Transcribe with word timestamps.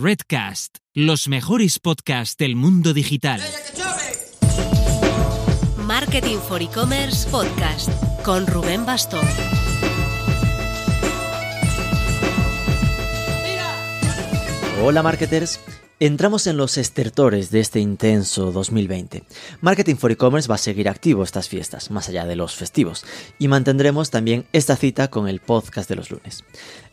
Redcast, 0.00 0.76
los 0.94 1.26
mejores 1.26 1.80
podcasts 1.80 2.36
del 2.36 2.54
mundo 2.54 2.94
digital. 2.94 3.40
Marketing 5.76 6.36
for 6.38 6.62
E-Commerce 6.62 7.28
Podcast 7.28 7.90
con 8.22 8.46
Rubén 8.46 8.86
Bastón. 8.86 9.26
Hola 14.84 15.02
marketers, 15.02 15.58
Entramos 16.00 16.46
en 16.46 16.56
los 16.56 16.78
estertores 16.78 17.50
de 17.50 17.58
este 17.58 17.80
intenso 17.80 18.52
2020. 18.52 19.24
Marketing 19.60 19.96
for 19.96 20.12
E-Commerce 20.12 20.48
va 20.48 20.54
a 20.54 20.58
seguir 20.58 20.88
activo 20.88 21.24
estas 21.24 21.48
fiestas, 21.48 21.90
más 21.90 22.08
allá 22.08 22.24
de 22.24 22.36
los 22.36 22.54
festivos, 22.54 23.04
y 23.40 23.48
mantendremos 23.48 24.10
también 24.10 24.46
esta 24.52 24.76
cita 24.76 25.08
con 25.08 25.26
el 25.26 25.40
podcast 25.40 25.88
de 25.88 25.96
los 25.96 26.12
lunes. 26.12 26.44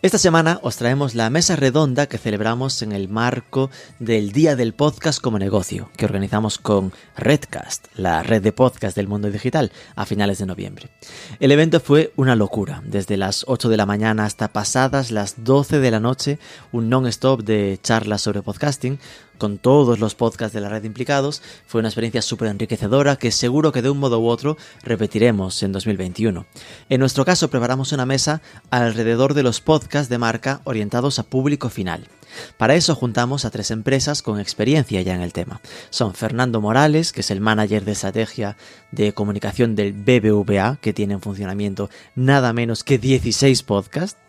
Esta 0.05 0.19
semana 0.19 0.59
os 0.61 0.77
traemos 0.77 1.15
la 1.15 1.31
mesa 1.31 1.55
redonda 1.55 2.05
que 2.05 2.19
celebramos 2.19 2.83
en 2.83 2.91
el 2.91 3.09
marco 3.09 3.71
del 3.97 4.33
Día 4.33 4.55
del 4.55 4.75
Podcast 4.75 5.19
como 5.19 5.39
negocio, 5.39 5.89
que 5.97 6.05
organizamos 6.05 6.59
con 6.59 6.93
Redcast, 7.17 7.87
la 7.95 8.21
red 8.21 8.43
de 8.43 8.51
podcast 8.51 8.95
del 8.95 9.07
mundo 9.07 9.31
digital, 9.31 9.71
a 9.95 10.05
finales 10.05 10.37
de 10.37 10.45
noviembre. 10.45 10.91
El 11.39 11.51
evento 11.51 11.79
fue 11.79 12.13
una 12.17 12.35
locura, 12.35 12.83
desde 12.85 13.17
las 13.17 13.45
8 13.47 13.67
de 13.67 13.77
la 13.77 13.87
mañana 13.87 14.25
hasta 14.25 14.49
pasadas 14.49 15.09
las 15.09 15.43
12 15.43 15.79
de 15.79 15.89
la 15.89 15.99
noche, 15.99 16.37
un 16.71 16.87
non-stop 16.87 17.41
de 17.41 17.79
charlas 17.81 18.21
sobre 18.21 18.43
podcasting, 18.43 18.99
con 19.37 19.57
todos 19.57 19.99
los 19.99 20.15
podcasts 20.15 20.53
de 20.53 20.61
la 20.61 20.69
red 20.69 20.83
implicados. 20.83 21.41
Fue 21.67 21.79
una 21.79 21.89
experiencia 21.89 22.21
súper 22.21 22.49
enriquecedora 22.49 23.15
que 23.15 23.31
seguro 23.31 23.71
que 23.71 23.81
de 23.81 23.89
un 23.89 23.99
modo 23.99 24.19
u 24.19 24.27
otro 24.27 24.57
repetiremos 24.83 25.61
en 25.63 25.71
2021. 25.71 26.45
En 26.89 26.99
nuestro 26.99 27.25
caso 27.25 27.49
preparamos 27.49 27.91
una 27.91 28.05
mesa 28.05 28.41
alrededor 28.69 29.33
de 29.33 29.43
los 29.43 29.61
podcasts 29.61 30.09
de 30.09 30.17
marca 30.17 30.61
orientados 30.63 31.19
a 31.19 31.23
público 31.23 31.69
final. 31.69 32.07
Para 32.57 32.75
eso 32.75 32.95
juntamos 32.95 33.45
a 33.45 33.51
tres 33.51 33.71
empresas 33.71 34.21
con 34.21 34.39
experiencia 34.39 35.01
ya 35.01 35.15
en 35.15 35.21
el 35.21 35.33
tema. 35.33 35.61
Son 35.89 36.13
Fernando 36.13 36.61
Morales, 36.61 37.11
que 37.11 37.21
es 37.21 37.31
el 37.31 37.41
manager 37.41 37.85
de 37.85 37.91
estrategia 37.93 38.57
de 38.91 39.13
comunicación 39.13 39.75
del 39.75 39.93
BBVA, 39.93 40.77
que 40.81 40.93
tiene 40.93 41.15
en 41.15 41.21
funcionamiento 41.21 41.89
nada 42.15 42.53
menos 42.53 42.83
que 42.83 42.97
16 42.97 43.63
podcasts. 43.63 44.19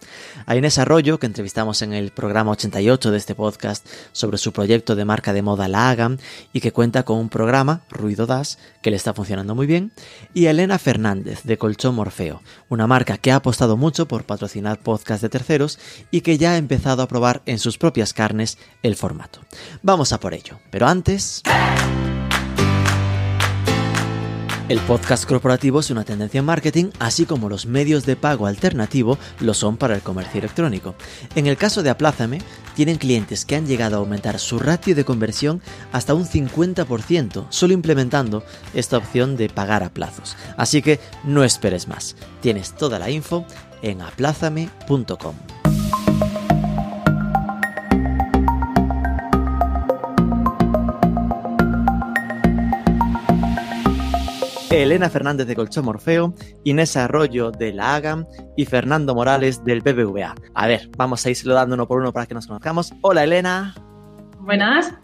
A 0.46 0.56
Inés 0.56 0.78
Arroyo, 0.78 1.18
que 1.18 1.26
entrevistamos 1.26 1.82
en 1.82 1.92
el 1.92 2.10
programa 2.10 2.52
88 2.52 3.10
de 3.10 3.18
este 3.18 3.34
podcast 3.34 3.86
sobre 4.12 4.38
su 4.38 4.52
proyecto 4.52 4.94
de 4.96 5.04
marca 5.04 5.32
de 5.32 5.42
moda 5.42 5.68
La 5.68 5.90
Agam 5.90 6.18
y 6.52 6.60
que 6.60 6.72
cuenta 6.72 7.04
con 7.04 7.18
un 7.18 7.28
programa, 7.28 7.82
Ruido 7.88 8.26
Das, 8.26 8.58
que 8.82 8.90
le 8.90 8.96
está 8.96 9.14
funcionando 9.14 9.54
muy 9.54 9.66
bien. 9.66 9.92
Y 10.34 10.46
Elena 10.46 10.78
Fernández, 10.78 11.42
de 11.44 11.58
Colchón 11.58 11.94
Morfeo, 11.94 12.42
una 12.68 12.86
marca 12.86 13.18
que 13.18 13.32
ha 13.32 13.36
apostado 13.36 13.76
mucho 13.76 14.08
por 14.08 14.24
patrocinar 14.24 14.80
podcasts 14.80 15.22
de 15.22 15.28
terceros 15.28 15.78
y 16.10 16.22
que 16.22 16.38
ya 16.38 16.52
ha 16.52 16.56
empezado 16.56 17.02
a 17.02 17.08
probar 17.08 17.42
en 17.46 17.58
sus 17.58 17.78
propios 17.78 18.12
carnes 18.12 18.58
el 18.82 18.96
formato. 18.96 19.40
Vamos 19.82 20.12
a 20.12 20.20
por 20.20 20.34
ello, 20.34 20.58
pero 20.70 20.86
antes... 20.88 21.42
El 24.68 24.80
podcast 24.80 25.28
corporativo 25.28 25.78
es 25.78 25.90
una 25.90 26.02
tendencia 26.02 26.40
en 26.40 26.44
marketing, 26.44 26.86
así 26.98 27.24
como 27.24 27.48
los 27.48 27.66
medios 27.66 28.04
de 28.04 28.16
pago 28.16 28.48
alternativo 28.48 29.16
lo 29.38 29.54
son 29.54 29.76
para 29.76 29.94
el 29.94 30.02
comercio 30.02 30.40
electrónico. 30.40 30.96
En 31.36 31.46
el 31.46 31.56
caso 31.56 31.84
de 31.84 31.90
Aplázame, 31.90 32.40
tienen 32.74 32.96
clientes 32.96 33.44
que 33.44 33.54
han 33.54 33.68
llegado 33.68 33.94
a 33.94 34.00
aumentar 34.00 34.40
su 34.40 34.58
ratio 34.58 34.96
de 34.96 35.04
conversión 35.04 35.62
hasta 35.92 36.14
un 36.14 36.26
50%, 36.26 37.46
solo 37.48 37.74
implementando 37.74 38.42
esta 38.74 38.96
opción 38.96 39.36
de 39.36 39.48
pagar 39.48 39.84
a 39.84 39.90
plazos. 39.90 40.36
Así 40.56 40.82
que 40.82 40.98
no 41.22 41.44
esperes 41.44 41.86
más. 41.86 42.16
Tienes 42.40 42.74
toda 42.74 42.98
la 42.98 43.08
info 43.08 43.46
en 43.82 44.00
aplázame.com. 44.02 45.65
Elena 54.96 55.10
Fernández 55.10 55.46
de 55.46 55.54
Colchón 55.54 55.84
Morfeo, 55.84 56.34
Inés 56.64 56.96
Arroyo 56.96 57.50
de 57.50 57.70
la 57.70 57.96
AGAM 57.96 58.24
y 58.56 58.64
Fernando 58.64 59.14
Morales 59.14 59.62
del 59.62 59.82
BBVA. 59.82 60.34
A 60.54 60.66
ver, 60.66 60.88
vamos 60.96 61.26
a 61.26 61.30
irlo 61.30 61.52
dando 61.52 61.74
uno 61.74 61.86
por 61.86 62.00
uno 62.00 62.14
para 62.14 62.24
que 62.24 62.32
nos 62.32 62.46
conozcamos. 62.46 62.94
Hola 63.02 63.24
Elena. 63.24 63.74
Buenas. 64.40 64.94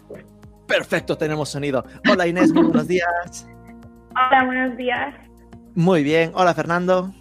Perfecto, 0.67 1.15
tenemos 1.15 1.49
sonido. 1.49 1.85
Hola 2.09 2.25
Inés, 2.25 2.51
muy 2.51 2.63
buenos 2.63 2.87
días. 2.87 3.47
Hola, 4.09 4.45
buenos 4.45 4.75
días. 4.77 5.13
Muy 5.75 6.01
bien. 6.01 6.31
Hola 6.33 6.55
Fernando. 6.55 7.13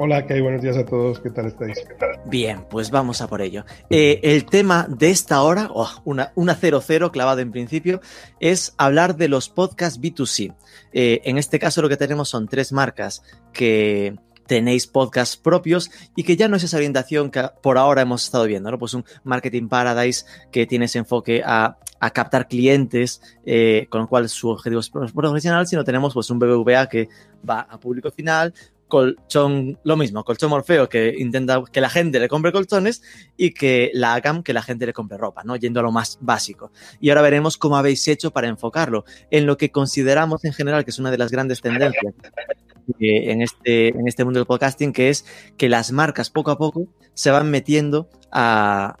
Hola, 0.00 0.24
¿qué 0.26 0.34
hay? 0.34 0.40
Buenos 0.40 0.62
días 0.62 0.76
a 0.76 0.84
todos. 0.84 1.18
¿Qué 1.18 1.28
tal 1.28 1.46
estáis? 1.46 1.84
Bien, 2.26 2.64
pues 2.70 2.92
vamos 2.92 3.20
a 3.20 3.26
por 3.26 3.42
ello. 3.42 3.64
Eh, 3.90 4.20
el 4.22 4.44
tema 4.44 4.86
de 4.88 5.10
esta 5.10 5.42
hora, 5.42 5.70
oh, 5.74 5.90
una, 6.04 6.30
una 6.36 6.54
00 6.54 7.10
clavado 7.10 7.40
en 7.40 7.50
principio, 7.50 8.00
es 8.38 8.74
hablar 8.78 9.16
de 9.16 9.26
los 9.26 9.48
podcasts 9.48 10.00
B2C. 10.00 10.54
Eh, 10.92 11.20
en 11.24 11.36
este 11.36 11.58
caso 11.58 11.82
lo 11.82 11.88
que 11.88 11.96
tenemos 11.96 12.28
son 12.28 12.46
tres 12.46 12.70
marcas 12.70 13.24
que 13.52 14.14
tenéis 14.46 14.86
podcasts 14.86 15.36
propios 15.36 15.90
y 16.14 16.22
que 16.22 16.36
ya 16.36 16.46
no 16.46 16.56
es 16.56 16.62
esa 16.62 16.76
orientación 16.76 17.32
que 17.32 17.42
por 17.60 17.76
ahora 17.76 18.02
hemos 18.02 18.22
estado 18.22 18.44
viendo, 18.44 18.70
¿no? 18.70 18.78
Pues 18.78 18.94
un 18.94 19.04
Marketing 19.24 19.66
Paradise 19.68 20.24
que 20.52 20.64
tiene 20.66 20.84
ese 20.84 20.98
enfoque 20.98 21.42
a, 21.44 21.76
captar 22.14 22.46
clientes, 22.46 23.20
eh, 23.44 23.88
con 23.90 24.02
lo 24.02 24.08
cual 24.08 24.28
su 24.28 24.48
objetivo 24.48 24.80
es 24.80 24.88
profesional, 24.88 25.66
sino 25.66 25.82
tenemos 25.82 26.14
pues 26.14 26.30
un 26.30 26.38
BBVA 26.38 26.88
que 26.88 27.08
va 27.48 27.62
a 27.62 27.80
público 27.80 28.12
final, 28.12 28.54
colchón, 28.88 29.78
lo 29.84 29.96
mismo, 29.96 30.24
colchón 30.24 30.50
Morfeo 30.50 30.88
que 30.88 31.14
intenta 31.18 31.62
que 31.70 31.80
la 31.80 31.90
gente 31.90 32.18
le 32.18 32.28
compre 32.28 32.52
colchones 32.52 33.02
y 33.36 33.52
que 33.52 33.90
la 33.94 34.14
hagan 34.14 34.42
que 34.42 34.52
la 34.52 34.62
gente 34.62 34.86
le 34.86 34.92
compre 34.92 35.18
ropa, 35.18 35.44
¿no? 35.44 35.56
Yendo 35.56 35.80
a 35.80 35.82
lo 35.82 35.92
más 35.92 36.18
básico. 36.20 36.72
Y 37.00 37.10
ahora 37.10 37.22
veremos 37.22 37.56
cómo 37.58 37.76
habéis 37.76 38.08
hecho 38.08 38.30
para 38.30 38.48
enfocarlo 38.48 39.04
en 39.30 39.46
lo 39.46 39.56
que 39.56 39.70
consideramos 39.70 40.44
en 40.44 40.52
general 40.52 40.84
que 40.84 40.90
es 40.90 40.98
una 40.98 41.10
de 41.10 41.18
las 41.18 41.30
grandes 41.30 41.60
tendencias 41.60 42.14
en 42.98 43.42
este, 43.42 43.88
en 43.88 44.08
este 44.08 44.24
mundo 44.24 44.40
del 44.40 44.46
podcasting, 44.46 44.92
que 44.92 45.10
es 45.10 45.24
que 45.56 45.68
las 45.68 45.92
marcas 45.92 46.30
poco 46.30 46.50
a 46.50 46.58
poco 46.58 46.88
se 47.14 47.30
van 47.30 47.50
metiendo 47.50 48.08
a, 48.32 48.96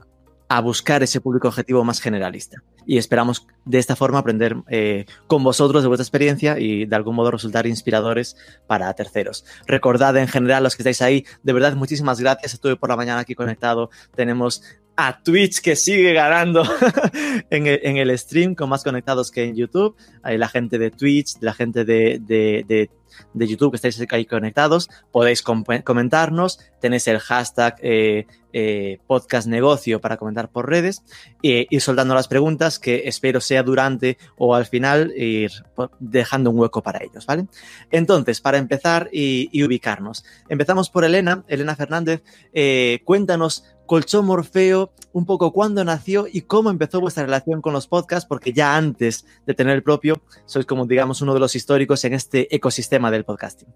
a 0.48 0.60
buscar 0.60 1.02
ese 1.02 1.20
público 1.20 1.48
objetivo 1.48 1.84
más 1.84 2.00
generalista. 2.00 2.62
Y 2.88 2.96
esperamos 2.96 3.46
de 3.66 3.78
esta 3.78 3.96
forma 3.96 4.18
aprender 4.18 4.56
eh, 4.70 5.04
con 5.26 5.44
vosotros 5.44 5.82
de 5.82 5.88
vuestra 5.88 6.04
experiencia 6.04 6.58
y 6.58 6.86
de 6.86 6.96
algún 6.96 7.16
modo 7.16 7.30
resultar 7.30 7.66
inspiradores 7.66 8.34
para 8.66 8.92
terceros. 8.94 9.44
Recordad 9.66 10.16
en 10.16 10.26
general 10.26 10.62
los 10.62 10.74
que 10.74 10.80
estáis 10.82 11.02
ahí, 11.02 11.26
de 11.42 11.52
verdad 11.52 11.76
muchísimas 11.76 12.18
gracias. 12.18 12.54
Estuve 12.54 12.76
por 12.76 12.88
la 12.88 12.96
mañana 12.96 13.20
aquí 13.20 13.34
conectado. 13.34 13.90
Tenemos 14.16 14.62
a 14.96 15.22
Twitch 15.22 15.60
que 15.60 15.76
sigue 15.76 16.14
ganando 16.14 16.64
en, 17.50 17.66
el, 17.66 18.18
stream 18.18 18.54
con 18.54 18.70
más 18.70 18.82
conectados 18.82 19.30
que 19.30 19.44
en 19.44 19.54
YouTube. 19.54 19.94
Hay 20.22 20.38
la 20.38 20.48
gente 20.48 20.78
de 20.78 20.90
Twitch, 20.90 21.34
la 21.40 21.52
gente 21.52 21.84
de, 21.84 22.18
de 22.20 22.64
de 22.66 22.90
YouTube 23.34 23.70
que 23.70 23.76
estáis 23.76 24.00
ahí 24.10 24.26
conectados, 24.26 24.88
podéis 25.12 25.42
comentarnos, 25.42 26.60
tenéis 26.80 27.08
el 27.08 27.18
hashtag 27.18 27.76
eh, 27.82 28.26
eh, 28.52 28.98
podcast 29.06 29.46
negocio 29.46 30.00
para 30.00 30.16
comentar 30.16 30.50
por 30.50 30.68
redes 30.68 31.02
e 31.42 31.66
ir 31.68 31.80
soltando 31.82 32.14
las 32.14 32.28
preguntas 32.28 32.78
que 32.78 33.02
espero 33.04 33.40
sea 33.40 33.62
durante 33.62 34.16
o 34.36 34.54
al 34.54 34.64
final 34.64 35.12
ir 35.16 35.50
dejando 35.98 36.50
un 36.50 36.58
hueco 36.58 36.82
para 36.82 37.04
ellos, 37.04 37.26
¿vale? 37.26 37.46
Entonces, 37.90 38.40
para 38.40 38.58
empezar 38.58 39.10
y, 39.12 39.62
ubicarnos, 39.62 40.24
empezamos 40.48 40.88
por 40.90 41.04
Elena, 41.04 41.44
Elena 41.46 41.76
Fernández, 41.76 42.22
eh, 42.52 43.00
cuéntanos 43.04 43.64
Colchón 43.88 44.26
Morfeo, 44.26 44.92
un 45.12 45.24
poco 45.24 45.50
cuándo 45.50 45.82
nació 45.82 46.26
y 46.30 46.42
cómo 46.42 46.68
empezó 46.68 47.00
vuestra 47.00 47.24
relación 47.24 47.62
con 47.62 47.72
los 47.72 47.86
podcasts, 47.86 48.28
porque 48.28 48.52
ya 48.52 48.76
antes 48.76 49.24
de 49.46 49.54
tener 49.54 49.74
el 49.74 49.82
propio, 49.82 50.20
sois 50.44 50.66
como, 50.66 50.84
digamos, 50.84 51.22
uno 51.22 51.32
de 51.32 51.40
los 51.40 51.56
históricos 51.56 52.04
en 52.04 52.12
este 52.12 52.54
ecosistema 52.54 52.97
del 53.06 53.24
podcasting. 53.24 53.68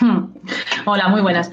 Hola, 0.86 1.08
muy 1.08 1.20
buenas. 1.20 1.50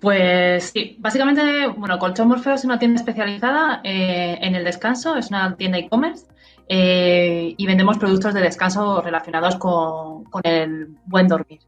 Pues 0.00 0.70
sí, 0.70 0.96
básicamente, 1.00 1.66
bueno, 1.66 1.98
Colchón 1.98 2.28
Morfeo 2.28 2.54
es 2.54 2.64
una 2.64 2.78
tienda 2.78 3.00
especializada 3.00 3.80
eh, 3.82 4.38
en 4.40 4.54
el 4.54 4.64
descanso, 4.64 5.16
es 5.16 5.28
una 5.30 5.56
tienda 5.56 5.78
e-commerce 5.78 6.26
eh, 6.68 7.54
y 7.56 7.66
vendemos 7.66 7.98
productos 7.98 8.32
de 8.34 8.40
descanso 8.40 9.02
relacionados 9.02 9.56
con, 9.56 10.24
el 10.44 10.88
buen 11.06 11.26
dormir. 11.26 11.60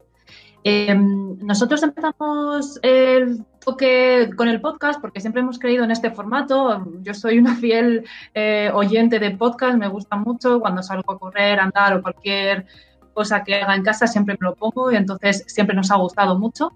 Eh, 0.63 0.93
nosotros 0.95 1.83
empezamos 1.83 2.79
el 2.83 3.45
toque 3.63 4.29
con 4.35 4.47
el 4.47 4.61
podcast 4.61 4.99
porque 4.99 5.21
siempre 5.21 5.41
hemos 5.41 5.59
creído 5.59 5.83
en 5.83 5.91
este 5.91 6.11
formato. 6.11 6.85
Yo 7.01 7.13
soy 7.13 7.39
una 7.39 7.55
fiel 7.55 8.05
oyente 8.73 9.19
de 9.19 9.31
podcast, 9.31 9.77
me 9.77 9.87
gusta 9.87 10.15
mucho 10.15 10.59
cuando 10.59 10.83
salgo 10.83 11.13
a 11.13 11.19
correr, 11.19 11.59
andar 11.59 11.95
o 11.95 12.01
cualquier 12.01 12.65
cosa 13.13 13.43
que 13.43 13.55
haga 13.55 13.75
en 13.75 13.83
casa 13.83 14.07
siempre 14.07 14.37
me 14.39 14.47
lo 14.47 14.55
pongo 14.55 14.91
y 14.91 14.95
entonces 14.95 15.43
siempre 15.47 15.75
nos 15.75 15.91
ha 15.91 15.95
gustado 15.97 16.37
mucho. 16.37 16.73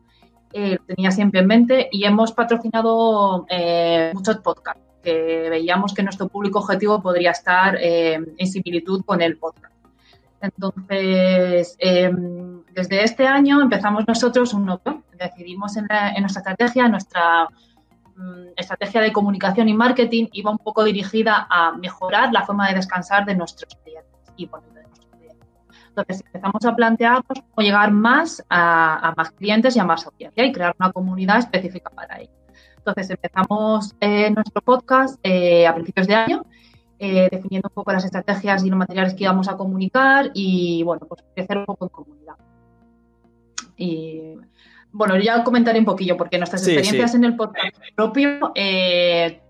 Eh, 0.51 0.77
tenía 0.85 1.11
siempre 1.11 1.39
en 1.39 1.47
mente 1.47 1.89
y 1.91 2.05
hemos 2.05 2.31
patrocinado 2.31 3.45
eh, 3.49 4.11
muchos 4.13 4.37
podcasts 4.37 4.81
que 5.01 5.47
veíamos 5.49 5.93
que 5.93 6.03
nuestro 6.03 6.27
público 6.27 6.59
objetivo 6.59 7.01
podría 7.01 7.31
estar 7.31 7.77
en 7.81 8.47
similitud 8.47 9.03
con 9.03 9.21
el 9.21 9.37
podcast. 9.37 9.73
Entonces, 10.43 11.77
em, 11.79 12.63
desde 12.73 13.01
este 13.01 13.25
año 13.25 13.61
empezamos 13.61 14.05
nosotros 14.05 14.53
un 14.53 14.65
nuevo, 14.65 15.03
decidimos 15.17 15.77
en, 15.77 15.87
nuestra 16.19 16.41
estrategia, 16.41 16.89
nuestra 16.89 17.47
mm, 18.17 18.47
estrategia 18.57 18.99
de 18.99 19.13
comunicación 19.13 19.69
y 19.69 19.73
marketing 19.73 20.27
iba 20.33 20.51
un 20.51 20.57
poco 20.57 20.83
dirigida 20.83 21.47
a 21.49 21.71
mejorar 21.71 22.33
la 22.33 22.45
forma 22.45 22.67
de 22.67 22.75
descansar 22.75 23.25
de 23.25 23.35
nuestros 23.35 23.73
clientes 23.85 24.33
y 24.35 24.47
clientes. 24.47 24.82
Entonces 25.95 26.23
empezamos 26.25 26.65
a 26.65 26.75
plantearnos 26.75 27.23
cómo 27.27 27.65
llegar 27.65 27.91
más 27.91 28.43
a, 28.49 29.13
más 29.15 29.31
clientes 29.31 29.75
y 29.75 29.79
a 29.79 29.83
más 29.83 30.05
audiencia 30.07 30.43
y 30.45 30.51
crear 30.51 30.75
una 30.79 30.91
comunidad 30.91 31.37
específica 31.37 31.91
para 31.91 32.19
ello. 32.19 32.31
Entonces 32.77 33.09
empezamos 33.11 33.95
eh, 34.01 34.31
nuestro 34.31 34.61
podcast 34.61 35.19
eh, 35.23 35.67
a 35.67 35.73
principios 35.73 36.07
de 36.07 36.15
año 36.15 36.45
eh, 36.99 37.27
definiendo 37.29 37.67
un 37.69 37.73
poco 37.73 37.91
las 37.91 38.05
estrategias 38.05 38.63
y 38.63 38.69
los 38.69 38.79
materiales 38.79 39.13
que 39.13 39.23
íbamos 39.23 39.47
a 39.47 39.57
comunicar 39.57 40.31
y, 40.33 40.83
bueno, 40.83 41.05
pues 41.07 41.23
crecer 41.35 41.57
un 41.57 41.65
poco 41.65 41.85
en 41.85 41.89
comunidad. 41.89 42.35
Y, 43.75 44.35
bueno, 44.93 45.17
ya 45.17 45.43
comentaré 45.43 45.79
un 45.79 45.85
poquillo, 45.85 46.15
porque 46.15 46.37
nuestras 46.37 46.65
experiencias 46.65 47.15
en 47.15 47.25
el 47.25 47.35
podcast 47.35 47.75
propio 47.95 48.51
eh, 48.55 49.41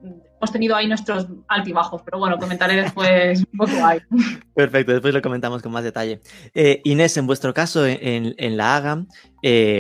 hemos 0.44 0.52
tenido 0.52 0.76
ahí 0.76 0.88
nuestros 0.88 1.26
altibajos, 1.48 2.02
pero 2.04 2.20
bueno, 2.20 2.38
comentaré 2.38 2.76
después 2.76 3.40
un 3.52 3.58
poco 3.58 3.86
ahí. 3.86 4.00
Perfecto, 4.54 4.92
después 4.92 5.14
lo 5.14 5.22
comentamos 5.22 5.62
con 5.62 5.72
más 5.72 5.86
detalle. 5.86 6.20
Eh, 6.54 6.82
Inés, 6.84 7.16
en 7.16 7.26
vuestro 7.26 7.54
caso, 7.54 7.86
en, 7.86 8.58
la 8.58 8.76
AGAM, 8.76 9.08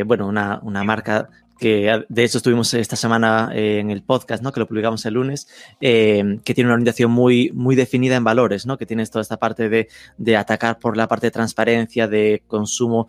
bueno, 0.06 0.28
una, 0.28 0.60
una, 0.64 0.84
marca 0.86 1.30
que 1.64 2.04
de 2.10 2.24
hecho 2.24 2.40
estuvimos 2.40 2.74
esta 2.74 2.96
semana 2.96 3.52
eh, 3.54 3.80
en 3.80 3.92
el 3.92 4.04
podcast, 4.04 4.44
¿no? 4.44 4.52
que 4.52 4.60
lo 4.60 4.68
publicamos 4.68 5.06
el 5.06 5.14
lunes, 5.14 5.48
eh, 5.82 6.40
que 6.44 6.54
tiene 6.54 6.68
una 6.68 6.76
orientación 6.76 7.12
muy, 7.12 7.52
muy 7.54 7.76
definida 7.76 8.16
en 8.16 8.24
valores, 8.24 8.66
¿no? 8.66 8.78
que 8.78 8.86
tienes 8.86 9.12
toda 9.12 9.22
esta 9.22 9.38
parte 9.38 9.70
de, 9.70 10.38
atacar 10.38 10.80
por 10.80 10.98
la 10.98 11.08
parte 11.08 11.28
de 11.28 11.32
transparencia, 11.32 12.08
de 12.08 12.44
consumo 12.48 13.08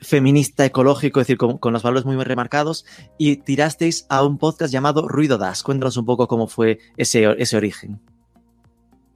feminista, 0.00 0.64
ecológico, 0.64 1.20
es 1.20 1.26
decir, 1.26 1.38
con, 1.38 1.72
los 1.72 1.82
valores 1.82 2.04
muy, 2.04 2.22
remarcados, 2.22 2.84
y 3.18 3.36
tirasteis 3.36 4.06
a 4.10 4.24
un 4.24 4.38
podcast 4.38 4.72
llamado 4.72 5.08
Ruido 5.08 5.38
Das. 5.38 5.62
Cuéntanos 5.62 5.96
un 5.96 6.06
poco 6.06 6.26
cómo 6.28 6.46
fue 6.46 6.78
ese, 6.96 7.24
ese 7.38 7.56
origen. 7.56 7.98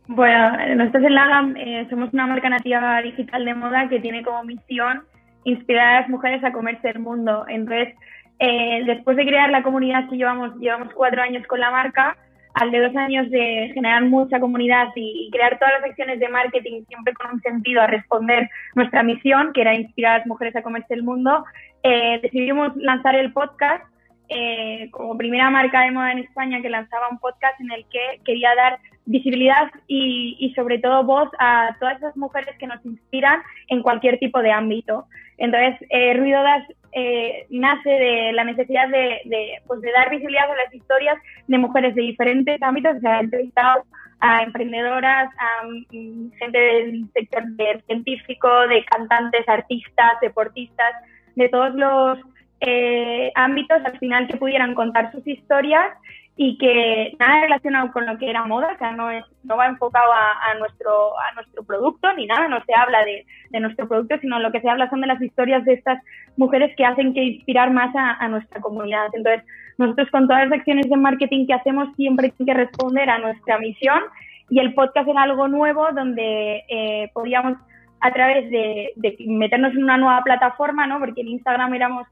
Bueno, 0.09 0.75
nosotros 0.77 1.05
en 1.05 1.15
Lagam 1.15 1.57
eh, 1.57 1.87
somos 1.89 2.13
una 2.13 2.27
marca 2.27 2.49
nativa 2.49 3.01
digital 3.03 3.45
de 3.45 3.55
moda 3.55 3.89
que 3.89 4.01
tiene 4.01 4.23
como 4.23 4.45
misión 4.45 5.03
inspirar 5.45 5.97
a 5.97 6.01
las 6.01 6.11
mujeres 6.11 6.43
a 6.45 6.53
comerse 6.53 6.91
el 6.91 6.99
mundo. 6.99 7.45
Entonces, 7.49 7.95
eh, 8.39 8.83
después 8.85 9.17
de 9.17 9.25
crear 9.25 9.51
la 9.51 9.63
comunidad 9.63 10.09
que 10.09 10.17
llevamos, 10.17 10.57
llevamos 10.59 10.93
cuatro 10.95 11.23
años 11.23 11.47
con 11.47 11.61
la 11.61 11.71
marca, 11.71 12.17
al 12.55 12.71
de 12.71 12.81
dos 12.81 12.97
años 12.97 13.31
de 13.31 13.71
generar 13.75 14.05
mucha 14.05 14.41
comunidad 14.41 14.89
y, 14.95 15.31
crear 15.33 15.59
todas 15.59 15.75
las 15.81 15.91
acciones 15.91 16.21
de 16.21 16.29
marketing 16.29 16.85
siempre 16.87 17.15
con 17.15 17.33
un 17.33 17.41
sentido 17.41 17.81
a 17.81 17.87
responder 17.87 18.49
nuestra 18.75 19.03
misión, 19.03 19.53
que 19.53 19.63
era 19.63 19.75
inspirar 19.75 20.15
a 20.15 20.19
las 20.19 20.27
mujeres 20.27 20.55
a 20.57 20.63
comerse 20.63 20.95
el 20.95 21.03
mundo, 21.03 21.45
eh, 21.83 22.21
decidimos 22.23 22.77
lanzar 22.77 23.15
el 23.15 23.33
podcast 23.33 23.85
eh, 24.29 24.89
como 24.93 25.17
primera 25.19 25.51
marca 25.51 25.83
de 25.83 25.91
moda 25.91 26.13
en 26.13 26.21
España 26.21 26.63
que 26.63 26.71
lanzaba 26.71 27.09
un 27.11 27.19
podcast 27.19 27.61
en 27.61 27.71
el 27.73 27.85
que 27.91 28.21
quería 28.25 28.55
dar 28.55 28.79
visibilidad 29.05 29.71
y, 29.89 30.53
sobre 30.55 30.79
todo 30.79 31.05
voz 31.05 31.29
a 31.39 31.77
todas 31.81 31.99
esas 31.99 32.17
mujeres 32.17 32.57
que 32.59 32.67
nos 32.67 32.85
inspiran 32.87 33.43
en 33.69 33.83
cualquier 33.83 34.19
tipo 34.19 34.41
de 34.41 34.53
ámbito. 34.53 35.07
Entonces, 35.39 35.87
eh, 35.91 36.15
Ruido 36.15 36.43
Das 36.43 36.65
eh, 36.93 37.47
nace 37.51 37.89
de 37.89 38.33
la 38.33 38.45
necesidad 38.45 38.89
de, 38.89 39.21
pues 39.67 39.81
de, 39.81 39.91
dar 39.93 40.11
visibilidad 40.11 40.51
a 40.51 40.57
las 40.57 40.75
historias 40.75 41.17
de 41.47 41.59
mujeres 41.59 41.95
de 41.95 42.03
diferentes 42.03 42.63
ámbitos. 42.63 42.97
Ha 43.05 43.21
entrevistado 43.21 43.85
a 44.21 44.43
emprendedoras, 44.43 45.31
a 45.39 45.67
mm, 45.67 46.33
gente 46.39 46.59
del 46.59 47.09
sector 47.13 47.45
científico, 47.87 48.49
de 48.69 48.85
cantantes, 48.85 49.49
artistas, 49.49 50.13
deportistas, 50.21 50.95
de 51.35 51.49
todos 51.49 51.75
los 51.75 52.19
eh, 52.61 53.33
ámbitos 53.35 53.85
al 53.85 53.99
final 53.99 54.29
que 54.29 54.37
pudieran 54.37 54.75
contar 54.75 55.11
sus 55.11 55.27
historias 55.27 55.91
y 56.37 56.57
que 56.57 57.15
nada 57.19 57.43
relacionado 57.43 57.93
con 57.93 58.07
lo 58.07 58.17
que 58.17 58.31
era 58.31 58.45
moda, 58.47 58.73
o 58.75 58.79
sea, 58.79 58.93
no, 58.93 59.11
es, 59.11 59.25
no 59.45 59.57
va 59.57 59.67
enfocado 59.67 60.11
a, 60.13 60.55
nuestro, 60.59 61.19
a 61.19 61.35
nuestro 61.35 61.63
producto 61.63 62.13
ni 62.15 62.27
nada, 62.27 62.49
no 62.49 62.63
se 62.65 62.75
habla 62.75 63.05
de, 63.05 63.27
nuestro 63.61 63.87
producto, 63.87 64.17
sino 64.21 64.39
lo 64.39 64.51
que 64.51 64.61
se 64.63 64.69
habla 64.69 64.89
son 64.89 65.03
de 65.03 65.09
las 65.09 65.21
historias 65.21 65.63
de 65.67 65.75
estas 65.75 66.03
mujeres 66.37 66.75
que 66.75 66.87
hacen 66.87 67.13
que 67.13 67.23
inspirar 67.23 67.71
más 67.71 67.95
a, 67.95 68.27
nuestra 68.29 68.63
comunidad. 68.63 69.09
Entonces, 69.13 69.45
nosotros 69.77 70.11
con 70.11 70.27
todas 70.27 70.49
las 70.49 70.59
acciones 70.59 70.89
de 70.89 70.97
marketing 70.97 71.47
que 71.47 71.53
hacemos 71.53 71.95
siempre 71.97 72.31
tiene 72.31 72.53
que 72.53 72.59
responder 72.59 73.11
a 73.11 73.19
nuestra 73.19 73.59
misión 73.59 74.01
y 74.49 74.59
el 74.59 74.73
podcast 74.73 75.09
era 75.09 75.23
algo 75.23 75.49
nuevo 75.49 75.93
donde 75.93 76.65
eh, 76.69 77.11
podíamos 77.13 77.59
a 78.01 78.11
través 78.11 78.51
de, 78.51 78.93
de 78.97 79.17
meternos 79.27 79.73
en 79.75 79.85
una 79.85 79.99
nueva 79.99 80.23
plataforma, 80.25 80.87
¿no? 80.87 80.99
Porque 80.99 81.21
en 81.21 81.29
Instagram 81.29 81.75
éramos 81.75 82.09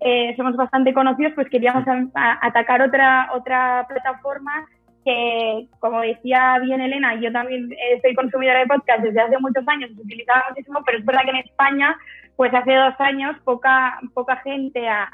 eh, 0.00 0.34
somos 0.36 0.56
bastante 0.56 0.94
conocidos, 0.94 1.34
pues 1.34 1.48
queríamos 1.50 1.84
atacar 2.14 2.80
otra, 2.80 3.30
otra 3.34 3.86
plataforma 3.86 4.66
que, 5.04 5.66
como 5.78 6.00
decía 6.00 6.58
bien 6.62 6.80
Elena, 6.80 7.20
yo 7.20 7.30
también 7.32 7.70
eh, 7.72 8.00
soy 8.02 8.14
consumidora 8.14 8.60
de 8.60 8.66
podcast 8.66 9.02
desde 9.02 9.20
hace 9.20 9.38
muchos 9.38 9.66
años, 9.68 9.90
se 9.94 10.00
utilizaba 10.00 10.44
muchísimo, 10.48 10.80
pero 10.84 10.98
es 10.98 11.04
verdad 11.04 11.22
que 11.24 11.30
en 11.30 11.36
España, 11.36 11.96
pues 12.36 12.52
hace 12.54 12.74
dos 12.74 12.94
años, 12.98 13.36
poca, 13.44 13.98
poca 14.14 14.36
gente 14.36 14.88
a, 14.88 15.10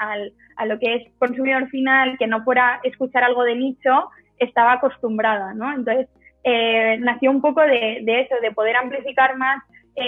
a, 0.56 0.66
lo 0.66 0.78
que 0.78 0.94
es 0.94 1.12
consumidor 1.18 1.68
final, 1.68 2.16
que 2.18 2.28
no 2.28 2.44
fuera 2.44 2.80
escuchar 2.84 3.24
algo 3.24 3.42
de 3.42 3.56
nicho, 3.56 4.10
estaba 4.38 4.74
acostumbrada, 4.74 5.52
¿no? 5.54 5.72
Entonces, 5.72 6.08
eh, 6.44 6.98
nació 7.00 7.32
un 7.32 7.40
poco 7.40 7.60
de, 7.60 8.00
de, 8.02 8.20
eso, 8.20 8.36
de 8.40 8.52
poder 8.52 8.76
amplificar 8.76 9.36
más 9.36 9.62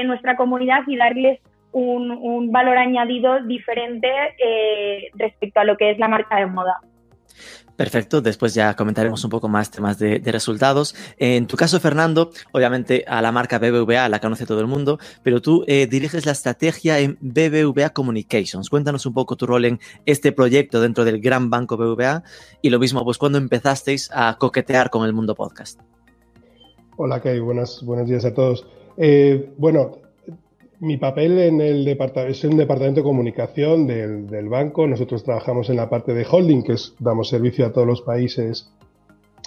nuestra 0.04 0.36
comunidad 0.36 0.82
y 0.86 0.96
darles 0.96 1.40
un, 1.72 2.50
valor 2.50 2.76
añadido 2.78 3.42
diferente 3.44 4.08
eh, 4.38 5.10
respecto 5.14 5.60
a 5.60 5.64
lo 5.64 5.76
que 5.76 5.90
es 5.90 5.98
la 5.98 6.08
marca 6.08 6.36
de 6.36 6.46
moda. 6.46 6.80
Perfecto, 7.78 8.20
después 8.20 8.54
ya 8.54 8.74
comentaremos 8.74 9.22
un 9.22 9.30
poco 9.30 9.48
más 9.48 9.70
temas 9.70 10.00
de, 10.00 10.20
resultados. 10.24 10.96
En 11.16 11.46
tu 11.46 11.56
caso, 11.56 11.78
Fernando, 11.78 12.32
obviamente 12.50 13.04
a 13.06 13.22
la 13.22 13.30
marca 13.30 13.60
BBVA 13.60 14.08
la 14.08 14.18
conoce 14.18 14.46
todo 14.46 14.60
el 14.60 14.66
mundo, 14.66 14.98
pero 15.22 15.40
tú 15.40 15.64
eh, 15.68 15.86
diriges 15.86 16.26
la 16.26 16.32
estrategia 16.32 16.98
en 16.98 17.16
BBVA 17.20 17.90
Communications. 17.90 18.68
Cuéntanos 18.68 19.06
un 19.06 19.14
poco 19.14 19.36
tu 19.36 19.46
rol 19.46 19.64
en 19.64 19.78
este 20.06 20.32
proyecto 20.32 20.80
dentro 20.80 21.04
del 21.04 21.20
gran 21.20 21.50
banco 21.50 21.76
BBVA 21.76 22.24
y 22.62 22.70
lo 22.70 22.80
mismo, 22.80 23.04
pues 23.04 23.16
cuando 23.16 23.38
empezasteis 23.38 24.10
a 24.12 24.36
coquetear 24.38 24.90
con 24.90 25.06
el 25.06 25.12
mundo 25.12 25.36
podcast. 25.36 25.78
Hola, 26.96 27.20
Kay, 27.20 27.38
buenos 27.38 28.08
días 28.08 28.24
a 28.24 28.34
todos. 28.34 28.66
Eh, 28.96 29.50
bueno, 29.56 29.98
mi 30.80 30.96
papel 30.96 31.38
en 31.38 31.60
el 31.60 31.84
departamento 31.84 32.32
es 32.32 32.44
un 32.44 32.56
departamento 32.56 33.00
de 33.00 33.04
comunicación 33.04 33.86
del, 33.86 34.48
banco. 34.48 34.86
Nosotros 34.86 35.24
trabajamos 35.24 35.70
en 35.70 35.76
la 35.76 35.90
parte 35.90 36.14
de 36.14 36.26
holding, 36.28 36.62
que 36.62 36.74
es 36.74 36.94
damos 36.98 37.28
servicio 37.28 37.66
a 37.66 37.72
todos 37.72 37.86
los 37.86 38.02
países 38.02 38.70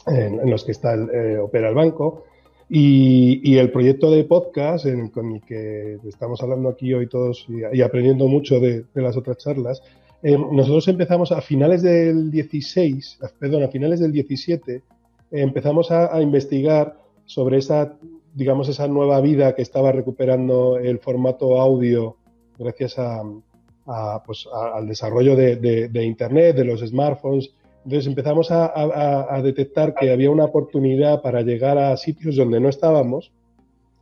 en, 0.07 0.49
los 0.49 0.63
que 0.65 0.71
está 0.71 0.95
eh, 0.95 1.37
opera 1.37 1.69
el 1.69 1.75
banco. 1.75 2.25
Y, 2.69 3.57
el 3.57 3.71
proyecto 3.71 4.09
de 4.11 4.23
podcast 4.23 4.85
con 5.13 5.35
el 5.35 5.41
que 5.41 5.99
estamos 6.07 6.41
hablando 6.41 6.69
aquí 6.69 6.93
hoy 6.93 7.07
todos 7.07 7.45
y, 7.49 7.81
aprendiendo 7.81 8.27
mucho 8.27 8.59
de, 8.59 8.85
las 8.95 9.17
otras 9.17 9.37
charlas, 9.37 9.81
eh, 10.23 10.37
nosotros 10.37 10.87
empezamos 10.87 11.31
a 11.31 11.41
finales 11.41 11.81
del 11.81 12.31
16, 12.31 13.19
perdón, 13.39 13.63
a 13.63 13.67
finales 13.67 13.99
del 13.99 14.11
17, 14.11 14.83
empezamos 15.31 15.91
a 15.91 16.21
investigar 16.21 16.95
sobre 17.25 17.57
esa 17.57 17.97
digamos, 18.33 18.69
esa 18.69 18.87
nueva 18.87 19.19
vida 19.21 19.55
que 19.55 19.61
estaba 19.61 19.91
recuperando 19.91 20.77
el 20.77 20.99
formato 20.99 21.59
audio 21.59 22.17
gracias 22.57 22.97
a, 22.97 24.23
pues, 24.25 24.47
al 24.51 24.87
desarrollo 24.87 25.35
de, 25.35 26.03
Internet, 26.03 26.55
de 26.55 26.65
los 26.65 26.81
smartphones. 26.81 27.51
Entonces 27.83 28.07
empezamos 28.07 28.49
a, 28.51 29.41
detectar 29.43 29.95
que 29.95 30.11
había 30.11 30.29
una 30.29 30.45
oportunidad 30.45 31.21
para 31.21 31.41
llegar 31.41 31.77
a 31.77 31.97
sitios 31.97 32.35
donde 32.35 32.59
no 32.59 32.69
estábamos. 32.69 33.31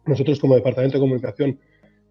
Nosotros 0.06 0.40
como 0.40 0.56
Departamento 0.56 0.98
de 0.98 1.02
Comunicación, 1.02 1.60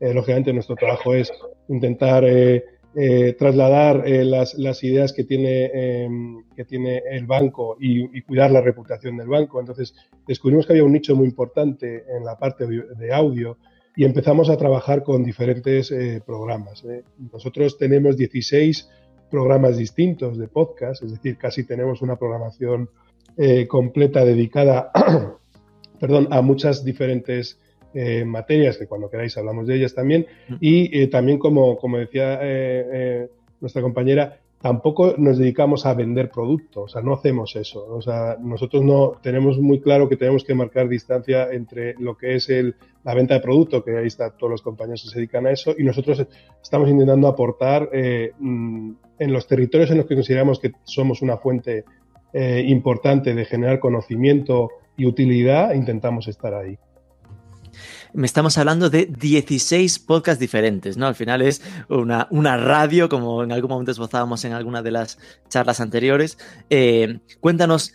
eh, 0.01 0.15
lógicamente 0.15 0.53
nuestro 0.53 0.77
trabajo 0.77 1.15
es 1.15 1.31
intentar 1.69 2.25
eh, 2.25 2.65
eh, 3.01 3.35
trasladar 3.39 4.09
eh, 4.09 4.25
las, 4.25 4.55
las, 4.55 4.83
ideas 4.83 5.13
que 5.13 5.23
tiene, 5.23 5.67
em, 5.73 6.43
que 6.57 6.65
tiene 6.65 7.01
el 7.09 7.27
banco 7.27 7.77
y, 7.79 8.23
cuidar 8.23 8.51
la 8.51 8.61
reputación 8.61 9.17
del 9.17 9.29
banco. 9.29 9.61
Entonces 9.61 9.95
descubrimos 10.27 10.67
que 10.67 10.73
había 10.73 10.83
un 10.83 10.93
nicho 10.93 11.15
muy 11.15 11.27
importante 11.27 12.05
en 12.17 12.25
la 12.25 12.37
parte 12.37 12.67
de 12.67 13.15
audio 13.15 13.57
y 13.95 14.05
empezamos 14.05 14.51
a 14.51 14.57
trabajar 14.57 15.05
con 15.05 15.23
diferentes 15.23 15.93
eh, 15.93 16.21
programas. 16.27 16.85
Nosotros 17.33 17.79
tenemos 17.79 18.17
16 18.17 18.89
programas 19.31 19.77
distintos 19.77 20.37
de 20.37 20.49
podcast, 20.49 21.05
es 21.05 21.13
decir, 21.13 21.39
casi 21.39 21.63
tenemos 21.63 22.03
una 22.03 22.17
programación 22.17 22.91
completa 23.69 24.25
dedicada 24.25 24.91
perdón, 26.01 26.29
a 26.31 26.43
muchas 26.43 26.85
diferentes 26.85 27.61
eh, 27.95 28.25
materias, 28.25 28.77
que 28.77 28.87
cuando 28.87 29.11
queráis 29.11 29.37
hablamos 29.37 29.67
de 29.67 29.77
ellas 29.77 29.95
también. 29.95 30.27
Y 30.61 30.97
eh, 30.99 31.09
también, 31.09 31.39
como, 31.39 31.77
como 31.77 31.99
decía 31.99 32.39
eh, 32.43 33.29
nuestra 33.61 33.83
compañera, 33.83 34.41
tampoco 34.61 35.15
nos 35.19 35.39
dedicamos 35.39 35.87
a 35.87 35.95
vender 35.95 36.31
productos, 36.31 36.85
o 36.85 36.89
sea, 36.89 37.03
no 37.03 37.15
hacemos 37.15 37.55
eso. 37.57 37.87
O 37.89 38.03
sea, 38.03 38.37
nosotros 38.41 38.83
no 38.83 39.13
tenemos 39.23 39.59
muy 39.59 39.81
claro 39.81 40.09
que 40.09 40.17
tenemos 40.17 40.45
que 40.45 40.55
marcar 40.55 40.89
distancia 40.89 41.51
entre 41.53 41.95
lo 41.99 42.17
que 42.17 42.35
es 42.35 42.49
el, 42.49 42.75
la 43.05 43.15
venta 43.15 43.35
de 43.35 43.41
producto, 43.41 43.85
que 43.85 43.97
ahí 43.97 44.07
está 44.07 44.31
todos 44.31 44.51
los 44.51 44.63
compañeros 44.63 45.03
que 45.05 45.11
se 45.11 45.19
dedican 45.19 45.47
a 45.47 45.53
eso, 45.53 45.75
y 45.79 45.85
nosotros 45.85 46.27
estamos 46.63 46.89
intentando 46.89 47.29
aportar 47.29 47.89
mm, 48.39 48.93
en 49.19 49.33
los 49.33 49.47
territorios 49.47 49.91
en 49.91 49.99
los 49.99 50.07
que 50.07 50.15
consideramos 50.15 50.59
que 50.59 50.73
somos 50.85 51.23
una 51.23 51.37
fuente 51.37 51.85
eh, 52.33 52.63
importante 52.67 53.35
de 53.35 53.45
generar 53.47 53.81
conocimiento 53.81 54.69
y 54.99 55.07
utilidad, 55.07 55.73
intentamos 55.75 56.29
estar 56.29 56.53
ahí 56.53 56.79
me 58.13 58.27
estamos 58.27 58.59
hablando 58.59 58.91
de 58.91 59.07
16 59.07 59.99
podcasts 60.01 60.41
diferentes, 60.41 60.97
¿no? 60.97 61.07
Al 61.07 61.15
final 61.15 61.43
es 61.43 61.63
una, 61.89 62.29
una 62.31 62.57
radio, 62.57 63.09
como 63.09 63.43
en 63.43 63.53
algún 63.53 63.71
momento 63.71 63.91
esbozábamos 63.91 64.45
en 64.45 64.53
alguna 64.53 64.83
de 64.83 64.91
las 64.91 65.19
charlas 65.49 65.81
anteriores. 65.81 66.39
Eh, 66.71 67.21
cuéntanos 67.41 67.93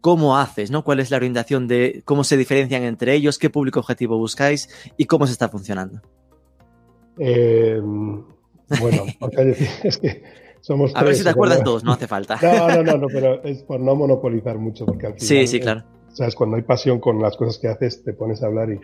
cómo 0.00 0.36
haces, 0.36 0.70
¿no? 0.70 0.84
¿Cuál 0.84 1.00
es 1.00 1.10
la 1.10 1.16
orientación 1.16 1.68
de 1.68 2.02
cómo 2.04 2.24
se 2.24 2.36
diferencian 2.36 2.82
entre 2.82 3.14
ellos, 3.14 3.38
qué 3.38 3.50
público 3.50 3.80
objetivo 3.80 4.18
buscáis 4.18 4.68
y 4.96 5.06
cómo 5.06 5.26
se 5.26 5.32
está 5.32 5.48
funcionando? 5.48 6.02
Eh, 7.18 7.80
bueno, 8.80 9.04
es 9.84 9.98
que 9.98 10.22
somos 10.60 10.92
A 10.94 11.02
ver 11.02 11.14
si 11.14 11.22
te 11.22 11.30
acuerdas 11.30 11.62
todos, 11.64 11.84
no 11.84 11.92
hace 11.92 12.06
falta. 12.06 12.38
No, 12.42 12.68
no, 12.68 12.82
no, 12.82 12.98
no, 12.98 13.06
pero 13.06 13.42
es 13.44 13.62
por 13.62 13.80
no 13.80 13.94
monopolizar 13.94 14.58
mucho, 14.58 14.86
porque 14.86 15.06
al 15.06 15.12
final... 15.14 15.26
Sí, 15.26 15.46
sí, 15.46 15.60
claro. 15.60 15.84
Sabes, 16.12 16.34
cuando 16.34 16.56
hay 16.56 16.62
pasión 16.62 17.00
con 17.00 17.20
las 17.20 17.36
cosas 17.36 17.58
que 17.58 17.68
haces, 17.68 18.02
te 18.04 18.12
pones 18.12 18.42
a 18.42 18.46
hablar 18.46 18.70
y... 18.70 18.80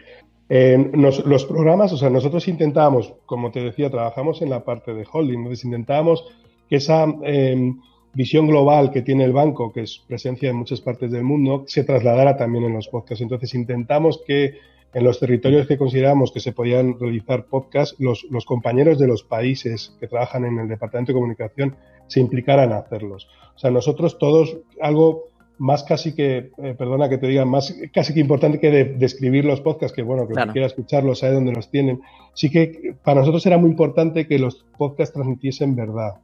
Eh, 0.50 0.92
los 0.94 1.44
programas, 1.44 1.92
o 1.92 1.99
sea, 1.99 2.08
nosotros 2.08 2.49
intentábamos, 2.49 3.12
como 3.26 3.50
te 3.50 3.61
decía, 3.61 3.90
trabajamos 3.90 4.40
en 4.40 4.49
la 4.49 4.64
parte 4.64 4.94
de 4.94 5.06
holding, 5.11 5.40
entonces 5.40 5.66
intentábamos 5.66 6.25
que 6.70 6.76
esa 6.76 7.06
eh, 7.25 7.75
visión 8.14 8.47
global 8.47 8.90
que 8.90 9.02
tiene 9.02 9.25
el 9.25 9.32
banco, 9.32 9.73
que 9.73 9.82
es 9.82 10.02
presencia 10.06 10.50
en 10.50 10.56
muchas 10.56 10.80
partes 10.80 11.11
del 11.11 11.23
mundo, 11.23 11.64
se 11.66 11.85
trasladara 11.85 12.37
también 12.37 12.64
en 12.64 12.75
los 12.75 12.88
podcasts. 12.88 13.23
Entonces 13.23 13.54
intentamos 13.54 14.23
que 14.26 14.54
en 14.94 15.04
los 15.04 15.20
territorios 15.20 15.66
que 15.66 15.76
consideramos 15.76 16.32
que 16.32 16.40
se 16.40 16.52
podían 16.52 16.99
realizar 16.99 17.44
podcasts, 17.44 17.94
los, 17.99 18.25
los, 18.30 18.47
compañeros 18.47 18.99
de 18.99 19.06
los 19.06 19.23
países 19.23 19.94
que 20.00 20.08
trabajan 20.08 20.47
en 20.47 20.58
el 20.58 20.68
Departamento 20.68 21.12
de 21.12 21.16
Comunicación 21.16 21.76
se 22.06 22.20
implicaran 22.20 22.73
a 22.73 22.78
hacerlos. 22.78 23.28
O 23.54 23.58
sea, 23.58 23.70
nosotros 23.70 24.18
todos, 24.18 24.56
algo 24.80 25.28
más 25.58 25.82
casi 25.82 26.14
que, 26.14 26.50
eh, 26.58 26.74
perdona 26.78 27.08
que 27.08 27.18
te 27.18 27.26
diga, 27.26 27.44
más 27.44 27.76
casi 27.92 28.14
que 28.14 28.20
importante 28.20 28.60
que 28.60 28.70
describir 28.70 29.44
los 29.44 29.60
podcasts, 29.60 29.94
que 29.94 30.02
bueno, 30.02 30.26
que 30.26 30.34
quiera 30.52 30.66
escucharlos 30.66 31.18
sabe 31.18 31.34
dónde 31.34 31.52
los 31.52 31.70
tienen. 31.70 32.00
Sí 32.34 32.50
que 32.50 32.94
para 33.04 33.20
nosotros 33.20 33.44
era 33.46 33.58
muy 33.58 33.70
importante 33.70 34.26
que 34.26 34.38
los 34.38 34.64
podcasts 34.78 35.14
transmitiesen 35.14 35.74
verdad, 35.74 36.14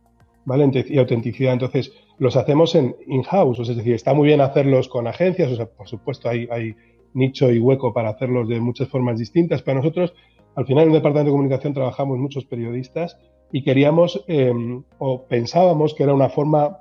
¿vale? 0.44 0.70
Y 0.88 0.98
autenticidad. 0.98 1.52
Entonces, 1.52 1.92
los 2.18 2.36
hacemos 2.36 2.74
en 2.76 2.94
in-house, 3.06 3.58
es 3.58 3.76
decir, 3.76 3.94
está 3.94 4.14
muy 4.14 4.28
bien 4.28 4.40
hacerlos 4.40 4.88
con 4.88 5.06
agencias, 5.08 5.50
o 5.50 5.56
sea, 5.56 5.66
por 5.66 5.88
supuesto 5.88 6.28
hay, 6.28 6.46
hay 6.50 6.76
nicho 7.12 7.50
y 7.50 7.58
hueco 7.58 7.92
para 7.92 8.10
hacerlos 8.10 8.48
de 8.48 8.60
muchas 8.60 8.88
formas 8.88 9.18
distintas, 9.18 9.62
pero 9.62 9.78
nosotros, 9.78 10.14
al 10.54 10.66
final 10.66 10.84
en 10.84 10.90
el 10.90 10.94
departamento 10.94 11.30
de 11.30 11.34
comunicación 11.34 11.74
trabajamos 11.74 12.18
muchos 12.18 12.44
periodistas 12.44 13.18
y 13.50 13.62
queríamos 13.62 14.24
em, 14.28 14.84
o 14.98 15.24
pensábamos 15.26 15.94
que 15.94 16.04
era 16.04 16.14
una 16.14 16.28
forma 16.28 16.78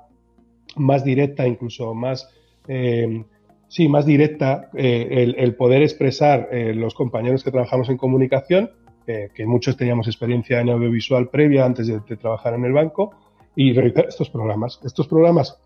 más 0.76 1.04
directa, 1.04 1.46
incluso 1.46 1.94
más 1.94 2.28
eh, 2.68 3.24
sí, 3.68 3.88
más 3.88 4.06
directa 4.06 4.70
eh, 4.74 5.34
el, 5.36 5.54
poder 5.54 5.82
expresar 5.82 6.48
eh, 6.52 6.74
los 6.74 6.94
compañeros 6.94 7.44
que 7.44 7.50
trabajamos 7.50 7.88
en 7.88 7.96
comunicación, 7.96 8.70
que 9.06 9.44
muchos 9.44 9.76
teníamos 9.76 10.06
experiencia 10.06 10.60
en 10.60 10.70
audiovisual 10.70 11.28
previa 11.28 11.66
antes 11.66 11.88
de, 11.88 12.00
trabajar 12.16 12.54
en 12.54 12.64
el 12.64 12.72
banco, 12.72 13.14
y 13.54 13.74
realizar 13.74 14.06
estos 14.08 14.30
programas. 14.30 14.80
Estos 14.82 15.06
programas, 15.06 15.60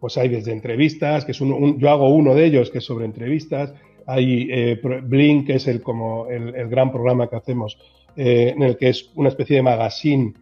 pues 0.00 0.16
hay 0.16 0.30
desde 0.30 0.52
entrevistas, 0.52 1.26
que 1.26 1.32
es 1.32 1.42
un, 1.42 1.78
yo 1.78 1.90
hago 1.90 2.08
uno 2.08 2.34
de 2.34 2.46
ellos 2.46 2.70
que 2.70 2.78
es 2.78 2.84
sobre 2.84 3.04
entrevistas, 3.04 3.74
hay 4.06 4.78
Blink, 5.02 5.46
que 5.46 5.56
es 5.56 5.68
el, 5.68 5.82
como 5.82 6.26
el, 6.28 6.54
el 6.54 6.70
gran 6.70 6.90
programa 6.90 7.28
que 7.28 7.36
hacemos, 7.36 7.76
en 8.16 8.62
el 8.62 8.78
que 8.78 8.88
es 8.88 9.10
una 9.14 9.28
especie 9.28 9.56
de 9.56 9.62
magazine 9.62 10.32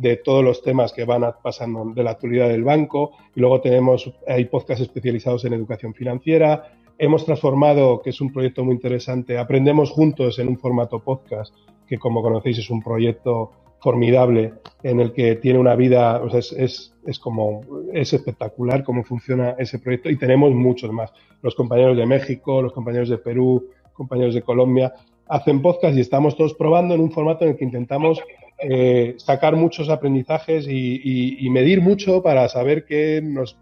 de 0.00 0.16
todos 0.16 0.42
los 0.42 0.62
temas 0.62 0.92
que 0.92 1.04
van 1.04 1.22
pasando 1.42 1.84
de 1.94 2.02
la 2.02 2.12
actualidad 2.12 2.48
del 2.48 2.64
banco. 2.64 3.12
Y 3.34 3.40
luego 3.40 3.60
tenemos, 3.60 4.10
hay 4.26 4.46
podcasts 4.46 4.82
especializados 4.82 5.44
en 5.44 5.52
educación 5.52 5.92
financiera. 5.92 6.72
Hemos 6.98 7.24
transformado, 7.24 8.00
que 8.02 8.10
es 8.10 8.20
un 8.20 8.32
proyecto 8.32 8.64
muy 8.64 8.74
interesante, 8.74 9.38
Aprendemos 9.38 9.90
Juntos 9.90 10.38
en 10.38 10.48
un 10.48 10.58
formato 10.58 11.00
podcast, 11.00 11.54
que 11.86 11.98
como 11.98 12.22
conocéis 12.22 12.58
es 12.58 12.70
un 12.70 12.82
proyecto 12.82 13.52
formidable 13.80 14.54
en 14.82 15.00
el 15.00 15.12
que 15.12 15.36
tiene 15.36 15.58
una 15.58 15.74
vida, 15.74 16.22
es, 16.32 16.92
es, 17.06 17.18
como, 17.18 17.62
es 17.92 18.12
espectacular 18.12 18.84
cómo 18.84 19.02
funciona 19.04 19.54
ese 19.58 19.78
proyecto 19.78 20.10
y 20.10 20.16
tenemos 20.16 20.52
muchos 20.52 20.92
más. 20.92 21.12
Los 21.42 21.54
compañeros 21.54 21.96
de 21.96 22.06
México, 22.06 22.62
los 22.62 22.72
compañeros 22.72 23.08
de 23.08 23.18
Perú, 23.18 23.68
compañeros 23.92 24.34
de 24.34 24.42
Colombia, 24.42 24.92
hacen 25.26 25.62
podcast 25.62 25.96
y 25.96 26.00
estamos 26.00 26.36
todos 26.36 26.54
probando 26.54 26.94
en 26.94 27.00
un 27.00 27.10
formato 27.10 27.44
en 27.44 27.52
el 27.52 27.56
que 27.56 27.64
intentamos 27.64 28.20
eh, 28.62 29.14
sacar 29.18 29.56
muchos 29.56 29.88
aprendizajes 29.88 30.66
y, 30.68 31.48
medir 31.50 31.80
mucho 31.80 32.22
para 32.22 32.48
saber 32.48 32.84
qué 32.84 33.20
nos 33.22 33.56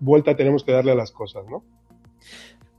vuelta 0.00 0.36
tenemos 0.36 0.64
que 0.64 0.72
darle 0.72 0.92
a 0.92 0.96
las 0.96 1.12
cosas, 1.12 1.44
¿no? 1.48 1.64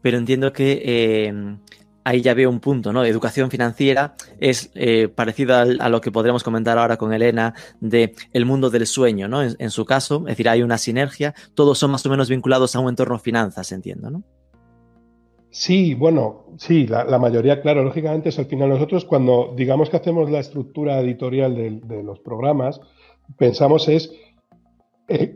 Pero 0.01 0.17
entiendo 0.17 0.53
que 0.53 0.81
eh, 0.85 1.57
ahí 2.03 2.21
ya 2.21 2.33
veo 2.33 2.50
un 2.50 2.59
punto, 2.59 2.93
¿no? 2.93 3.03
Educación 3.05 3.50
financiera 3.50 4.15
es 4.39 4.69
eh, 4.75 5.07
parecido 5.07 5.55
a, 5.55 5.89
lo 5.89 6.01
que 6.01 6.12
podremos 6.12 6.43
comentar 6.43 6.77
ahora 6.77 6.97
con 6.97 7.13
Elena 7.13 7.53
de 7.79 8.13
el 8.33 8.45
mundo 8.45 8.69
del 8.69 8.85
sueño, 8.85 9.27
¿no? 9.27 9.41
En, 9.41 9.55
en, 9.57 9.71
su 9.71 9.85
caso, 9.85 10.19
es 10.19 10.33
decir, 10.33 10.50
hay 10.50 10.62
una 10.62 10.77
sinergia, 10.77 11.33
todos 11.53 11.79
son 11.79 11.91
más 11.91 12.05
o 12.05 12.09
menos 12.09 12.29
vinculados 12.29 12.75
a 12.75 12.79
un 12.79 12.89
entorno 12.89 13.17
finanzas, 13.17 13.71
entiendo, 13.71 14.12
¿no? 14.12 14.24
Sí, 15.55 15.93
bueno, 15.93 16.47
sí, 16.57 16.85
la, 16.85 17.17
mayoría, 17.17 17.62
claro, 17.62 17.81
lógicamente 17.81 18.27
es 18.27 18.38
al 18.38 18.47
final 18.47 18.67
nosotros 18.67 19.05
cuando 19.05 19.53
digamos 19.55 19.89
que 19.89 19.95
hacemos 19.95 20.29
la 20.29 20.39
estructura 20.39 21.00
editorial 21.00 21.55
de, 21.55 22.03
los 22.03 22.19
programas, 22.19 22.81
pensamos 23.38 23.88
es, 23.88 24.13
eh, 25.07 25.33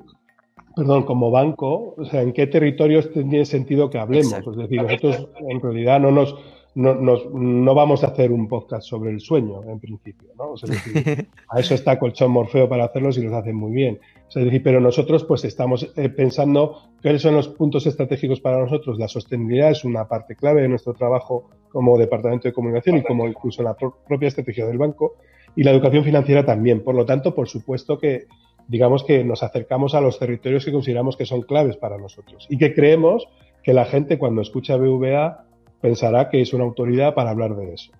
perdón, 0.75 1.03
como 1.03 1.31
banco, 1.31 1.95
o 1.97 2.03
sea, 2.03 2.21
en 2.21 2.33
qué 2.33 2.47
territorios 2.47 3.09
tiene 3.13 3.45
sentido 3.45 3.89
que 3.89 3.97
hablemos. 3.97 4.33
Es 4.45 4.57
decir, 4.57 4.83
nosotros 4.83 5.29
en 5.47 5.61
realidad 5.61 6.01
no 6.01 6.11
nos, 6.11 6.35
no, 6.75 6.95
no, 6.95 7.73
vamos 7.73 8.03
a 8.03 8.07
hacer 8.07 8.33
un 8.33 8.49
podcast 8.49 8.89
sobre 8.89 9.11
el 9.11 9.21
sueño, 9.21 9.63
en 9.63 9.79
principio, 9.79 10.31
¿no? 10.37 10.55
a 11.47 11.59
eso 11.61 11.75
está 11.75 11.97
Colchón 11.97 12.31
Morfeo 12.31 12.67
para 12.67 12.83
hacerlos 12.83 13.17
y 13.17 13.21
los 13.21 13.31
hacen 13.31 13.55
muy 13.55 13.71
bien. 13.71 14.01
Decir, 14.33 14.61
pero 14.63 14.79
nosotros 14.79 15.23
pues 15.23 15.43
estamos 15.45 15.91
eh, 15.95 16.09
pensando 16.09 16.91
cuáles 17.01 17.21
son 17.21 17.35
los 17.35 17.47
puntos 17.47 17.87
estratégicos 17.87 18.39
para 18.39 18.59
nosotros. 18.59 18.99
La 18.99 19.07
sostenibilidad 19.07 19.71
es 19.71 19.83
una 19.83 20.07
parte 20.07 20.35
clave 20.35 20.61
de 20.61 20.67
nuestro 20.67 20.93
trabajo 20.93 21.49
como 21.69 21.97
departamento 21.97 22.47
de 22.47 22.53
comunicación 22.53 22.97
y 22.97 23.03
como 23.03 23.27
incluso 23.27 23.63
la 23.63 23.75
propia 23.75 24.27
estrategia 24.27 24.65
del 24.65 24.77
banco 24.77 25.15
y 25.55 25.63
la 25.63 25.71
educación 25.71 26.03
financiera 26.03 26.45
también. 26.45 26.83
Por 26.83 26.95
lo 26.95 27.05
tanto, 27.05 27.33
por 27.33 27.47
supuesto 27.49 27.97
que 27.97 28.27
digamos 28.67 29.03
que 29.03 29.23
nos 29.23 29.41
acercamos 29.41 29.95
a 29.95 30.01
los 30.01 30.19
territorios 30.19 30.63
que 30.63 30.71
consideramos 30.71 31.17
que 31.17 31.25
son 31.25 31.41
claves 31.41 31.75
para 31.77 31.97
nosotros 31.97 32.45
y 32.49 32.57
que 32.57 32.73
creemos 32.75 33.27
que 33.63 33.73
la 33.73 33.85
gente 33.85 34.19
cuando 34.19 34.41
escucha 34.41 34.77
BVA 34.77 35.45
pensará 35.81 36.29
que 36.29 36.41
es 36.41 36.53
una 36.53 36.65
autoridad 36.65 37.15
para 37.15 37.31
hablar 37.31 37.55
de 37.55 37.73
eso. 37.73 37.91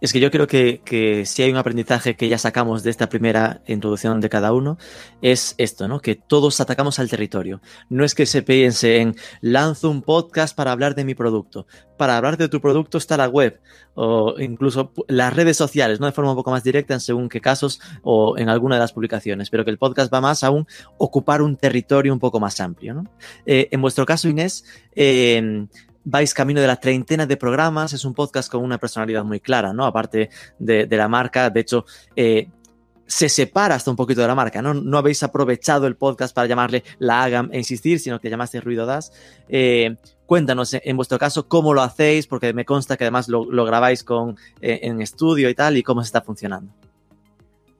Es 0.00 0.12
que 0.12 0.20
yo 0.20 0.30
creo 0.30 0.46
que, 0.46 1.22
si 1.26 1.42
hay 1.42 1.50
un 1.50 1.56
aprendizaje 1.56 2.16
que 2.16 2.28
ya 2.28 2.38
sacamos 2.38 2.82
de 2.82 2.90
esta 2.90 3.08
primera 3.08 3.62
introducción 3.66 4.20
de 4.20 4.28
cada 4.28 4.52
uno, 4.52 4.78
es 5.22 5.54
esto, 5.58 5.88
¿no? 5.88 6.00
Que 6.00 6.14
todos 6.14 6.60
atacamos 6.60 6.98
al 6.98 7.08
territorio. 7.08 7.60
No 7.88 8.04
es 8.04 8.14
que 8.14 8.26
se 8.26 8.42
piense 8.42 8.98
en 8.98 9.16
lanzo 9.40 9.90
un 9.90 10.02
podcast 10.02 10.56
para 10.56 10.72
hablar 10.72 10.94
de 10.94 11.04
mi 11.04 11.14
producto. 11.14 11.66
Para 11.96 12.16
hablar 12.16 12.36
de 12.36 12.48
tu 12.48 12.60
producto 12.60 12.98
está 12.98 13.16
la 13.16 13.28
web 13.28 13.60
o 13.94 14.34
incluso 14.38 14.92
las 15.08 15.32
redes 15.32 15.56
sociales, 15.56 16.00
¿no? 16.00 16.06
De 16.06 16.12
forma 16.12 16.30
un 16.30 16.36
poco 16.36 16.50
más 16.50 16.64
directa 16.64 16.94
en 16.94 17.00
según 17.00 17.28
qué 17.28 17.40
casos 17.40 17.80
o 18.02 18.36
en 18.36 18.48
alguna 18.48 18.76
de 18.76 18.80
las 18.80 18.92
publicaciones, 18.92 19.50
pero 19.50 19.64
que 19.64 19.70
el 19.70 19.78
podcast 19.78 20.12
va 20.12 20.20
más 20.20 20.42
aún 20.42 20.66
ocupar 20.98 21.42
un 21.42 21.56
territorio 21.56 22.12
un 22.12 22.18
poco 22.18 22.40
más 22.40 22.60
amplio, 22.60 22.94
¿no? 22.94 23.04
Eh, 23.46 23.68
en 23.70 23.80
vuestro 23.80 24.04
caso, 24.06 24.28
Inés, 24.28 24.64
eh, 24.96 25.66
vais 26.04 26.34
camino 26.34 26.60
de 26.60 26.66
la 26.66 26.76
treintena 26.76 27.26
de 27.26 27.36
programas, 27.36 27.92
es 27.92 28.04
un 28.04 28.14
podcast 28.14 28.50
con 28.50 28.62
una 28.62 28.78
personalidad 28.78 29.24
muy 29.24 29.40
clara, 29.40 29.72
¿no? 29.72 29.86
Aparte 29.86 30.30
de, 30.58 30.86
la 30.90 31.08
marca, 31.08 31.50
de 31.50 31.60
hecho, 31.60 31.84
eh, 32.14 32.48
se 33.06 33.28
separa 33.28 33.74
hasta 33.74 33.90
un 33.90 33.96
poquito 33.96 34.20
de 34.20 34.28
la 34.28 34.34
marca, 34.34 34.62
¿no? 34.62 34.74
No 34.74 34.98
habéis 34.98 35.22
aprovechado 35.22 35.86
el 35.86 35.96
podcast 35.96 36.34
para 36.34 36.46
llamarle 36.46 36.84
la 36.98 37.22
Agam 37.22 37.50
e 37.52 37.58
insistir, 37.58 38.00
sino 38.00 38.20
que 38.20 38.30
llamaste 38.30 38.60
Ruido 38.60 38.86
Das. 38.86 39.12
Eh, 39.48 39.96
cuéntanos, 40.26 40.74
en 40.74 40.96
vuestro 40.96 41.18
caso, 41.18 41.48
cómo 41.48 41.74
lo 41.74 41.82
hacéis, 41.82 42.26
porque 42.26 42.52
me 42.52 42.64
consta 42.64 42.96
que 42.96 43.04
además 43.04 43.28
lo, 43.28 43.64
grabáis 43.64 44.04
con, 44.04 44.36
eh, 44.60 44.80
en 44.82 45.00
estudio 45.00 45.48
y 45.48 45.54
tal, 45.54 45.76
y 45.76 45.82
cómo 45.82 46.02
se 46.02 46.06
está 46.06 46.22
funcionando. 46.22 46.72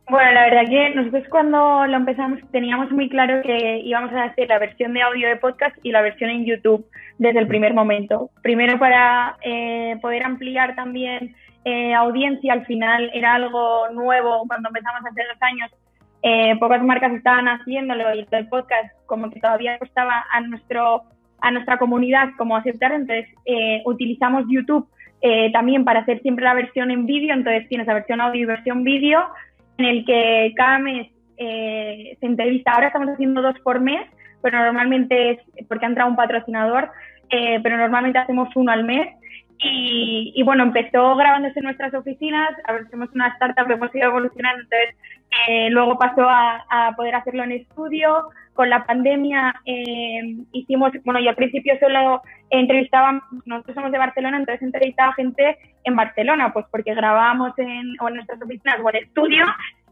Bueno, 0.08 0.32
la 0.32 0.44
verdad 0.44 0.68
que 0.68 0.90
nosotros 0.90 1.24
cuando 1.30 1.86
lo 1.86 1.96
empezamos 1.96 2.38
teníamos 2.52 2.90
muy 2.90 3.08
claro 3.08 3.40
que 3.42 3.78
íbamos 3.78 4.12
a 4.12 4.24
hacer 4.24 4.48
la 4.48 4.58
versión 4.58 4.92
de 4.92 5.00
audio 5.00 5.28
de 5.28 5.36
podcast 5.36 5.74
y 5.82 5.92
la 5.92 6.02
versión 6.02 6.28
en 6.28 6.44
YouTube 6.44 6.86
desde 7.18 7.38
el 7.38 7.46
primer 7.46 7.72
momento. 7.72 8.30
Primero 8.42 8.78
para 8.78 9.38
eh, 9.40 9.96
poder 10.02 10.24
ampliar 10.24 10.74
también 10.74 11.34
eh, 11.64 11.94
audiencia, 11.94 12.52
al 12.52 12.66
final 12.66 13.10
era 13.14 13.34
algo 13.34 13.88
nuevo 13.94 14.44
cuando 14.46 14.68
empezamos 14.68 15.00
hace 15.06 15.22
dos 15.26 15.40
años. 15.40 15.70
Eh, 16.22 16.54
pocas 16.60 16.82
marcas 16.82 17.12
estaban 17.12 17.46
haciéndolo 17.48 18.10
el 18.10 18.26
podcast 18.48 18.94
como 19.06 19.30
que 19.30 19.40
todavía 19.40 19.78
costaba 19.78 20.26
a, 20.30 20.40
nuestro, 20.42 21.02
a 21.40 21.50
nuestra 21.50 21.78
comunidad 21.78 22.28
como 22.36 22.56
aceptar, 22.56 22.92
entonces 22.92 23.26
utilizamos 23.84 24.44
YouTube 24.48 24.88
también 25.54 25.84
para 25.84 26.00
hacer 26.00 26.20
siempre 26.20 26.44
la 26.44 26.52
versión 26.52 26.90
en 26.90 27.06
vídeo, 27.06 27.32
entonces 27.32 27.66
tienes 27.68 27.86
la 27.86 27.94
versión 27.94 28.20
audio 28.20 28.42
y 28.42 28.44
versión 28.44 28.84
vídeo 28.84 29.20
en 29.78 29.84
el 29.84 30.04
que 30.04 30.52
cada 30.56 30.78
mes 30.78 31.08
eh, 31.36 32.16
se 32.20 32.26
entrevista. 32.26 32.72
Ahora 32.72 32.88
estamos 32.88 33.08
haciendo 33.08 33.42
dos 33.42 33.58
por 33.60 33.80
mes, 33.80 34.06
pero 34.42 34.58
normalmente 34.58 35.30
es 35.30 35.66
porque 35.68 35.86
ha 35.86 35.88
entrado 35.88 36.10
un 36.10 36.16
patrocinador, 36.16 36.90
eh, 37.30 37.60
pero 37.62 37.76
normalmente 37.76 38.18
hacemos 38.18 38.48
uno 38.54 38.72
al 38.72 38.84
mes. 38.84 39.08
Y, 39.66 40.42
bueno, 40.44 40.64
empezó 40.64 41.16
grabándose 41.16 41.58
en 41.58 41.64
nuestras 41.64 41.94
oficinas, 41.94 42.50
a 42.64 42.72
ver, 42.72 42.90
somos 42.90 43.08
una 43.14 43.28
startup, 43.28 43.70
hemos 43.70 43.94
ido 43.94 44.08
evolucionando, 44.08 44.62
entonces 44.62 44.96
eh, 45.48 45.70
luego 45.70 45.96
pasó 45.96 46.28
a, 46.28 46.66
a, 46.68 46.94
poder 46.94 47.14
hacerlo 47.14 47.44
en 47.44 47.52
estudio. 47.52 48.28
Con 48.54 48.70
la 48.70 48.84
pandemia 48.84 49.54
eh, 49.64 50.36
hicimos, 50.52 50.92
bueno, 51.04 51.20
yo 51.20 51.30
al 51.30 51.36
principio 51.36 51.74
solo 51.80 52.22
entrevistaba, 52.50 53.20
nosotros 53.44 53.74
somos 53.74 53.92
de 53.92 53.98
Barcelona, 53.98 54.38
entonces 54.38 54.62
entrevistaba 54.62 55.12
gente 55.14 55.58
en 55.84 55.96
Barcelona, 55.96 56.52
pues 56.52 56.66
porque 56.70 56.94
grabábamos 56.94 57.52
en, 57.58 57.94
o 58.00 58.08
en 58.08 58.14
nuestras 58.14 58.40
oficinas 58.40 58.78
o 58.82 58.90
en 58.90 58.96
estudio 58.96 59.44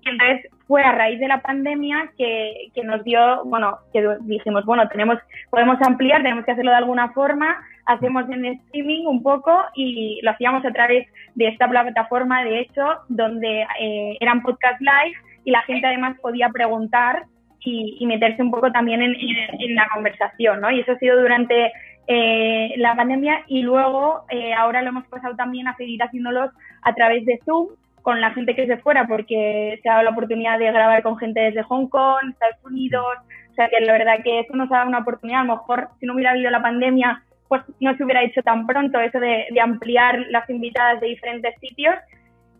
y 0.04 0.08
entonces 0.08 0.50
fue 0.66 0.82
a 0.82 0.92
raíz 0.92 1.20
de 1.20 1.28
la 1.28 1.42
pandemia 1.42 2.10
que, 2.18 2.70
que, 2.74 2.82
nos 2.82 3.04
dio, 3.04 3.44
bueno, 3.44 3.78
que 3.92 4.04
dijimos, 4.22 4.64
bueno, 4.64 4.88
tenemos, 4.88 5.18
podemos 5.50 5.80
ampliar, 5.82 6.22
tenemos 6.22 6.44
que 6.44 6.52
hacerlo 6.52 6.72
de 6.72 6.78
alguna 6.78 7.12
forma, 7.12 7.56
hacemos 7.86 8.28
en 8.30 8.46
streaming 8.46 9.06
un 9.06 9.22
poco 9.22 9.52
y 9.74 10.20
lo 10.22 10.32
hacíamos 10.32 10.64
a 10.64 10.72
través 10.72 11.06
de 11.34 11.48
esta 11.48 11.68
plataforma, 11.68 12.42
de 12.44 12.60
hecho, 12.60 12.82
donde 13.08 13.64
eh, 13.80 14.16
eran 14.20 14.42
podcast 14.42 14.80
live 14.80 15.16
y 15.44 15.52
la 15.52 15.62
gente 15.62 15.86
además 15.86 16.18
podía 16.20 16.48
preguntar 16.48 17.24
y, 17.64 18.04
meterse 18.06 18.42
un 18.42 18.50
poco 18.50 18.70
también 18.72 19.02
en, 19.02 19.74
la 19.74 19.88
conversación, 19.94 20.60
¿no? 20.60 20.70
Y 20.70 20.80
eso 20.80 20.92
ha 20.92 20.98
sido 20.98 21.20
durante 21.20 21.72
eh, 22.06 22.74
la 22.76 22.94
pandemia 22.94 23.44
y 23.46 23.62
luego 23.62 24.24
eh, 24.28 24.52
ahora 24.54 24.82
lo 24.82 24.88
hemos 24.88 25.06
pasado 25.06 25.36
también 25.36 25.68
a 25.68 25.76
seguir 25.76 26.02
haciéndolos 26.02 26.50
a 26.82 26.94
través 26.94 27.24
de 27.24 27.38
Zoom 27.44 27.68
con 28.02 28.20
la 28.20 28.32
gente 28.32 28.56
que 28.56 28.66
se 28.66 28.78
fuera 28.78 29.06
porque 29.06 29.78
se 29.82 29.88
ha 29.88 29.92
dado 29.92 30.04
la 30.04 30.10
oportunidad 30.10 30.58
de 30.58 30.72
grabar 30.72 31.02
con 31.02 31.16
gente 31.16 31.40
desde 31.40 31.62
Hong 31.62 31.86
Kong, 31.86 32.30
Estados 32.30 32.64
Unidos, 32.64 33.14
o 33.50 33.54
sea 33.54 33.68
que 33.68 33.80
la 33.84 33.92
verdad 33.92 34.22
que 34.24 34.40
eso 34.40 34.56
nos 34.56 34.70
ha 34.72 34.78
dado 34.78 34.88
una 34.88 34.98
oportunidad, 34.98 35.42
a 35.42 35.44
lo 35.44 35.56
mejor 35.56 35.88
si 36.00 36.06
no 36.06 36.14
hubiera 36.14 36.32
habido 36.32 36.50
la 36.50 36.62
pandemia 36.62 37.22
pues 37.52 37.62
no 37.80 37.94
se 37.94 38.02
hubiera 38.02 38.24
hecho 38.24 38.42
tan 38.42 38.66
pronto 38.66 38.98
eso 38.98 39.20
de, 39.20 39.44
ampliar 39.62 40.18
las 40.30 40.48
invitadas 40.48 41.02
de 41.02 41.08
diferentes 41.08 41.54
sitios 41.60 41.94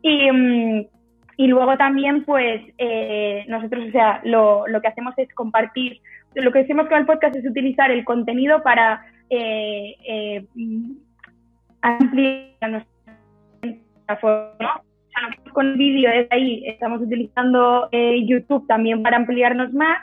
y, 0.02 0.30
mm, 0.30 0.84
y 1.36 1.46
luego 1.46 1.76
también 1.76 2.24
pues 2.24 2.62
eh, 2.78 3.44
nosotros, 3.48 3.88
o 3.88 3.90
sea, 3.90 4.20
lo, 4.24 4.66
lo 4.68 4.80
que 4.80 4.88
hacemos 4.88 5.14
es 5.16 5.32
compartir, 5.34 6.00
lo 6.34 6.52
que 6.52 6.60
decimos 6.60 6.88
con 6.88 6.98
el 6.98 7.06
podcast 7.06 7.36
es 7.36 7.46
utilizar 7.46 7.90
el 7.90 8.04
contenido 8.04 8.62
para 8.62 9.04
eh, 9.30 9.96
eh, 10.04 10.46
ampliar 11.80 12.70
nuestra 12.70 14.16
forma 14.20 14.82
con 15.52 15.76
vídeo 15.76 16.10
es 16.10 16.26
ahí, 16.30 16.62
estamos 16.66 17.00
utilizando 17.02 17.88
eh, 17.92 18.24
YouTube 18.26 18.66
también 18.66 19.02
para 19.02 19.16
ampliarnos 19.16 19.72
más, 19.72 19.98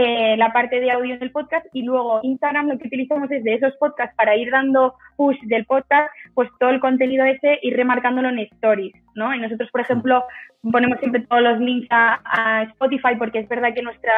eh, 0.00 0.36
la 0.36 0.52
parte 0.52 0.80
de 0.80 0.90
audio 0.90 1.14
en 1.14 1.22
el 1.22 1.30
podcast 1.30 1.66
y 1.72 1.82
luego 1.82 2.20
Instagram 2.22 2.68
lo 2.68 2.78
que 2.78 2.88
utilizamos 2.88 3.30
es 3.30 3.44
de 3.44 3.54
esos 3.54 3.74
podcasts 3.76 4.16
para 4.16 4.36
ir 4.36 4.50
dando 4.50 4.94
push 5.16 5.38
del 5.42 5.66
podcast, 5.66 6.10
pues 6.34 6.48
todo 6.58 6.70
el 6.70 6.80
contenido 6.80 7.24
ese 7.24 7.58
y 7.62 7.70
remarcándolo 7.72 8.30
en 8.30 8.38
stories, 8.38 8.94
¿no? 9.14 9.34
Y 9.34 9.40
nosotros, 9.40 9.70
por 9.70 9.82
ejemplo, 9.82 10.24
ponemos 10.72 10.98
siempre 11.00 11.20
todos 11.22 11.42
los 11.42 11.60
links 11.60 11.86
a 11.90 12.62
Spotify 12.70 13.16
porque 13.18 13.40
es 13.40 13.48
verdad 13.48 13.74
que 13.74 13.82
nuestra 13.82 14.12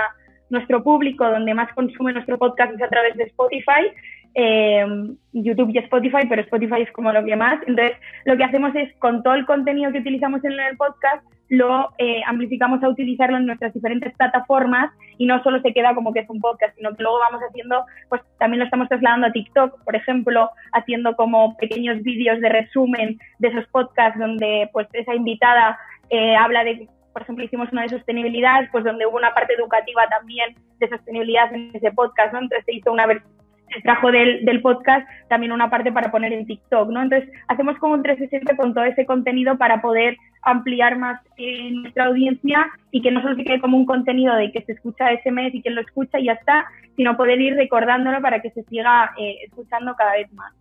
nuestro 0.53 0.83
público 0.83 1.29
donde 1.29 1.55
más 1.55 1.73
consume 1.75 2.13
nuestro 2.13 2.39
podcast 2.39 2.75
es 2.75 2.83
a 2.83 2.89
través 2.89 3.17
de 3.17 3.25
Spotify 3.25 3.91
eh, 4.35 4.85
YouTube 5.33 5.71
y 5.75 5.79
Spotify, 5.79 6.27
pero 6.29 6.43
Spotify 6.43 6.83
es 6.83 6.93
como 6.93 7.13
lo 7.13 7.25
que 7.25 7.37
más. 7.37 7.61
Entonces, 7.67 7.97
lo 8.25 8.37
que 8.37 8.45
hacemos 8.45 8.75
es, 8.75 8.95
con 8.99 9.23
todo 9.23 9.35
el 9.35 9.47
contenido 9.47 9.93
que 9.93 9.99
utilizamos 9.99 10.43
en 10.45 10.53
el 10.53 10.77
podcast, 10.77 11.25
lo 11.49 11.91
eh, 11.99 12.23
amplificamos 12.27 12.83
a 12.83 12.89
utilizarlo 12.89 13.37
en 13.37 13.47
nuestras 13.47 13.75
diferentes 13.75 14.15
plataformas 14.17 14.91
y 15.19 15.27
no 15.27 15.43
solo 15.43 15.61
se 15.61 15.75
queda 15.75 15.95
como 15.95 16.13
que 16.13 16.21
es 16.21 16.31
un 16.31 16.41
podcast, 16.41 16.75
sino 16.77 16.95
que 16.95 17.03
luego 17.03 17.19
vamos 17.19 17.43
haciendo, 17.47 17.85
pues 18.09 18.23
también 18.39 18.61
lo 18.61 18.65
estamos 18.65 18.89
trasladando 18.89 19.27
a 19.27 19.33
TikTok, 19.33 19.85
por 19.85 19.95
ejemplo, 19.95 20.49
haciendo 20.73 21.15
como 21.15 21.55
pequeños 21.59 22.03
vídeos 22.03 22.41
de 22.41 22.49
resumen 22.49 23.19
de 23.39 23.49
esos 23.49 23.67
podcasts 23.67 24.19
donde 24.19 24.71
pues 24.73 24.89
esa 24.95 25.15
invitada 25.15 25.79
eh, 26.09 26.35
habla 26.37 26.65
de 26.65 26.89
por 27.13 27.23
ejemplo, 27.23 27.45
hicimos 27.45 27.71
una 27.73 27.83
de 27.83 27.91
sostenibilidad, 27.91 28.69
pues 28.71 28.85
donde 28.85 29.07
hubo 29.07 29.17
una 29.17 29.35
parte 29.35 29.55
educativa 29.55 30.07
también 30.09 30.55
de 30.79 30.89
sostenibilidad 30.89 31.53
en 31.55 31.71
ese 31.75 31.93
podcast, 31.93 32.33
¿no? 32.33 32.41
Entonces 32.41 32.65
se 32.65 32.75
hizo 32.75 32.93
una, 32.93 33.07
se 33.07 33.81
trajo 33.83 34.11
del, 34.11 34.61
podcast 34.63 35.07
también 35.29 35.53
una 35.53 35.71
parte 35.71 35.93
para 35.93 36.11
poner 36.11 36.33
en 36.33 36.47
TikTok, 36.47 36.91
¿no? 36.91 37.03
Entonces, 37.03 37.31
hacemos 37.49 37.79
como 37.79 37.95
un 37.95 38.03
360 38.03 38.57
con 38.57 38.75
todo 38.75 38.85
ese 38.85 39.07
contenido 39.07 39.57
para 39.57 39.81
poder 39.81 40.17
ampliar 40.43 40.99
más 40.99 41.21
eh, 41.37 41.71
nuestra 41.71 42.07
audiencia 42.07 42.71
y 42.91 43.01
que 43.01 43.11
no 43.11 43.23
solo 43.23 43.37
se 43.37 43.45
quede 43.45 43.61
como 43.61 43.77
un 43.77 43.87
contenido 43.87 44.35
de 44.35 44.53
que 44.53 44.63
se 44.63 44.73
escucha 44.73 45.13
ese 45.13 45.31
mes 45.31 45.55
y 45.55 45.63
que 45.63 45.71
lo 45.71 45.81
escucha 45.81 46.19
y 46.19 46.25
ya 46.25 46.33
está, 46.33 46.67
sino 46.97 47.17
poder 47.17 47.41
ir 47.41 47.55
recordándolo 47.55 48.21
para 48.21 48.41
que 48.41 48.51
se 48.51 48.63
siga 48.65 49.13
eh, 49.19 49.37
escuchando 49.45 49.95
cada 49.95 50.13
vez 50.15 50.33
más 50.33 50.53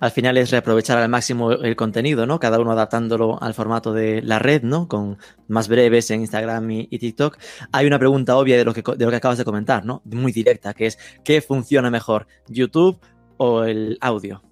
al 0.00 0.10
final 0.10 0.36
es 0.36 0.50
reaprovechar 0.50 0.98
al 0.98 1.08
máximo 1.08 1.52
el 1.52 1.76
contenido, 1.76 2.26
¿no? 2.26 2.38
Cada 2.38 2.60
uno 2.60 2.72
adaptándolo 2.72 3.42
al 3.42 3.54
formato 3.54 3.92
de 3.92 4.22
la 4.22 4.38
red, 4.38 4.62
¿no? 4.62 4.88
Con 4.88 5.18
más 5.48 5.68
breves 5.68 6.10
en 6.10 6.20
Instagram 6.20 6.70
y, 6.70 6.98
TikTok. 6.98 7.38
Hay 7.72 7.86
una 7.86 7.98
pregunta 7.98 8.36
obvia 8.36 8.56
de 8.56 8.64
lo, 8.64 8.72
que, 8.72 8.82
de 8.82 9.04
lo 9.04 9.10
que 9.10 9.16
acabas 9.16 9.38
de 9.38 9.44
comentar, 9.44 9.84
¿no? 9.84 10.02
Muy 10.04 10.32
directa, 10.32 10.74
que 10.74 10.86
es 10.86 11.20
¿qué 11.24 11.40
funciona 11.40 11.90
mejor, 11.90 12.26
YouTube 12.48 13.00
o 13.36 13.64
el 13.64 13.98
audio? 14.00 14.42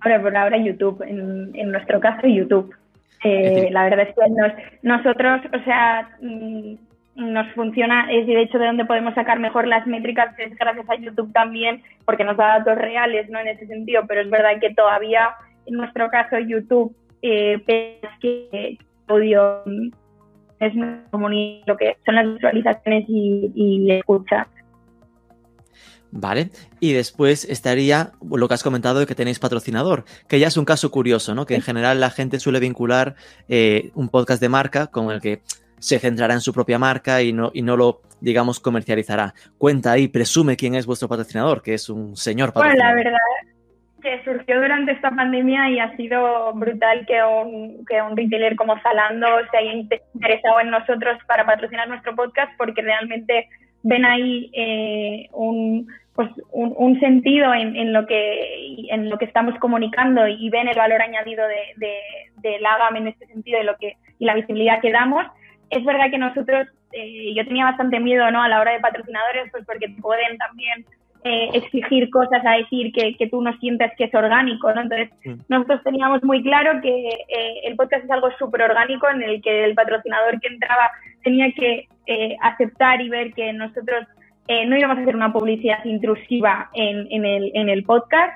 Ahora, 0.00 0.22
por 0.22 0.36
ahora 0.36 0.58
YouTube, 0.58 1.02
en, 1.02 1.50
en 1.54 1.72
nuestro 1.72 2.00
caso 2.00 2.26
YouTube. 2.26 2.74
Eh, 3.24 3.68
la 3.72 3.84
verdad 3.84 4.06
es 4.08 4.14
que 4.14 4.78
nosotros, 4.82 5.40
o 5.52 5.64
sea, 5.64 6.16
mm, 6.20 6.74
nos 7.18 7.52
funciona, 7.52 8.10
es 8.12 8.26
de 8.26 8.40
hecho 8.40 8.58
de 8.58 8.66
donde 8.66 8.84
podemos 8.84 9.14
sacar 9.14 9.40
mejor 9.40 9.66
las 9.66 9.86
métricas 9.86 10.34
es 10.38 10.56
gracias 10.56 10.88
a 10.88 10.94
YouTube 10.94 11.32
también, 11.32 11.82
porque 12.04 12.24
nos 12.24 12.36
da 12.36 12.58
datos 12.58 12.78
reales, 12.78 13.28
¿no? 13.28 13.40
En 13.40 13.48
ese 13.48 13.66
sentido, 13.66 14.04
pero 14.06 14.20
es 14.20 14.30
verdad 14.30 14.60
que 14.60 14.72
todavía, 14.72 15.30
en 15.66 15.74
nuestro 15.74 16.08
caso, 16.10 16.38
YouTube, 16.38 16.94
eh, 17.22 17.60
que 17.66 18.78
audio 19.08 19.64
es 20.60 20.74
lo 20.74 21.76
que 21.76 21.96
son 22.04 22.14
las 22.14 22.34
visualizaciones 22.34 23.04
y, 23.08 23.52
y 23.54 23.92
escucha. 23.92 24.46
Vale, 26.10 26.50
y 26.80 26.92
después 26.92 27.44
estaría 27.44 28.12
lo 28.30 28.48
que 28.48 28.54
has 28.54 28.62
comentado 28.62 29.00
de 29.00 29.06
que 29.06 29.14
tenéis 29.14 29.38
patrocinador, 29.38 30.04
que 30.26 30.38
ya 30.38 30.46
es 30.46 30.56
un 30.56 30.64
caso 30.64 30.90
curioso, 30.90 31.34
¿no? 31.34 31.44
Que 31.44 31.54
en 31.54 31.60
general 31.62 32.00
la 32.00 32.10
gente 32.10 32.40
suele 32.40 32.60
vincular 32.60 33.14
eh, 33.48 33.90
un 33.94 34.08
podcast 34.08 34.40
de 34.40 34.48
marca 34.48 34.86
con 34.86 35.10
el 35.10 35.20
que 35.20 35.42
se 35.78 35.98
centrará 35.98 36.34
en 36.34 36.40
su 36.40 36.52
propia 36.52 36.78
marca 36.78 37.22
y 37.22 37.32
no, 37.32 37.50
y 37.54 37.62
no 37.62 37.76
lo, 37.76 38.00
digamos, 38.20 38.60
comercializará. 38.60 39.34
Cuenta 39.56 39.92
ahí, 39.92 40.08
presume 40.08 40.56
quién 40.56 40.74
es 40.74 40.86
vuestro 40.86 41.08
patrocinador, 41.08 41.62
que 41.62 41.74
es 41.74 41.88
un 41.88 42.16
señor 42.16 42.52
patrocinador. 42.52 42.94
Bueno, 42.94 43.10
la 43.10 43.10
verdad 43.10 43.18
que 44.02 44.22
surgió 44.24 44.60
durante 44.60 44.92
esta 44.92 45.10
pandemia 45.10 45.70
y 45.70 45.80
ha 45.80 45.96
sido 45.96 46.52
brutal 46.54 47.04
que 47.06 47.22
un, 47.22 47.84
que 47.84 48.00
un 48.00 48.16
retailer 48.16 48.54
como 48.56 48.78
Zalando 48.80 49.26
se 49.50 49.56
haya 49.56 49.72
interesado 49.72 50.60
en 50.60 50.70
nosotros 50.70 51.18
para 51.26 51.44
patrocinar 51.44 51.88
nuestro 51.88 52.14
podcast 52.14 52.52
porque 52.56 52.82
realmente 52.82 53.48
ven 53.82 54.04
ahí 54.04 54.50
eh, 54.54 55.28
un, 55.32 55.88
pues 56.14 56.30
un, 56.52 56.74
un 56.76 57.00
sentido 57.00 57.52
en, 57.54 57.76
en, 57.76 57.92
lo 57.92 58.06
que 58.06 58.86
en 58.90 59.10
lo 59.10 59.18
que 59.18 59.24
estamos 59.24 59.58
comunicando 59.58 60.26
y 60.28 60.48
ven 60.50 60.68
el 60.68 60.76
valor 60.76 61.02
añadido 61.02 61.46
de, 61.46 61.74
de, 61.76 61.94
de 62.36 62.60
la 62.60 62.76
en 62.96 63.08
este 63.08 63.26
sentido 63.26 63.60
y 63.60 63.64
lo 63.64 63.76
que 63.76 63.96
y 64.18 64.26
la 64.26 64.34
visibilidad 64.34 64.80
que 64.80 64.92
damos 64.92 65.24
es 65.70 65.84
verdad 65.84 66.10
que 66.10 66.18
nosotros, 66.18 66.68
eh, 66.92 67.34
yo 67.34 67.44
tenía 67.44 67.64
bastante 67.64 68.00
miedo 68.00 68.30
¿no? 68.30 68.42
a 68.42 68.48
la 68.48 68.60
hora 68.60 68.72
de 68.72 68.80
patrocinadores, 68.80 69.50
pues 69.50 69.64
porque 69.66 69.88
pueden 70.00 70.38
también 70.38 70.84
eh, 71.24 71.50
exigir 71.52 72.08
cosas 72.10 72.44
a 72.46 72.52
decir 72.52 72.92
que, 72.92 73.16
que, 73.16 73.28
tú 73.28 73.42
no 73.42 73.56
sientes 73.58 73.92
que 73.96 74.04
es 74.04 74.14
orgánico, 74.14 74.72
¿no? 74.72 74.82
Entonces, 74.82 75.10
nosotros 75.48 75.82
teníamos 75.82 76.22
muy 76.22 76.42
claro 76.42 76.80
que 76.80 77.08
eh, 77.08 77.60
el 77.64 77.76
podcast 77.76 78.04
es 78.04 78.10
algo 78.10 78.30
súper 78.38 78.62
orgánico 78.62 79.08
en 79.10 79.22
el 79.22 79.42
que 79.42 79.64
el 79.64 79.74
patrocinador 79.74 80.40
que 80.40 80.48
entraba 80.48 80.90
tenía 81.22 81.52
que 81.52 81.88
aceptar 82.40 83.02
y 83.02 83.10
ver 83.10 83.34
que 83.34 83.52
nosotros 83.52 84.06
no 84.48 84.78
íbamos 84.78 84.96
a 84.96 85.02
hacer 85.02 85.14
una 85.14 85.30
publicidad 85.30 85.84
intrusiva 85.84 86.70
en, 86.72 87.06
en, 87.10 87.26
el, 87.26 87.50
en 87.52 87.68
el 87.68 87.84
podcast. 87.84 88.32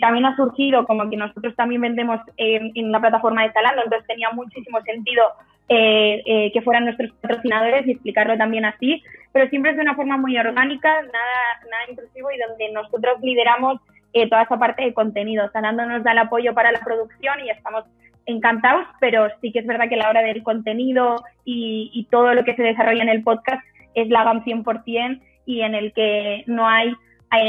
también 0.00 0.24
ha 0.24 0.34
surgido 0.34 0.86
como 0.86 1.10
que 1.10 1.18
nosotros 1.18 1.54
también 1.56 1.82
vendemos 1.82 2.20
en, 2.38 2.72
en 2.74 2.90
la 2.90 3.00
plataforma 3.00 3.42
de 3.42 3.52
Zalando, 3.52 3.82
entonces 3.84 4.06
tenía 4.06 4.30
muchísimo 4.30 4.80
sentido 4.80 5.24
eh, 5.68 6.22
eh, 6.26 6.52
que 6.52 6.60
fueran 6.62 6.84
nuestros 6.84 7.12
patrocinadores 7.20 7.86
y 7.86 7.92
explicarlo 7.92 8.36
también 8.36 8.64
así, 8.64 9.02
pero 9.32 9.48
siempre 9.48 9.70
es 9.70 9.76
de 9.76 9.82
una 9.82 9.94
forma 9.94 10.16
muy 10.16 10.36
orgánica, 10.36 10.90
nada, 10.90 11.70
nada 11.70 11.82
intrusivo 11.88 12.30
y 12.30 12.38
donde 12.38 12.72
nosotros 12.72 13.20
lideramos 13.22 13.80
eh, 14.12 14.28
toda 14.28 14.42
esa 14.42 14.58
parte 14.58 14.84
de 14.84 14.92
contenido. 14.92 15.50
Sanando 15.52 15.86
nos 15.86 16.04
da 16.04 16.12
el 16.12 16.18
apoyo 16.18 16.52
para 16.52 16.72
la 16.72 16.80
producción 16.80 17.40
y 17.40 17.50
estamos 17.50 17.84
encantados, 18.26 18.86
pero 19.00 19.28
sí 19.40 19.50
que 19.50 19.60
es 19.60 19.66
verdad 19.66 19.88
que 19.88 19.96
la 19.96 20.10
hora 20.10 20.22
del 20.22 20.42
contenido 20.42 21.24
y, 21.44 22.06
todo 22.10 22.34
lo 22.34 22.44
que 22.44 22.54
se 22.54 22.62
desarrolla 22.62 23.02
en 23.02 23.08
el 23.08 23.22
podcast 23.22 23.64
es 23.94 24.08
la 24.08 24.24
GAM 24.24 24.44
100% 24.44 25.22
y 25.46 25.62
en 25.62 25.74
el 25.74 25.92
que 25.94 26.44
no 26.46 26.68
hay 26.68 26.94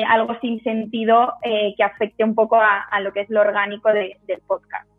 algo 0.08 0.40
sin 0.40 0.64
sentido 0.64 1.34
eh, 1.44 1.74
que 1.76 1.84
afecte 1.84 2.24
un 2.24 2.34
poco 2.34 2.56
a, 2.56 3.00
lo 3.02 3.12
que 3.12 3.22
es 3.22 3.30
lo 3.30 3.42
orgánico 3.42 3.90
de, 3.90 4.18
del 4.26 4.40
podcast. 4.48 4.93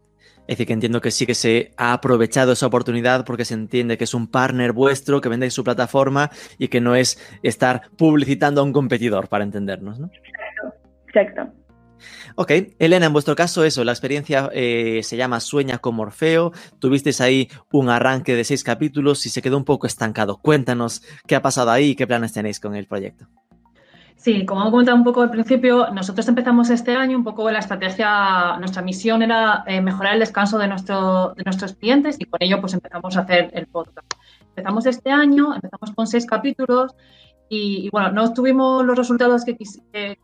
Es 0.47 0.59
decir, 0.59 0.67
que 0.67 0.73
entiendo 0.75 1.01
que 1.01 1.11
sí 1.11 1.25
que 1.25 1.35
se 1.35 1.73
ha 1.79 1.95
aprovechado 1.95 2.53
esa 2.53 2.67
oportunidad 2.67 3.25
porque 3.25 3.47
se 3.47 3.55
entiende 3.55 3.97
que 3.97 4.05
es 4.05 4.13
un 4.13 4.27
partner 4.27 4.73
vuestro 4.73 5.21
que 5.21 5.31
vende 5.31 5.51
su 5.51 5.65
plataforma 5.65 6.31
y 6.59 6.69
que 6.69 6.83
no 6.83 6.95
es 6.95 7.19
estar 7.43 7.91
publicitando 7.97 8.61
a 8.61 8.65
un 8.65 8.73
competidor, 8.73 9.29
para 9.29 9.45
entendernos, 9.45 9.99
¿no? 9.99 10.11
Exacto. 11.09 11.51
Ok, 12.37 12.51
Elena, 12.79 13.07
en 13.07 13.13
vuestro 13.13 13.37
caso 13.37 13.65
eso, 13.65 13.85
la 13.85 13.93
experiencia 13.93 14.51
eh, 14.53 15.01
se 15.03 15.17
llama 15.17 15.41
Sueña 15.41 15.79
con 15.79 15.95
Morfeo, 15.95 16.53
tuvisteis 16.79 17.21
ahí 17.21 17.49
un 17.73 17.89
arranque 17.89 18.35
de 18.35 18.45
seis 18.45 18.65
capítulos 18.65 19.25
y 19.27 19.31
se 19.31 19.41
quedó 19.41 19.57
un 19.57 19.65
poco 19.65 19.87
estancado. 19.87 20.39
Cuéntanos 20.39 21.03
qué 21.27 21.37
ha 21.37 21.43
pasado 21.43 21.71
ahí 21.71 21.91
y 21.91 21.95
qué 21.95 22.07
planes 22.07 22.33
tenéis 22.33 22.61
con 22.61 22.75
el 22.75 22.87
proyecto. 22.87 23.29
Sí, 24.25 24.47
como 24.47 24.67
he 24.67 24.71
comentado 24.71 24.97
un 24.97 25.05
poco 25.05 25.21
al 25.21 25.29
principio, 25.29 25.91
nosotros 25.91 26.27
empezamos 26.29 26.71
este 26.71 26.97
año 26.97 27.19
un 27.19 27.25
poco 27.25 27.51
la 27.51 27.59
estrategia, 27.59 28.57
nuestra 28.57 28.81
misión 28.81 29.21
era 29.21 29.65
eh, 29.67 29.83
mejorar 29.83 30.15
el 30.15 30.21
descanso 30.21 30.57
de, 30.57 30.67
nuestro, 30.67 31.35
de 31.37 31.45
nuestros 31.45 31.75
clientes 31.75 32.17
y 32.19 32.25
con 32.25 32.43
ello 32.43 32.59
pues 32.59 32.73
empezamos 32.73 33.19
a 33.19 33.21
hacer 33.21 33.51
el 33.53 33.67
podcast. 33.67 34.11
Empezamos 34.49 34.87
este 34.87 35.11
año, 35.11 35.55
empezamos 35.55 35.91
con 35.95 36.07
seis 36.07 36.25
capítulos 36.25 36.95
y, 37.51 37.91
bueno, 37.91 38.13
no 38.13 38.33
tuvimos 38.33 38.83
los 38.83 38.97
resultados 38.97 39.45
que, 39.45 40.19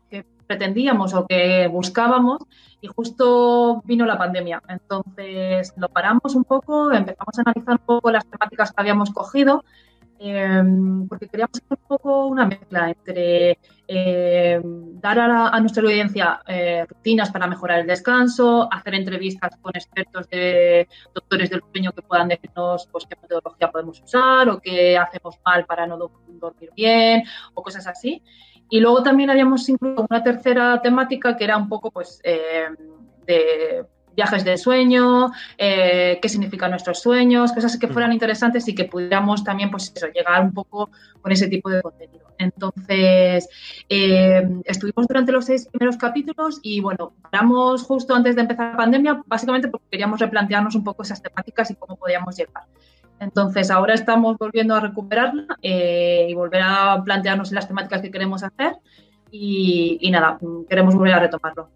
pretendíamos 0.47 1.13
o 1.13 1.27
que 1.27 1.69
buscábamos 1.69 2.39
y 2.81 2.87
justo 2.87 3.83
vino 3.85 4.07
la 4.07 4.17
pandemia. 4.17 4.63
Entonces 4.69 5.75
lo 5.77 5.91
paramos 5.91 6.35
un 6.35 6.45
poco, 6.45 6.91
empezamos 6.91 7.39
a 7.39 7.43
analizar 7.43 7.75
un 7.75 7.85
poco 7.85 8.11
las 8.11 8.27
temáticas 8.27 8.73
que 8.73 8.81
habíamos 8.81 9.11
cogido 9.11 9.63
Em, 10.22 11.09
porque 11.09 11.28
queríamos 11.28 11.56
hacer 11.56 11.78
un 11.80 11.88
poco 11.88 12.26
una 12.26 12.44
mezcla 12.44 12.90
entre 12.90 13.59
em, 13.88 15.00
dar 15.00 15.18
a, 15.18 15.59
nuestra 15.61 15.83
audiencia 15.83 16.42
eh, 16.46 16.85
rutinas 16.87 17.30
para 17.30 17.46
mejorar 17.46 17.80
el 17.80 17.87
descanso, 17.87 18.68
hacer 18.70 18.96
entrevistas 18.96 19.56
con 19.62 19.72
expertos 19.74 20.28
de 20.28 20.87
doctores 21.14 21.48
del 21.48 21.62
sueño 21.72 21.92
que 21.92 22.02
puedan 22.02 22.28
decirnos 22.28 22.87
pues, 22.92 23.06
qué 23.06 23.16
metodología 23.22 23.70
podemos 23.70 24.02
usar 24.02 24.50
o 24.50 24.61
qué 24.61 24.98
hacemos 24.98 25.37
mal 25.42 25.64
para 25.64 25.87
no 25.87 25.96
dormir 25.96 26.70
bien 26.76 27.22
o 27.54 27.62
cosas 27.62 27.87
así. 27.87 28.22
Y 28.68 28.78
luego 28.78 29.02
también 29.02 29.30
habíamos 29.30 29.66
incluido 29.70 30.06
una 30.09 30.22
tercera 30.22 30.83
temática 30.83 31.35
que 31.35 31.44
era 31.44 31.56
un 31.56 31.70
poco 31.70 31.90
pues 31.90 32.20
em, 32.24 32.76
de 33.24 33.87
viajes 34.16 34.44
de 34.44 34.57
sueño, 34.57 35.31
eh, 35.57 36.18
qué 36.20 36.29
significan 36.29 36.70
nuestros 36.70 37.01
sueños, 37.01 37.53
cosas 37.53 37.79
que 37.79 37.88
fueran 37.88 38.12
interesantes 38.12 38.66
y 38.68 38.75
que 38.75 38.85
pudiéramos 38.85 39.44
también, 39.44 39.70
pues 39.70 39.92
eso, 39.94 40.07
llegar 40.09 40.42
un 40.42 40.53
poco 40.53 40.90
con 41.20 41.33
ese 41.33 41.49
tipo 41.49 41.70
de 41.70 41.83
contenido. 41.83 42.27
Entonces, 42.38 43.49
eh, 43.88 44.49
estuvimos 44.64 45.07
durante 45.07 45.33
los 45.33 45.44
seis 45.44 45.68
primeros 45.68 45.96
capítulos 45.96 46.59
y 46.62 46.81
bueno, 46.81 47.12
paramos 47.31 47.83
justo 47.83 48.14
antes 48.14 48.35
de 48.35 48.42
empezar 48.42 48.73
la 48.73 48.77
pandemia, 48.77 49.23
básicamente 49.27 49.68
porque 49.68 49.87
queríamos 49.90 50.20
replantearnos 50.20 50.75
un 50.75 50.85
poco 50.85 51.03
esas 51.03 51.23
temáticas 51.23 51.70
y 51.70 51.75
cómo 51.75 51.96
podíamos 51.96 52.37
llegar. 52.37 52.64
Entonces, 53.18 53.70
ahora 53.70 53.92
estamos 53.92 54.38
volviendo 54.38 54.75
a 54.75 54.81
recuperarla 54.81 55.46
eh, 55.61 56.27
y 56.31 56.35
volver 56.35 56.62
a 56.64 57.03
plantearnos 57.05 57.53
las 57.53 57.68
temáticas 57.68 58.01
que 58.01 58.11
queremos 58.11 58.42
hacer 58.42 58.77
y 59.33 60.11
nada, 60.11 60.38
queremos 60.68 60.94
volver 60.96 61.14
a 61.14 61.20
retomarlo. 61.20 61.68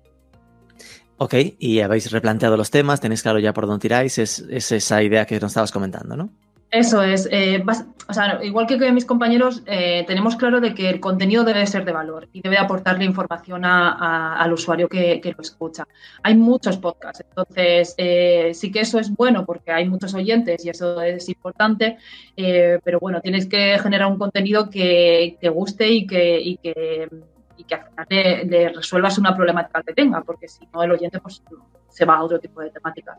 Ok, 1.16 1.34
y 1.58 1.80
habéis 1.80 2.10
replanteado 2.10 2.56
los 2.56 2.70
temas, 2.70 3.00
tenéis 3.00 3.22
claro 3.22 3.38
ya 3.38 3.52
por 3.52 3.66
dónde 3.66 3.82
tiráis, 3.82 4.18
es, 4.18 4.40
esa 4.50 5.02
idea 5.02 5.26
que 5.26 5.38
nos 5.38 5.52
estabas 5.52 5.70
comentando, 5.70 6.16
¿no? 6.16 6.30
Eso 6.70 7.04
es, 7.04 7.28
eh, 7.30 7.64
o 8.08 8.12
sea, 8.12 8.40
igual 8.42 8.66
que, 8.66 8.90
mis 8.90 9.04
compañeros, 9.04 9.62
eh, 9.64 10.02
tenemos 10.08 10.34
claro 10.34 10.60
de 10.60 10.74
que 10.74 10.90
el 10.90 10.98
contenido 10.98 11.44
debe 11.44 11.64
ser 11.68 11.84
de 11.84 11.92
valor 11.92 12.28
y 12.32 12.40
debe 12.40 12.58
aportarle 12.58 13.04
información 13.04 13.64
al 13.64 14.52
usuario 14.52 14.88
que, 14.88 15.20
lo 15.36 15.40
escucha. 15.40 15.86
Hay 16.24 16.34
muchos 16.36 16.78
podcasts, 16.78 17.24
entonces 17.28 17.94
eh, 17.96 18.50
sí 18.54 18.72
que 18.72 18.80
eso 18.80 18.98
es 18.98 19.08
bueno 19.14 19.46
porque 19.46 19.70
hay 19.70 19.88
muchos 19.88 20.14
oyentes 20.14 20.64
y 20.64 20.70
eso 20.70 21.00
es 21.00 21.28
importante, 21.28 21.96
pero 22.34 22.98
bueno, 22.98 23.20
tienes 23.20 23.46
que 23.46 23.78
generar 23.78 24.10
un 24.10 24.18
contenido 24.18 24.68
que, 24.68 25.38
guste 25.52 26.06
que 26.08 26.40
y 26.40 26.56
que 26.56 27.08
al 27.70 28.06
final 28.06 28.48
le, 28.48 28.68
resuelvas 28.70 29.18
una 29.18 29.34
problemática 29.34 29.82
que 29.82 29.94
tenga, 29.94 30.22
porque 30.22 30.48
si 30.48 30.66
no 30.72 30.82
el 30.82 30.92
oyente 30.92 31.20
pues, 31.20 31.42
se 31.88 32.04
va 32.04 32.16
a 32.16 32.22
otro 32.24 32.38
tipo 32.38 32.60
de 32.60 32.70
temáticas. 32.70 33.18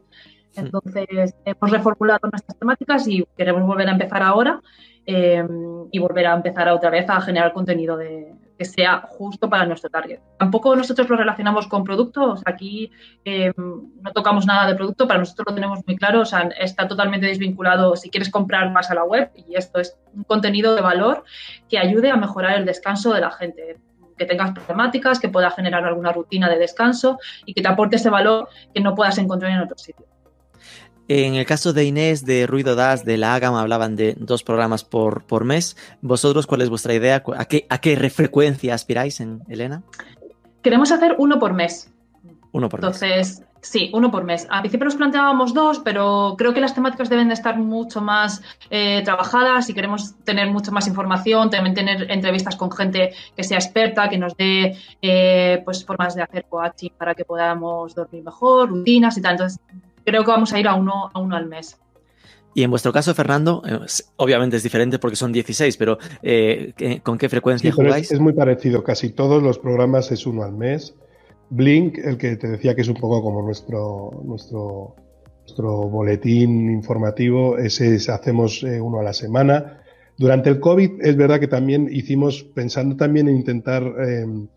Entonces, 0.55 1.35
hemos 1.43 1.71
reformulado 1.71 2.29
nuestras 2.31 2.57
temáticas 2.57 3.07
y 3.07 3.25
queremos 3.37 3.63
volver 3.63 3.89
a 3.89 3.91
empezar 3.91 4.23
ahora 4.23 4.61
em, 5.05 5.87
y 5.91 5.99
volver 5.99 6.27
a 6.27 6.33
empezar 6.33 6.69
otra 6.69 6.89
vez 6.89 7.09
a 7.09 7.19
generar 7.21 7.51
contenido 7.53 7.97
de, 7.97 8.33
que 8.57 8.65
sea 8.65 9.01
justo 9.09 9.49
para 9.49 9.65
nuestro 9.65 9.89
target. 9.89 10.19
Tampoco 10.37 10.75
nosotros 10.75 11.09
lo 11.09 11.17
relacionamos 11.17 11.67
con 11.67 11.83
productos, 11.83 12.41
aquí 12.45 12.91
em, 13.23 13.53
no 13.55 14.11
tocamos 14.13 14.45
nada 14.45 14.67
de 14.67 14.75
producto, 14.75 15.07
para 15.07 15.19
nosotros 15.19 15.47
lo 15.49 15.55
tenemos 15.55 15.79
muy 15.85 15.95
claro, 15.97 16.21
o 16.21 16.25
sea, 16.25 16.49
está 16.59 16.87
totalmente 16.87 17.27
desvinculado 17.27 17.95
si 17.95 18.09
quieres 18.09 18.29
comprar 18.29 18.71
más 18.71 18.89
a 18.91 18.95
la 18.95 19.03
web 19.03 19.31
y 19.35 19.55
esto 19.55 19.79
es 19.79 19.97
un 20.13 20.23
contenido 20.23 20.75
de 20.75 20.81
valor 20.81 21.23
que 21.69 21.79
ayude 21.79 22.11
a 22.11 22.15
mejorar 22.15 22.57
el 22.57 22.65
descanso 22.65 23.13
de 23.13 23.21
la 23.21 23.31
gente 23.31 23.77
que 24.17 24.25
tengas 24.25 24.51
problemáticas, 24.51 25.19
que 25.19 25.29
pueda 25.29 25.51
generar 25.51 25.85
alguna 25.85 26.11
rutina 26.11 26.49
de 26.49 26.57
descanso 26.57 27.19
y 27.45 27.53
que 27.53 27.61
te 27.61 27.67
aporte 27.67 27.97
ese 27.97 28.09
valor 28.09 28.49
que 28.73 28.81
no 28.81 28.95
puedas 28.95 29.17
encontrar 29.17 29.51
en 29.51 29.59
otro 29.59 29.77
sitio. 29.77 30.05
En 31.07 31.35
el 31.35 31.45
caso 31.45 31.71
de 31.71 31.83
Inés 31.85 32.25
de 32.25 32.47
Ruido 32.47 32.75
Das, 32.75 33.05
de 33.05 33.17
la 33.17 33.35
AGAM, 33.35 33.53
hablaban 33.53 33.95
de 33.95 34.15
dos 34.17 34.41
programas 34.41 34.83
por, 34.83 35.25
por 35.25 35.43
mes. 35.43 35.77
¿Vosotros 36.01 36.47
cuál 36.47 36.61
es 36.61 36.69
vuestra 36.69 36.95
idea? 36.95 37.21
¿A 37.37 37.45
qué, 37.45 37.67
a 37.69 37.79
qué 37.79 38.09
frecuencia 38.09 38.73
aspiráis, 38.73 39.19
en 39.19 39.41
Elena? 39.47 39.83
Queremos 40.63 40.91
hacer 40.91 41.15
uno 41.19 41.37
por 41.37 41.53
mes. 41.53 41.93
Uno 42.51 42.69
por 42.69 42.81
mes. 42.81 43.44
Sí, 43.65 43.89
uno 43.93 44.11
por 44.11 44.23
mes. 44.25 44.45
Al 44.51 44.61
principio 44.61 44.85
nos 44.85 44.95
planteábamos 44.95 45.51
dos, 45.51 45.79
pero 45.79 46.35
creo 46.37 46.53
que 46.53 46.61
las 46.61 46.75
temáticas 46.75 47.09
deben 47.09 47.29
de 47.29 47.33
estar 47.33 47.57
mucho 47.57 47.99
más 47.99 48.43
eh, 48.69 49.01
trabajadas 49.03 49.67
y 49.71 49.73
queremos 49.73 50.13
tener 50.23 50.51
mucha 50.51 50.69
más 50.69 50.87
información, 50.87 51.49
también 51.49 51.73
tener 51.73 52.11
entrevistas 52.11 52.55
con 52.55 52.71
gente 52.71 53.13
que 53.35 53.43
sea 53.43 53.57
experta, 53.57 54.07
que 54.07 54.19
nos 54.19 54.37
dé 54.37 54.77
eh, 55.01 55.63
pues 55.65 55.83
formas 55.83 56.13
de 56.13 56.21
hacer 56.21 56.45
coaching 56.47 56.91
para 56.95 57.15
que 57.15 57.25
podamos 57.25 57.95
dormir 57.95 58.23
mejor, 58.23 58.69
rutinas 58.69 59.17
y 59.17 59.23
tal. 59.23 59.31
Entonces, 59.31 59.59
creo 60.05 60.23
que 60.23 60.29
vamos 60.29 60.53
a 60.53 60.59
ir 60.59 60.67
a 60.67 60.75
uno, 60.75 61.09
a 61.11 61.19
uno 61.19 61.35
al 61.35 61.47
mes. 61.47 61.79
Y 62.53 62.61
en 62.61 62.69
vuestro 62.69 62.93
caso, 62.93 63.15
Fernando, 63.15 63.63
eh, 63.67 63.79
obviamente 64.17 64.57
es 64.57 64.63
diferente 64.63 64.99
porque 64.99 65.15
son 65.15 65.31
16, 65.31 65.75
pero 65.75 65.97
¿con 67.01 67.17
qué 67.17 67.29
frecuencia 67.29 67.71
jugáis? 67.71 68.11
es 68.11 68.19
muy 68.19 68.33
parecido, 68.33 68.83
casi 68.83 69.09
todos 69.09 69.41
los 69.41 69.57
programas 69.57 70.11
es 70.11 70.27
uno 70.27 70.43
al 70.43 70.53
mes. 70.53 70.93
Blink, 71.49 71.97
el 71.99 72.17
que 72.17 72.35
te 72.35 72.47
decía 72.47 72.75
que 72.75 72.81
es 72.81 72.87
un 72.87 72.95
poco 72.95 73.21
como 73.21 73.41
nuestro, 73.41 74.23
nuestro, 74.23 74.95
nuestro 75.41 75.89
boletín 75.89 76.69
informativo, 76.71 77.57
ese 77.57 77.97
hacemos 78.11 78.63
eh, 78.63 78.81
uno 78.81 78.99
a 78.99 79.03
la 79.03 79.13
semana. 79.13 79.81
Durante 80.17 80.49
el 80.49 80.59
COVID 80.59 81.01
es 81.01 81.15
verdad 81.15 81.39
que 81.39 81.47
también 81.47 81.87
hicimos, 81.91 82.43
pensando 82.43 82.95
también 82.95 83.27
en 83.27 83.35
intentar 83.35 83.83
em, 83.83 84.47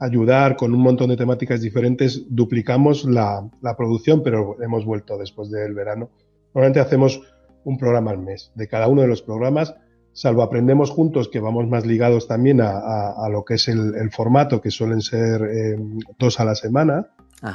ayudar 0.00 0.56
con 0.56 0.74
un 0.74 0.80
montón 0.80 1.10
de 1.10 1.16
temáticas 1.16 1.60
diferentes, 1.60 2.24
duplicamos 2.28 3.04
la, 3.04 3.48
la, 3.60 3.76
producción, 3.76 4.22
pero 4.22 4.60
hemos 4.62 4.84
vuelto 4.84 5.18
después 5.18 5.50
del 5.50 5.74
verano. 5.74 6.10
Normalmente 6.54 6.80
hacemos 6.80 7.20
un 7.64 7.78
programa 7.78 8.10
al 8.10 8.18
mes. 8.18 8.50
De 8.54 8.66
cada 8.66 8.88
uno 8.88 9.02
de 9.02 9.08
los 9.08 9.22
programas 9.22 9.74
salvo 10.12 10.42
aprendemos 10.42 10.90
juntos, 10.90 11.28
que 11.28 11.40
vamos 11.40 11.66
más 11.68 11.86
ligados 11.86 12.28
también 12.28 12.60
a, 12.60 13.28
lo 13.30 13.44
que 13.44 13.54
es 13.54 13.68
el, 13.68 14.10
formato, 14.10 14.60
que 14.60 14.70
suelen 14.70 15.00
ser 15.00 15.42
eh, 15.42 15.76
dos 16.18 16.38
a 16.40 16.44
la 16.44 16.54
semana, 16.54 17.08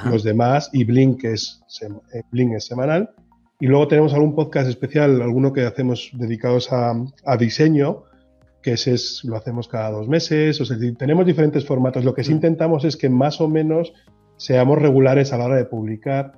los 0.06 0.24
demás, 0.24 0.70
y 0.74 0.84
Blink 0.84 1.24
es, 1.24 1.62
eh, 1.82 2.22
Blink 2.32 2.54
es 2.56 2.66
semanal. 2.66 3.12
Y 3.60 3.68
luego 3.68 3.88
tenemos 3.88 4.14
algún 4.14 4.36
podcast 4.36 4.70
especial, 4.70 5.22
alguno 5.22 5.52
que 5.52 5.66
hacemos 5.66 6.12
dedicados 6.14 6.70
a, 6.72 7.38
diseño, 7.38 8.04
que 8.62 8.74
ese 8.74 8.94
es, 8.94 9.22
lo 9.24 9.36
hacemos 9.36 9.68
cada 9.68 9.92
dos 9.92 10.08
meses, 10.08 10.60
o 10.62 10.66
sea, 10.66 10.78
tenemos 10.98 11.26
diferentes 11.26 11.66
formatos. 11.66 12.04
Lo 12.04 12.14
que 12.14 12.24
sí 12.24 12.32
mm. 12.32 12.36
intentamos 12.36 12.86
es 12.86 12.98
que 12.98 13.10
más 13.10 13.40
o 13.40 13.48
menos 13.48 13.94
seamos 14.36 14.78
regulares 14.80 15.32
a 15.34 15.38
la 15.38 15.46
hora 15.46 15.56
de 15.56 15.66
publicar 15.66 16.34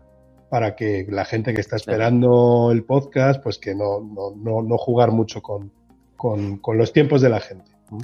para 0.49 0.75
que 0.75 1.05
la 1.09 1.25
gente 1.25 1.53
que 1.53 1.61
está 1.61 1.75
esperando 1.75 2.71
el 2.71 2.83
podcast, 2.83 3.43
pues 3.43 3.57
que 3.57 3.75
no, 3.75 3.99
no, 4.01 4.61
no 4.61 4.77
jugar 4.77 5.11
mucho 5.11 5.41
con, 5.41 5.71
con, 6.19 6.77
los 6.77 6.91
tiempos 6.91 7.21
de 7.21 7.29
la 7.29 7.39
gente. 7.39 7.63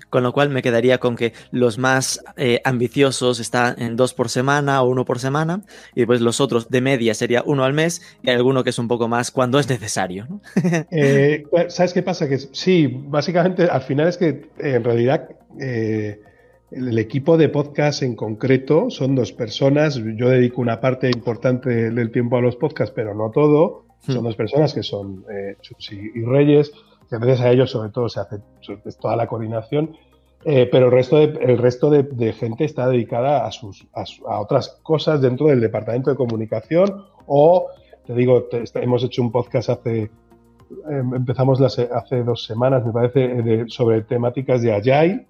Con 0.10 0.24
lo 0.24 0.32
cual 0.32 0.50
me 0.50 0.64
quedaría 0.64 0.98
con 0.98 1.16
que 1.16 1.34
los 1.52 1.78
más 1.78 2.24
eh, 2.38 2.62
ambiciosos 2.64 3.40
están 3.40 3.80
en 3.80 3.98
dos 3.98 4.14
por 4.16 4.30
semana 4.30 4.82
o 4.82 4.90
uno 4.90 5.06
por 5.06 5.20
semana, 5.20 5.62
y 5.94 6.00
después 6.00 6.22
los 6.22 6.40
otros 6.40 6.70
de 6.70 6.82
media 6.82 7.14
sería 7.14 7.44
uno 7.46 7.66
al 7.66 7.74
mes, 7.74 8.02
y 8.24 8.32
alguno 8.32 8.64
que 8.64 8.72
es 8.72 8.80
un 8.80 8.88
poco 8.88 9.08
más 9.08 9.30
cuando 9.32 9.60
es 9.60 9.70
necesario. 9.70 10.28
Eh, 10.92 11.44
pues, 11.52 11.74
¿Sabes 11.74 11.94
qué 11.94 12.02
pasa? 12.04 12.30
Que 12.30 12.38
sí, 12.38 12.88
básicamente 12.88 13.64
al 13.64 13.82
final 13.82 14.08
es 14.08 14.18
que 14.18 14.50
en 14.60 14.84
realidad 14.84 15.30
eh, 15.60 16.22
el 16.72 16.98
equipo 16.98 17.38
de 17.38 17.50
podcast 17.50 18.02
en 18.02 18.16
concreto 18.16 18.90
son 18.90 19.14
dos 19.14 19.34
personas. 19.34 19.96
Yo 19.96 20.30
dedico 20.30 20.62
una 20.62 20.80
parte 20.80 21.10
importante 21.10 21.92
del 21.92 22.12
tiempo 22.12 22.38
a 22.38 22.42
los 22.42 22.56
podcasts, 22.56 22.94
pero 22.96 23.14
no 23.14 23.30
todo. 23.32 23.86
Son 24.00 24.22
hmm. 24.22 24.24
dos 24.24 24.36
personas 24.36 24.74
que 24.74 24.84
son 24.84 25.26
y 25.90 26.22
Reyes 26.22 26.72
gracias 27.10 27.42
a 27.42 27.52
ellos 27.52 27.72
sobre 27.72 27.90
todo 27.90 28.10
se 28.10 28.20
hace 28.20 28.38
toda 29.00 29.16
la 29.16 29.28
coordinación, 29.28 29.96
eh, 30.44 30.68
pero 30.72 30.88
el 30.88 30.92
resto, 30.92 31.18
de, 31.18 31.26
el 31.42 31.58
resto 31.58 31.90
de, 31.90 32.34
gente 32.34 32.66
está 32.66 32.88
dedicada 32.88 33.46
a, 33.48 33.52
sus, 33.52 33.88
a, 33.94 34.40
otras 34.40 34.80
cosas 34.84 35.22
dentro 35.22 35.48
del 35.48 35.60
departamento 35.60 36.12
de 36.12 36.16
comunicación 36.16 37.06
o 37.26 37.68
te 38.06 38.14
digo, 38.14 38.48
hemos 38.76 39.04
hecho 39.04 39.24
un 39.24 39.32
podcast 39.32 39.70
hace, 39.70 40.12
em, 40.90 41.16
empezamos 41.16 41.60
hace 41.62 42.24
dos 42.24 42.46
semanas, 42.46 42.86
me 42.86 42.92
parece, 42.92 43.66
sobre 43.68 44.04
temáticas 44.04 44.62
de 44.62 44.74
Agile 44.74 45.26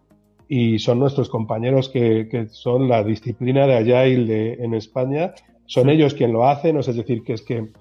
y 0.47 0.79
son 0.79 0.99
nuestros 0.99 1.29
compañeros 1.29 1.89
que, 1.89 2.47
son 2.51 2.89
la 2.89 3.03
disciplina 3.03 3.65
de 3.65 3.77
Agile 3.77 4.63
en 4.63 4.73
España, 4.73 5.33
son 5.65 5.89
ellos 5.89 6.13
quien 6.13 6.33
lo 6.33 6.45
hacen, 6.45 6.77
es 6.77 6.93
decir, 6.93 7.23
que 7.23 7.33
es 7.33 7.41
que 7.41 7.71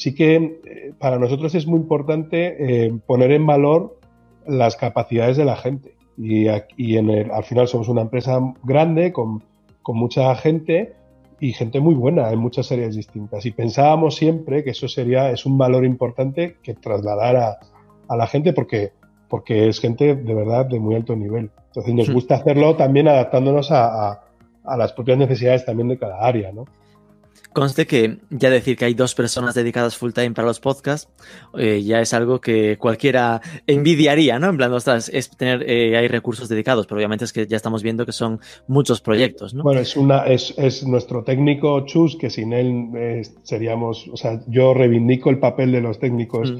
sí 0.00 0.14
que 0.14 0.34
eh, 0.36 0.94
para 0.98 1.18
nosotros 1.18 1.54
es 1.54 1.66
muy 1.66 1.78
importante 1.78 2.86
eh, 2.86 2.92
poner 3.06 3.32
en 3.32 3.46
valor 3.46 3.98
las 4.46 4.76
capacidades 4.76 5.36
de 5.36 5.44
la 5.44 5.56
gente. 5.56 5.94
Y, 6.16 6.48
en 6.96 7.10
el, 7.10 7.30
al 7.30 7.44
final 7.44 7.68
somos 7.68 7.88
una 7.88 8.02
empresa 8.02 8.40
grande 8.62 9.12
con, 9.12 9.42
con, 9.82 9.96
mucha 9.96 10.34
gente 10.36 10.94
y 11.38 11.52
gente 11.52 11.80
muy 11.80 11.94
buena 11.94 12.30
en 12.30 12.38
muchas 12.38 12.72
áreas 12.72 12.94
distintas. 12.94 13.44
Y 13.44 13.50
pensábamos 13.50 14.16
siempre 14.16 14.64
que 14.64 14.70
eso 14.70 14.88
sería, 14.88 15.30
es 15.30 15.44
un 15.44 15.58
valor 15.58 15.84
importante 15.84 16.56
que 16.62 16.74
trasladar 16.74 17.36
a, 17.36 17.58
a 18.08 18.16
la 18.16 18.26
gente 18.26 18.54
porque, 18.54 18.92
porque 19.28 19.68
es 19.68 19.80
gente 19.80 20.14
de 20.14 20.34
verdad 20.34 20.64
de 20.64 20.80
muy 20.80 20.94
alto 20.94 21.14
nivel. 21.14 21.50
Entonces 21.66 21.94
nos 21.94 22.10
gusta 22.10 22.36
hacerlo 22.36 22.74
también 22.74 23.06
adaptándonos 23.06 23.70
a, 23.70 24.10
a, 24.10 24.24
a 24.64 24.76
las 24.78 24.94
propias 24.94 25.18
necesidades 25.18 25.66
también 25.66 25.88
de 25.88 25.98
cada 25.98 26.20
área, 26.20 26.52
¿no? 26.52 26.64
Conste 27.52 27.86
que 27.86 28.18
ya 28.30 28.48
decir 28.48 28.76
que 28.76 28.84
hay 28.84 28.94
dos 28.94 29.14
personas 29.14 29.54
dedicadas 29.54 29.96
full 29.96 30.12
time 30.12 30.32
para 30.32 30.46
los 30.46 30.60
podcasts 30.60 31.08
eh, 31.58 31.82
ya 31.82 32.00
es 32.00 32.14
algo 32.14 32.40
que 32.40 32.78
cualquiera 32.78 33.40
envidiaría, 33.66 34.38
¿no? 34.38 34.50
En 34.50 34.56
plan, 34.56 34.72
ostras, 34.72 35.10
es 35.12 35.30
tener, 35.30 35.68
eh, 35.68 35.96
hay 35.96 36.06
recursos 36.06 36.48
dedicados, 36.48 36.86
pero 36.86 36.98
obviamente 36.98 37.24
es 37.24 37.32
que 37.32 37.48
ya 37.48 37.56
estamos 37.56 37.82
viendo 37.82 38.06
que 38.06 38.12
son 38.12 38.40
muchos 38.68 39.00
proyectos, 39.00 39.52
¿no? 39.52 39.64
Bueno, 39.64 39.80
es, 39.80 39.96
una, 39.96 40.26
es, 40.26 40.54
es 40.58 40.86
nuestro 40.86 41.24
técnico 41.24 41.84
Chus, 41.86 42.16
que 42.16 42.30
sin 42.30 42.52
él 42.52 42.90
eh, 42.94 43.22
seríamos, 43.42 44.06
o 44.12 44.16
sea, 44.16 44.40
yo 44.46 44.72
reivindico 44.72 45.28
el 45.30 45.40
papel 45.40 45.72
de 45.72 45.80
los 45.80 45.98
técnicos 45.98 46.52
mm. 46.52 46.58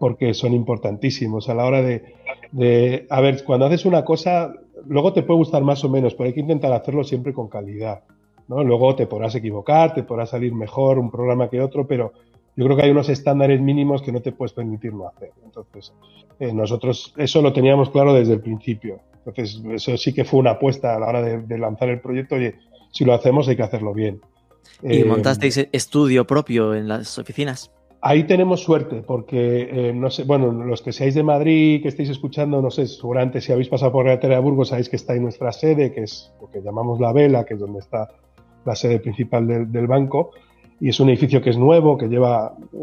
porque 0.00 0.34
son 0.34 0.52
importantísimos 0.52 1.48
a 1.48 1.54
la 1.54 1.64
hora 1.64 1.80
de, 1.80 2.02
de, 2.50 3.06
a 3.08 3.20
ver, 3.20 3.44
cuando 3.44 3.66
haces 3.66 3.84
una 3.84 4.04
cosa, 4.04 4.52
luego 4.86 5.12
te 5.12 5.22
puede 5.22 5.38
gustar 5.38 5.62
más 5.62 5.84
o 5.84 5.88
menos, 5.88 6.14
pero 6.14 6.26
hay 6.26 6.34
que 6.34 6.40
intentar 6.40 6.72
hacerlo 6.72 7.04
siempre 7.04 7.32
con 7.32 7.48
calidad. 7.48 8.02
¿No? 8.48 8.62
Luego 8.62 8.94
te 8.94 9.06
podrás 9.06 9.34
equivocar, 9.34 9.94
te 9.94 10.02
podrá 10.02 10.26
salir 10.26 10.54
mejor 10.54 10.98
un 10.98 11.10
programa 11.10 11.48
que 11.48 11.60
otro, 11.60 11.86
pero 11.86 12.12
yo 12.56 12.64
creo 12.64 12.76
que 12.76 12.84
hay 12.84 12.90
unos 12.90 13.08
estándares 13.08 13.60
mínimos 13.60 14.02
que 14.02 14.12
no 14.12 14.20
te 14.20 14.32
puedes 14.32 14.52
permitir 14.52 14.94
no 14.94 15.08
hacer. 15.08 15.32
Entonces, 15.44 15.92
eh, 16.38 16.52
nosotros 16.52 17.12
eso 17.16 17.42
lo 17.42 17.52
teníamos 17.52 17.90
claro 17.90 18.14
desde 18.14 18.34
el 18.34 18.40
principio. 18.40 19.00
Entonces, 19.26 19.60
eso 19.70 19.96
sí 19.96 20.12
que 20.12 20.24
fue 20.24 20.40
una 20.40 20.52
apuesta 20.52 20.94
a 20.94 21.00
la 21.00 21.08
hora 21.08 21.22
de, 21.22 21.58
lanzar 21.58 21.88
el 21.88 22.00
proyecto. 22.00 22.36
Oye, 22.36 22.56
si 22.92 23.04
lo 23.04 23.14
hacemos 23.14 23.48
hay 23.48 23.56
que 23.56 23.62
hacerlo 23.62 23.92
bien. 23.92 24.20
¿Y 24.82 25.00
eh, 25.00 25.04
montasteis 25.04 25.68
estudio 25.72 26.26
propio 26.26 26.74
en 26.74 26.88
las 26.88 27.18
oficinas? 27.18 27.70
Ahí 28.06 28.24
tenemos 28.24 28.60
suerte, 28.60 28.96
porque, 28.96 29.68
eh, 29.72 29.92
no 29.94 30.10
sé, 30.10 30.24
bueno, 30.24 30.52
los 30.52 30.82
que 30.82 30.92
seáis 30.92 31.14
de 31.14 31.22
Madrid, 31.22 31.80
que 31.80 31.88
estéis 31.88 32.10
escuchando, 32.10 32.60
no 32.60 32.70
sé, 32.70 32.86
seguramente 32.86 33.40
si 33.40 33.50
habéis 33.50 33.68
pasado 33.68 33.92
por 33.92 34.04
la 34.04 34.18
de 34.18 34.38
Burgos, 34.40 34.68
sabéis 34.68 34.90
que 34.90 34.96
está 34.96 35.14
en 35.14 35.22
nuestra 35.22 35.50
sede, 35.52 35.90
que 35.90 36.02
es 36.02 36.30
lo 36.38 36.50
que 36.50 36.60
llamamos 36.60 37.00
la 37.00 37.14
vela, 37.14 37.46
que 37.46 37.54
es 37.54 37.60
donde 37.60 37.78
está 37.78 38.10
la 38.64 38.74
sede 38.74 38.98
principal 39.00 39.46
del, 39.70 39.86
banco. 39.86 40.30
Y 40.80 40.88
es 40.88 41.00
un 41.00 41.08
edificio 41.08 41.40
que 41.40 41.50
es 41.50 41.58
nuevo, 41.58 41.96
que 41.96 42.08
lleva, 42.08 42.54
eh, 42.72 42.76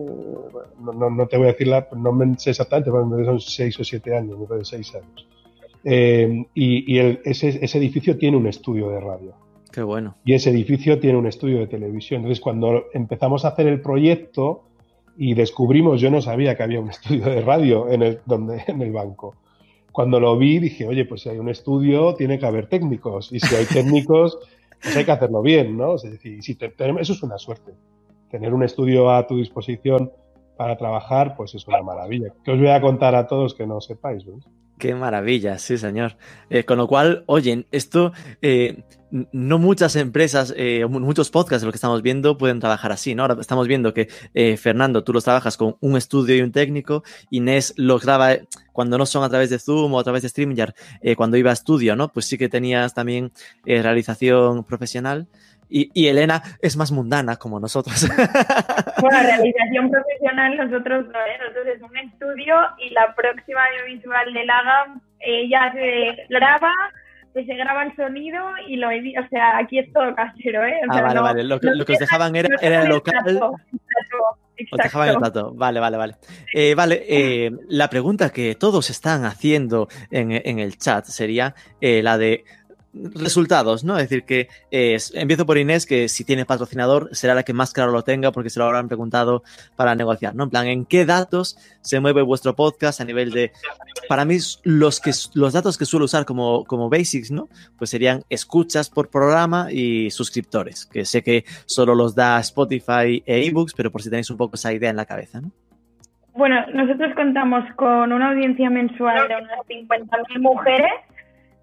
no, 0.82 1.28
te 1.28 1.38
voy 1.38 1.48
a 1.48 1.52
decir 1.52 1.68
la, 1.68 1.88
no 1.96 2.12
me 2.14 2.38
sé 2.38 2.52
exactamente, 2.52 2.90
pero 2.92 3.26
son 3.26 3.40
seis 3.40 3.80
o 3.80 3.84
siete 3.84 4.16
años, 4.16 4.38
no 4.40 4.56
de 4.56 4.66
seis 4.66 4.94
años. 4.96 5.28
Eh, 5.84 6.46
y, 6.54 7.00
ese, 7.00 7.78
edificio 7.78 8.18
tiene 8.18 8.38
un 8.38 8.48
estudio 8.48 8.90
de 8.90 9.00
radio. 9.00 9.34
Qué 9.72 9.82
bueno. 9.82 10.16
Y 10.26 10.34
ese 10.34 10.50
edificio 10.50 11.00
tiene 11.00 11.18
un 11.18 11.28
estudio 11.28 11.60
de 11.60 11.68
televisión. 11.68 12.22
Entonces, 12.22 12.42
cuando 12.42 12.86
empezamos 12.94 13.46
a 13.46 13.50
hacer 13.50 13.68
el 13.68 13.82
proyecto 13.82 14.64
y 15.18 15.34
descubrimos, 15.34 16.02
yo 16.02 16.12
no 16.12 16.22
sabía 16.22 16.56
que 16.56 16.64
había 16.64 16.80
un 16.80 16.90
estudio 16.92 17.26
de 17.26 17.42
radio 17.42 17.90
en 17.90 18.04
el, 18.04 18.20
donde, 18.26 18.64
en 18.68 18.82
el 18.82 18.92
banco. 18.92 19.36
Cuando 19.92 20.20
lo 20.20 20.38
vi, 20.38 20.60
dije, 20.60 20.88
oye, 20.88 21.06
pues 21.06 21.22
si 21.22 21.30
hay 21.30 21.38
un 21.38 21.50
estudio, 21.50 22.14
tiene 22.16 22.40
que 22.40 22.46
haber 22.46 22.68
técnicos. 22.68 23.32
Y 23.32 23.40
si 23.40 23.56
hay 23.56 23.66
técnicos, 23.74 24.40
pues 24.82 24.96
hay 24.96 25.06
que 25.06 25.12
hacerlo 25.12 25.42
bien, 25.42 25.78
¿no? 25.78 25.96
Es 25.96 26.04
decir, 26.04 26.42
si 26.42 26.58
eso 27.00 27.14
es 27.14 27.24
una 27.24 27.38
suerte. 27.38 27.74
Tener 28.30 28.54
un 28.54 28.64
estudio 28.64 29.12
a 29.12 29.28
tu 29.28 29.38
disposición 29.38 30.12
para 30.58 30.78
trabajar, 30.78 31.36
pues 31.36 31.54
es 31.56 31.68
una 31.68 31.82
maravilla. 31.82 32.34
¿Qué 32.44 32.52
os 32.52 32.60
voy 32.60 32.70
a 32.70 32.82
contar 32.82 33.16
a 33.16 33.28
todos 33.28 33.54
que 33.54 33.68
no 33.68 33.82
sepáis? 33.82 34.26
¿ves? 34.26 34.46
Qué 34.82 34.96
maravilla, 34.96 35.60
sí, 35.60 35.78
señor. 35.78 36.18
Eh, 36.50 36.64
con 36.64 36.80
lo 36.80 36.88
cual, 36.88 37.24
oyen, 37.28 37.68
esto 37.72 38.14
eh, 38.42 38.82
no 39.32 39.60
muchas 39.60 39.96
empresas, 39.96 40.56
eh, 40.58 40.88
muchos 40.88 41.30
podcasts 41.30 41.62
de 41.62 41.68
lo 41.68 41.72
que 41.72 41.76
estamos 41.76 42.02
viendo 42.02 42.36
pueden 42.36 42.60
trabajar 42.60 42.92
así, 42.92 43.14
¿no? 43.14 43.22
Ahora 43.22 43.38
estamos 43.40 43.68
viendo 43.68 43.94
que 43.94 44.08
Fernando, 44.58 45.04
tú 45.04 45.14
los 45.14 45.24
trabajas 45.24 45.56
con 45.56 45.76
un 45.82 45.98
estudio 45.98 46.36
y 46.36 46.42
un 46.42 46.52
técnico, 46.52 47.04
Inés 47.30 47.76
los 47.78 48.02
graba 48.02 48.38
cuando 48.74 48.98
no 48.98 49.06
son 49.06 49.24
a 49.24 49.30
través 49.30 49.52
de 49.52 49.60
Zoom 49.60 49.94
o 49.94 50.00
a 50.00 50.04
través 50.04 50.24
de 50.24 50.30
StreamYard, 50.30 50.74
cuando 51.16 51.38
iba 51.38 51.52
a 51.52 51.54
estudio, 51.54 51.96
¿no? 51.96 52.12
Pues 52.12 52.26
sí 52.26 52.40
que 52.40 52.50
tenías 52.50 52.96
también 52.96 53.32
realización 53.64 54.64
profesional. 54.64 55.28
Y, 55.74 56.08
Elena 56.08 56.42
es 56.62 56.76
más 56.76 56.92
mundana 56.92 57.38
como 57.38 57.60
nosotros. 57.60 58.08
Bueno, 59.02 59.20
realización 59.24 59.90
profesional 59.90 60.58
nosotros 60.58 61.06
no, 61.08 61.20
¿eh? 61.20 61.38
nosotros 61.40 61.68
es 61.76 61.82
un 61.82 61.98
estudio 61.98 62.56
y 62.78 62.90
la 62.90 63.16
próxima 63.16 63.62
audiovisual 63.64 64.34
de 64.34 64.46
Laga 64.46 64.96
ella 65.22 65.72
se 65.74 66.26
graba, 66.30 66.72
se 67.34 67.44
graba 67.44 67.84
el 67.84 67.96
sonido 67.96 68.44
y 68.68 68.76
lo 68.76 68.92
edita, 68.92 69.22
o 69.22 69.30
sea, 69.30 69.58
aquí 69.58 69.80
es 69.80 69.92
todo 69.94 70.14
casero, 70.16 70.66
¿eh? 70.66 70.82
ah, 70.90 71.02
vale, 71.02 71.22
vale, 71.22 71.44
lo, 71.44 71.60
que, 71.60 71.94
os 71.94 72.00
dejaban 72.00 72.36
era, 72.36 72.50
era 72.62 72.84
el 72.84 72.90
local. 72.90 73.40
Os 74.72 74.78
dejaban 74.78 75.10
el 75.10 75.18
plato. 75.18 75.54
Vale, 75.56 75.80
vale, 75.80 75.98
vale. 75.98 76.16
Eh, 76.54 76.76
vale, 76.76 77.04
eh, 77.08 77.52
la 77.70 77.90
pregunta 77.90 78.30
que 78.30 78.56
todos 78.56 78.90
están 78.90 79.26
haciendo 79.26 79.88
en, 80.12 80.32
en 80.32 80.60
el 80.60 80.78
chat 80.78 81.06
sería 81.06 81.56
eh, 81.80 82.04
la 82.04 82.18
de 82.18 82.44
resultados, 82.94 83.84
¿no? 83.84 83.98
Es 83.98 84.10
decir, 84.10 84.24
que 84.24 84.50
empiezo 84.72 85.46
por 85.46 85.58
Inés, 85.58 85.86
que 85.86 86.10
si 86.10 86.24
tiene 86.24 86.46
patrocinador 86.46 87.10
será 87.14 87.34
la 87.34 87.44
que 87.44 87.54
más 87.54 87.74
claro 87.74 87.92
lo 87.92 88.04
tenga 88.04 88.32
porque 88.32 88.50
se 88.50 88.60
lo 88.60 88.66
habrán 88.66 88.88
preguntado 88.88 89.44
para 89.76 89.96
negociar, 89.96 90.36
¿no? 90.36 90.44
En 90.46 90.50
plan, 90.50 90.68
¿en 90.68 90.86
qué 90.86 91.06
datos 91.06 91.58
se 91.82 92.00
mueve 92.00 92.22
vuestro 92.22 92.56
podcast 92.56 93.02
a 93.02 93.06
nivel 93.06 93.32
de... 93.32 93.52
Para 94.08 94.26
mí, 94.26 94.38
los, 94.64 95.00
que, 95.00 95.12
los 95.34 95.54
datos 95.54 95.78
que 95.78 95.86
suelo 95.86 96.06
usar 96.06 96.26
como, 96.26 96.66
como 96.66 96.90
basics, 96.90 97.32
¿no? 97.32 97.48
Pues 97.78 97.90
serían 97.90 98.24
escuchas 98.30 98.90
por 98.90 99.10
programa 99.10 99.72
y 99.72 100.12
suscriptores, 100.12 100.86
que 100.86 101.06
sé 101.06 101.24
que 101.24 101.46
solo 101.66 101.96
los 101.96 102.14
da 102.14 102.40
Spotify 102.40 103.24
e 103.26 103.46
ebooks, 103.46 103.74
pero 103.74 103.92
por 103.92 104.02
si 104.02 104.10
tenéis 104.10 104.30
un 104.30 104.38
poco 104.38 104.56
esa 104.56 104.74
idea 104.74 104.90
en 104.90 104.98
la 104.98 105.06
cabeza, 105.06 105.40
¿no? 105.42 105.52
Bueno, 106.34 106.56
nosotros 106.74 107.14
contamos 107.14 107.66
con 107.76 108.14
una 108.14 108.32
audiencia 108.32 108.70
mensual 108.70 109.28
de 109.28 109.36
unas 109.36 109.60
50.000 109.68 110.40
mujeres 110.40 110.92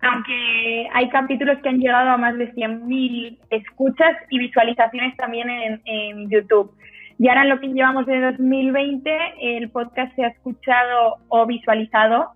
aunque 0.02 0.88
hay 0.92 1.08
capítulos 1.08 1.58
que 1.62 1.68
han 1.68 1.78
llegado 1.78 2.10
a 2.10 2.16
más 2.16 2.36
de 2.38 2.52
100.000 2.54 3.38
escuchas 3.50 4.16
y 4.30 4.38
visualizaciones 4.38 5.16
también 5.16 5.48
en, 5.84 6.30
YouTube. 6.30 6.72
Y 7.18 7.28
ahora 7.28 7.42
en 7.42 7.48
lo 7.48 7.60
que 7.60 7.68
llevamos 7.68 8.06
de 8.06 8.20
2020, 8.20 9.10
el 9.40 9.70
podcast 9.70 10.14
se 10.14 10.24
ha 10.24 10.28
escuchado 10.28 11.16
o 11.28 11.46
visualizado 11.46 12.28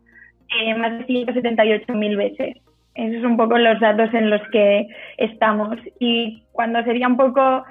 eh, 0.48 0.74
más 0.74 0.98
de 0.98 1.06
178.000 1.06 2.16
veces. 2.16 2.56
Esos 2.94 3.22
son 3.22 3.32
un 3.32 3.36
poco 3.36 3.56
los 3.58 3.78
datos 3.80 4.12
en 4.12 4.28
los 4.28 4.42
que 4.50 4.88
estamos. 5.18 5.78
Y 6.00 6.42
cuando 6.52 6.82
sería 6.82 7.06
un 7.06 7.16
poco 7.16 7.64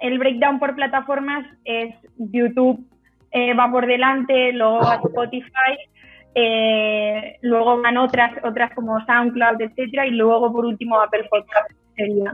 el 0.00 0.18
breakdown 0.18 0.58
por 0.58 0.74
plataformas 0.74 1.46
es 1.64 1.94
YouTube 2.16 2.84
eh, 3.30 3.54
va 3.54 3.70
por 3.70 3.86
delante, 3.86 4.52
luego 4.52 4.80
Spotify 5.04 5.76
eh, 6.40 7.38
luego 7.42 7.80
van 7.82 7.96
otras, 7.96 8.32
otras 8.44 8.72
como 8.74 8.98
SoundCloud, 9.04 9.60
etcétera, 9.60 10.06
y 10.06 10.10
luego 10.10 10.52
por 10.52 10.64
último 10.64 11.00
Apple 11.00 11.26
Podcast 11.30 11.70
sería. 11.96 12.32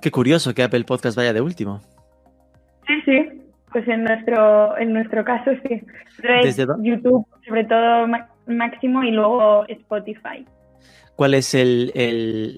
Qué 0.00 0.10
curioso 0.10 0.54
que 0.54 0.62
Apple 0.62 0.84
Podcast 0.84 1.16
vaya 1.16 1.32
de 1.32 1.40
último. 1.40 1.80
Sí, 2.86 2.94
sí. 3.04 3.42
Pues 3.72 3.86
en 3.86 4.04
nuestro, 4.04 4.76
en 4.78 4.92
nuestro 4.92 5.24
caso 5.24 5.50
sí. 5.62 5.80
¿Desde 6.22 6.66
YouTube, 6.82 7.26
sobre 7.46 7.64
todo 7.64 8.06
máximo, 8.46 9.04
y 9.04 9.12
luego 9.12 9.64
Spotify. 9.68 10.44
¿Cuál 11.14 11.34
es 11.34 11.54
el, 11.54 11.92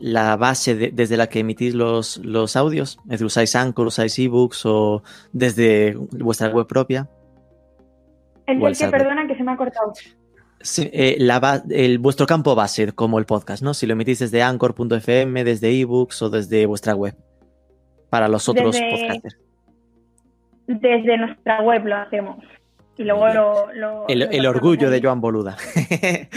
la 0.02 0.36
base 0.36 0.92
desde 0.92 1.16
la 1.16 1.26
que 1.26 1.40
emitís 1.40 1.74
los, 1.74 2.18
los 2.18 2.56
audios? 2.56 2.98
¿Es 3.04 3.10
decir, 3.10 3.26
¿Usáis 3.26 3.56
Anchor, 3.56 3.88
usáis 3.88 4.18
ebooks 4.18 4.64
o 4.66 5.02
desde 5.32 5.96
vuestra 6.12 6.48
web 6.48 6.66
propia? 6.66 7.08
El 8.46 8.76
que, 8.76 8.88
perdona, 8.88 9.26
que 9.26 9.36
se 9.36 9.42
me 9.42 9.52
ha 9.52 9.56
cortado. 9.56 9.92
Eh, 10.78 11.18
el, 11.70 11.98
vuestro 11.98 12.26
campo 12.26 12.54
base, 12.54 12.92
como 12.92 13.18
el 13.18 13.26
podcast, 13.26 13.62
¿no? 13.62 13.74
Si 13.74 13.86
lo 13.86 13.94
emitís 13.94 14.20
desde 14.20 14.42
anchor.fm, 14.42 15.44
desde 15.44 15.80
ebooks 15.80 16.22
o 16.22 16.30
desde 16.30 16.66
vuestra 16.66 16.94
web, 16.94 17.16
para 18.10 18.28
los 18.28 18.48
otros 18.48 18.78
podcasters. 18.78 19.38
Desde 20.66 21.18
nuestra 21.18 21.62
web 21.62 21.84
lo 21.86 21.96
hacemos. 21.96 22.44
Y 22.98 23.04
luego 23.04 23.26
lo, 23.72 24.06
el, 24.08 24.46
orgullo 24.46 24.90
de 24.90 25.00
Joan 25.00 25.20
Boluda. 25.20 25.56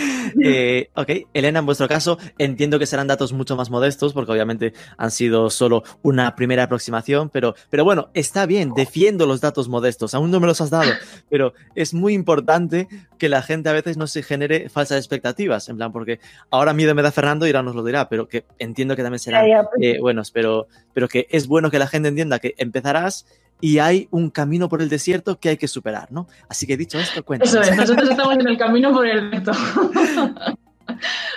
eh, 0.41 0.89
ok, 0.93 1.09
Elena, 1.33 1.59
en 1.59 1.65
vuestro 1.65 1.87
caso, 1.89 2.17
entiendo 2.37 2.79
que 2.79 2.85
serán 2.85 3.07
datos 3.07 3.33
mucho 3.33 3.57
más 3.57 3.69
modestos, 3.69 4.13
porque 4.13 4.31
obviamente 4.31 4.73
han 4.97 5.11
sido 5.11 5.49
solo 5.49 5.83
una 6.01 6.33
primera 6.35 6.63
aproximación, 6.63 7.29
pero, 7.29 7.55
pero 7.69 7.83
bueno, 7.83 8.09
está 8.13 8.45
bien, 8.45 8.73
defiendo 8.73 9.25
los 9.25 9.41
datos 9.41 9.67
modestos, 9.67 10.13
aún 10.13 10.31
no 10.31 10.39
me 10.39 10.47
los 10.47 10.61
has 10.61 10.69
dado, 10.69 10.91
pero 11.29 11.53
es 11.75 11.93
muy 11.93 12.13
importante 12.13 12.87
que 13.17 13.27
la 13.27 13.41
gente 13.41 13.67
a 13.67 13.73
veces 13.73 13.97
no 13.97 14.07
se 14.07 14.23
genere 14.23 14.69
falsas 14.69 14.97
expectativas, 14.97 15.67
en 15.67 15.75
plan, 15.75 15.91
porque 15.91 16.19
ahora 16.51 16.73
miedo 16.73 16.95
me 16.95 17.01
da 17.01 17.11
Fernando 17.11 17.45
y 17.45 17.49
ahora 17.49 17.63
nos 17.63 17.75
lo 17.75 17.83
dirá, 17.83 18.07
pero 18.07 18.29
que 18.29 18.45
entiendo 18.59 18.95
que 18.95 19.03
también 19.03 19.19
serán 19.19 19.45
pues. 19.45 19.67
eh, 19.81 19.99
buenos, 19.99 20.31
pero, 20.31 20.67
pero 20.93 21.09
que 21.09 21.27
es 21.29 21.47
bueno 21.47 21.69
que 21.69 21.79
la 21.79 21.87
gente 21.87 22.07
entienda 22.07 22.39
que 22.39 22.55
empezarás 22.57 23.25
y 23.61 23.79
hay 23.79 24.07
un 24.11 24.29
camino 24.29 24.69
por 24.69 24.81
el 24.81 24.89
desierto 24.89 25.39
que 25.39 25.49
hay 25.49 25.57
que 25.57 25.67
superar, 25.67 26.11
¿no? 26.11 26.27
Así 26.49 26.67
que 26.67 26.77
dicho 26.77 26.99
esto, 26.99 27.23
cuéntanos. 27.23 27.53
Eso 27.53 27.61
es, 27.61 27.77
nosotros 27.77 28.09
estamos 28.09 28.37
en 28.37 28.47
el 28.47 28.57
camino 28.57 28.93
por 28.93 29.07
el 29.07 29.31
desierto. 29.31 29.51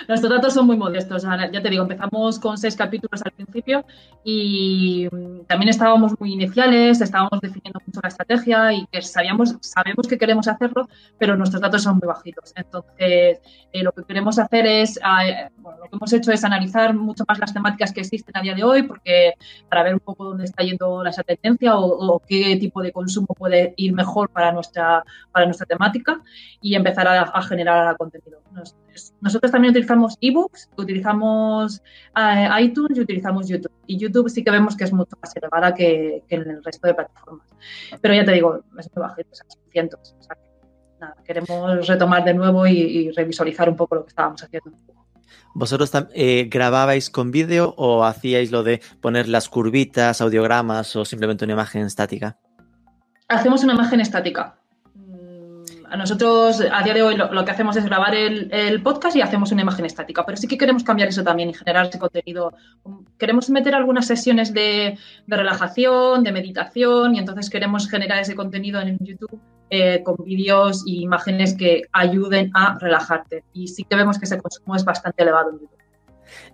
Nuestros 0.07 0.31
datos 0.31 0.53
son 0.53 0.65
muy 0.65 0.77
modestos. 0.77 1.23
Ya 1.23 1.61
te 1.61 1.69
digo, 1.69 1.83
empezamos 1.83 2.39
con 2.39 2.57
seis 2.57 2.75
capítulos 2.75 3.21
al 3.23 3.31
principio 3.31 3.85
y 4.23 5.07
mm, 5.11 5.45
también 5.45 5.69
estábamos 5.69 6.19
muy 6.19 6.33
iniciales, 6.33 7.01
estábamos 7.01 7.39
definiendo 7.41 7.79
mucho 7.85 7.99
la 8.01 8.09
estrategia 8.09 8.73
y 8.73 8.85
que 8.87 9.01
sabíamos, 9.01 9.55
sabemos 9.61 10.07
que 10.07 10.17
queremos 10.17 10.47
hacerlo, 10.47 10.87
pero 11.17 11.35
nuestros 11.35 11.61
datos 11.61 11.83
son 11.83 11.97
muy 11.97 12.07
bajitos. 12.07 12.53
Entonces, 12.55 13.39
eh, 13.71 13.83
lo 13.83 13.91
que 13.91 14.03
queremos 14.03 14.39
hacer 14.39 14.65
es, 14.65 14.99
ah, 15.03 15.49
bueno, 15.57 15.79
lo 15.79 15.89
que 15.89 15.95
hemos 15.95 16.13
hecho 16.13 16.31
es 16.31 16.43
analizar 16.43 16.93
mucho 16.93 17.23
más 17.27 17.39
las 17.39 17.53
temáticas 17.53 17.93
que 17.93 18.01
existen 18.01 18.35
a 18.37 18.41
día 18.41 18.55
de 18.55 18.63
hoy, 18.63 18.83
porque 18.83 19.33
para 19.69 19.83
ver 19.83 19.93
un 19.93 19.99
poco 19.99 20.25
dónde 20.25 20.45
está 20.45 20.63
yendo 20.63 21.05
esa 21.05 21.23
tendencia 21.23 21.77
o, 21.77 22.21
qué 22.27 22.57
tipo 22.57 22.81
de 22.81 22.91
consumo 22.91 23.27
puede 23.27 23.73
ir 23.77 23.93
mejor 23.93 24.29
para 24.29 24.51
nuestra, 24.51 25.03
para 25.31 25.45
nuestra 25.45 25.65
temática 25.65 26.21
y 26.61 26.75
empezar 26.75 27.07
a 27.07 27.41
generar 27.41 27.97
contenido. 27.97 28.39
Nosotros 29.21 29.51
también 29.51 29.71
utilizamos 29.71 30.17
ebooks, 30.21 30.69
utilizamos 30.77 31.81
eh, 32.15 32.49
iTunes 32.61 32.97
y 32.97 33.01
utilizamos 33.01 33.47
YouTube. 33.47 33.71
Y 33.87 33.97
YouTube 33.97 34.29
sí 34.29 34.43
que 34.43 34.51
vemos 34.51 34.75
que 34.75 34.85
es 34.85 34.93
mucho 34.93 35.17
más 35.21 35.35
elevada 35.35 35.73
que, 35.73 36.23
en 36.29 36.49
el 36.49 36.63
resto 36.63 36.87
de 36.87 36.93
plataformas. 36.93 37.47
Pero 38.01 38.13
ya 38.13 38.25
te 38.25 38.31
digo, 38.31 38.63
es 38.77 38.89
muy 38.95 39.01
bajito, 39.01 39.29
o 39.31 39.35
sea, 39.35 39.45
cientos. 39.71 40.15
O 40.19 40.23
sea, 40.23 40.37
nada, 40.99 41.15
queremos 41.25 41.87
retomar 41.87 42.23
de 42.23 42.33
nuevo 42.33 42.65
y, 42.67 43.11
revisualizar 43.11 43.69
un 43.69 43.75
poco 43.75 43.95
lo 43.95 44.03
que 44.03 44.09
estábamos 44.09 44.43
haciendo. 44.43 44.71
¿Vosotros 45.55 45.91
eh, 46.13 46.47
grababais 46.49 47.09
con 47.09 47.31
vídeo 47.31 47.73
o 47.77 48.03
hacíais 48.03 48.51
lo 48.51 48.63
de 48.63 48.81
poner 49.01 49.27
las 49.27 49.49
curvitas, 49.49 50.21
audiogramas 50.21 50.95
o 50.95 51.05
simplemente 51.05 51.45
una 51.45 51.53
imagen 51.53 51.85
estática? 51.85 52.37
Hacemos 53.27 53.63
una 53.63 53.73
imagen 53.73 53.99
estática 53.99 54.58
nosotros 55.97 56.61
a 56.71 56.83
día 56.83 56.93
de 56.93 57.01
hoy 57.01 57.15
lo, 57.15 57.45
que 57.45 57.51
hacemos 57.51 57.75
es 57.77 57.85
grabar 57.85 58.15
el, 58.15 58.81
podcast 58.81 59.15
y 59.15 59.21
hacemos 59.21 59.51
una 59.51 59.61
imagen 59.61 59.85
estática, 59.85 60.25
pero 60.25 60.37
sí 60.37 60.47
que 60.47 60.57
queremos 60.57 60.83
cambiar 60.83 61.09
eso 61.09 61.23
también 61.23 61.49
y 61.49 61.53
generar 61.53 61.87
ese 61.87 61.99
contenido. 61.99 62.53
Queremos 63.17 63.49
meter 63.49 63.75
algunas 63.75 64.07
sesiones 64.07 64.53
de, 64.53 64.97
relajación, 65.27 66.23
de 66.23 66.31
meditación 66.31 67.15
y 67.15 67.19
entonces 67.19 67.49
queremos 67.49 67.89
generar 67.89 68.19
ese 68.19 68.35
contenido 68.35 68.79
en 68.81 68.97
YouTube 68.99 69.39
eh, 69.69 70.01
con 70.03 70.15
vídeos 70.23 70.83
y 70.85 71.03
imágenes 71.03 71.55
que 71.55 71.83
ayuden 71.91 72.51
a 72.53 72.77
relajarte. 72.79 73.43
Y 73.53 73.67
sí 73.67 73.83
que 73.83 73.95
vemos 73.95 74.17
que 74.17 74.25
ese 74.25 74.39
consumo 74.39 74.75
es 74.75 74.83
bastante 74.83 75.23
elevado 75.23 75.51
en 75.51 75.59
YouTube. 75.59 75.88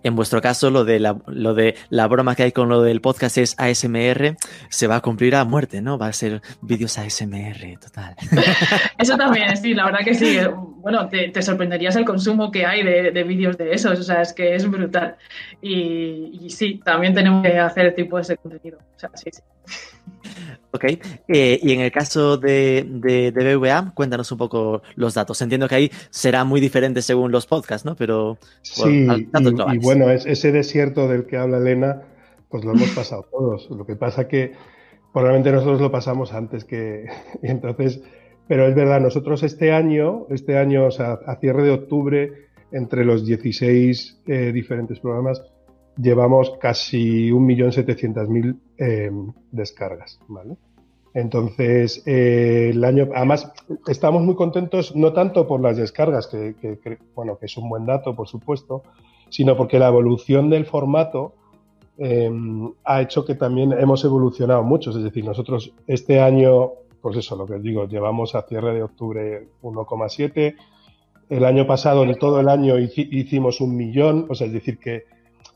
En 0.02 0.16
vuestro 0.16 0.40
caso, 0.40 0.70
lo 0.70 0.84
de, 0.84 1.00
la, 1.00 1.16
lo 1.26 1.54
de 1.54 1.76
la 1.90 2.06
broma 2.06 2.34
que 2.34 2.44
hay 2.44 2.52
con 2.52 2.68
lo 2.68 2.82
del 2.82 3.00
podcast 3.00 3.38
es 3.38 3.54
ASMR, 3.58 4.36
se 4.68 4.86
va 4.86 4.96
a 4.96 5.00
cumplir 5.00 5.34
a 5.34 5.44
muerte, 5.44 5.82
¿no? 5.82 5.98
Va 5.98 6.08
a 6.08 6.12
ser 6.12 6.42
vídeos 6.60 6.98
ASMR, 6.98 7.78
total. 7.80 8.14
Eso 8.98 9.16
también, 9.16 9.56
sí, 9.56 9.74
la 9.74 9.86
verdad 9.86 10.00
que 10.04 10.14
sí. 10.14 10.38
Bueno, 10.78 11.08
te, 11.08 11.42
sorprenderías 11.42 11.96
el 11.96 12.04
consumo 12.04 12.50
que 12.50 12.64
hay 12.64 12.82
de, 12.82 13.24
vídeos 13.24 13.58
de 13.58 13.72
esos, 13.72 13.98
o 13.98 14.02
sea, 14.02 14.22
es 14.22 14.32
que 14.32 14.54
es 14.54 14.70
brutal. 14.70 15.16
Y, 15.60 16.48
sí, 16.50 16.80
también 16.84 17.14
tenemos 17.14 17.42
que 17.42 17.58
hacer 17.58 17.94
tipo 17.94 18.20
de 18.20 18.36
contenido. 18.36 18.78
O 18.96 18.98
sea, 18.98 19.10
sí, 19.14 19.30
sí. 19.32 19.42
Ok, 20.72 20.84
eh, 21.28 21.58
y 21.62 21.72
en 21.72 21.80
el 21.80 21.92
caso 21.92 22.36
de, 22.36 22.84
de, 22.86 23.30
BVA, 23.30 23.92
cuéntanos 23.94 24.30
un 24.32 24.38
poco 24.38 24.82
los 24.94 25.14
datos. 25.14 25.40
Entiendo 25.42 25.68
que 25.68 25.74
ahí 25.74 25.90
será 26.10 26.44
muy 26.44 26.60
diferente 26.60 27.02
según 27.02 27.32
los 27.32 27.46
podcasts, 27.46 27.84
¿no? 27.84 27.94
Pero 27.94 28.38
sí, 28.62 29.06
y, 29.06 29.78
bueno, 29.78 30.10
ese 30.10 30.52
desierto 30.52 31.08
del 31.08 31.26
que 31.26 31.36
habla 31.36 31.58
Elena, 31.58 32.02
pues 32.48 32.64
lo 32.64 32.72
hemos 32.72 32.90
pasado 32.90 33.26
todos. 33.30 33.70
Lo 33.70 33.86
que 33.86 33.96
pasa 33.96 34.28
que 34.28 34.52
probablemente 35.12 35.52
nosotros 35.52 35.80
lo 35.80 35.90
pasamos 35.90 36.32
antes 36.32 36.64
que... 36.64 37.06
Y 37.42 37.48
entonces, 37.48 38.02
pero 38.48 38.66
es 38.66 38.74
verdad, 38.74 39.00
nosotros 39.00 39.42
este 39.42 39.72
año, 39.72 40.26
este 40.30 40.58
año, 40.58 40.86
o 40.86 40.90
sea, 40.90 41.18
a 41.26 41.36
cierre 41.36 41.64
de 41.64 41.70
octubre, 41.70 42.48
entre 42.72 43.04
los 43.04 43.24
16 43.24 44.22
eh, 44.26 44.52
diferentes 44.52 45.00
programas, 45.00 45.42
llevamos 45.96 46.52
casi 46.60 47.30
1.700.000 47.30 48.56
eh, 48.78 49.10
descargas, 49.50 50.20
¿vale? 50.28 50.56
Entonces, 51.14 52.02
eh, 52.06 52.72
el 52.74 52.84
año, 52.84 53.08
además, 53.14 53.50
estamos 53.86 54.22
muy 54.22 54.34
contentos, 54.34 54.94
no 54.94 55.14
tanto 55.14 55.46
por 55.46 55.62
las 55.62 55.78
descargas, 55.78 56.26
que, 56.26 56.54
bueno, 57.14 57.38
que 57.38 57.46
es 57.46 57.56
un 57.56 57.70
buen 57.70 57.86
dato, 57.86 58.14
por 58.14 58.28
supuesto, 58.28 58.82
sino 59.30 59.56
porque 59.56 59.78
la 59.78 59.88
evolución 59.88 60.50
del 60.50 60.66
formato 60.66 61.32
eh, 61.96 62.30
ha 62.84 63.00
hecho 63.00 63.24
que 63.24 63.34
también 63.34 63.72
hemos 63.72 64.04
evolucionado 64.04 64.62
mucho. 64.62 64.90
Es 64.90 65.02
decir, 65.02 65.24
nosotros 65.24 65.72
este 65.86 66.20
año, 66.20 66.72
pues 67.00 67.16
eso, 67.16 67.34
lo 67.34 67.46
que 67.46 67.54
os 67.54 67.62
digo, 67.62 67.88
llevamos 67.88 68.34
a 68.34 68.42
cierre 68.42 68.74
de 68.74 68.82
octubre 68.82 69.48
1,7. 69.62 70.54
El 71.30 71.44
año 71.46 71.66
pasado, 71.66 72.04
en 72.04 72.14
todo 72.18 72.40
el 72.40 72.48
año, 72.50 72.78
hicimos 72.78 73.62
un 73.62 73.74
millón, 73.74 74.26
o 74.28 74.34
sea, 74.34 74.48
es 74.48 74.52
decir, 74.52 74.78
que 74.78 75.04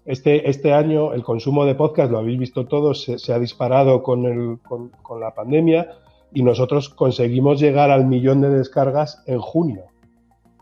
este, 0.05 0.49
este 0.49 0.73
año 0.73 1.13
el 1.13 1.23
consumo 1.23 1.65
de 1.65 1.75
podcast, 1.75 2.11
lo 2.11 2.19
habéis 2.19 2.39
visto 2.39 2.67
todos, 2.67 3.03
se, 3.03 3.33
ha 3.33 3.39
disparado 3.39 4.03
con, 4.03 4.25
el, 4.25 4.59
con, 4.63 5.21
la 5.21 5.35
pandemia 5.35 5.89
y 6.33 6.43
nosotros 6.43 6.89
conseguimos 6.89 7.61
llegar 7.61 7.91
al 7.91 8.07
millón 8.07 8.41
de 8.41 8.51
descargas 8.51 9.23
en 9.27 9.41
junio. 9.41 9.85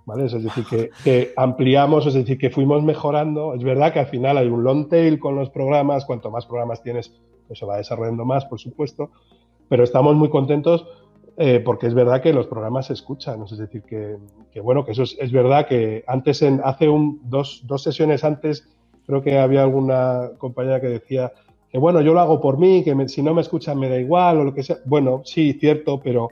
¿Vale? 0.07 0.25
Es 0.25 0.43
decir, 0.43 0.65
que, 1.05 1.33
ampliamos, 1.37 2.07
es 2.07 2.15
decir, 2.15 2.39
que 2.39 2.49
fuimos 2.49 2.83
mejorando. 2.83 3.55
Es 3.55 3.63
verdad 3.63 3.93
que 3.93 4.01
al 4.01 4.07
final 4.07 4.39
hay 4.39 4.49
un 4.49 4.65
long 4.65 4.89
tail 4.89 5.19
con 5.19 5.37
los 5.37 5.51
programas, 5.51 6.07
cuanto 6.07 6.31
más 6.31 6.47
programas 6.47 6.83
tienes, 6.83 7.13
pues 7.47 7.59
se 7.59 7.67
va 7.67 7.77
desarrollando 7.77 8.25
más, 8.25 8.47
por 8.47 8.59
supuesto, 8.59 9.11
pero 9.69 9.85
estamos 9.85 10.17
muy 10.17 10.31
contentos 10.31 10.87
eh, 11.41 11.61
porque 11.61 11.87
es 11.87 11.95
verdad 11.95 12.21
que 12.21 12.33
los 12.33 12.49
programas 12.49 12.87
se 12.87 12.95
escuchan. 12.95 13.45
Es 13.45 13.57
decir, 13.57 13.83
que, 13.83 14.17
bueno, 14.61 14.85
que 14.85 14.91
eso 14.91 15.05
es, 15.05 15.31
verdad 15.31 15.69
que 15.69 16.03
antes, 16.09 16.43
en, 16.43 16.61
hace 16.65 16.89
un, 16.89 17.21
dos, 17.23 17.63
dos 17.65 17.85
sesiones 17.85 18.25
antes, 18.25 18.67
creo 19.09 19.23
que 19.23 19.39
había 19.39 19.63
alguna 19.63 20.33
compañera 20.37 20.83
que 20.83 20.89
decía 20.89 21.33
que 21.71 21.79
bueno, 21.79 22.03
yo 22.03 22.13
lo 22.13 22.21
hago 22.21 22.41
por 22.43 22.59
mí, 22.59 22.85
que 22.85 22.95
si 23.09 23.23
no 23.23 23.33
me 23.33 23.41
escuchan 23.41 23.79
me 23.79 23.89
da 23.89 23.99
igual 23.99 24.39
o 24.39 24.45
lo 24.45 24.55
que 24.55 24.63
sea. 24.63 24.77
Bueno, 24.85 25.23
sí, 25.25 25.55
cierto, 25.55 25.99
pero, 25.99 26.29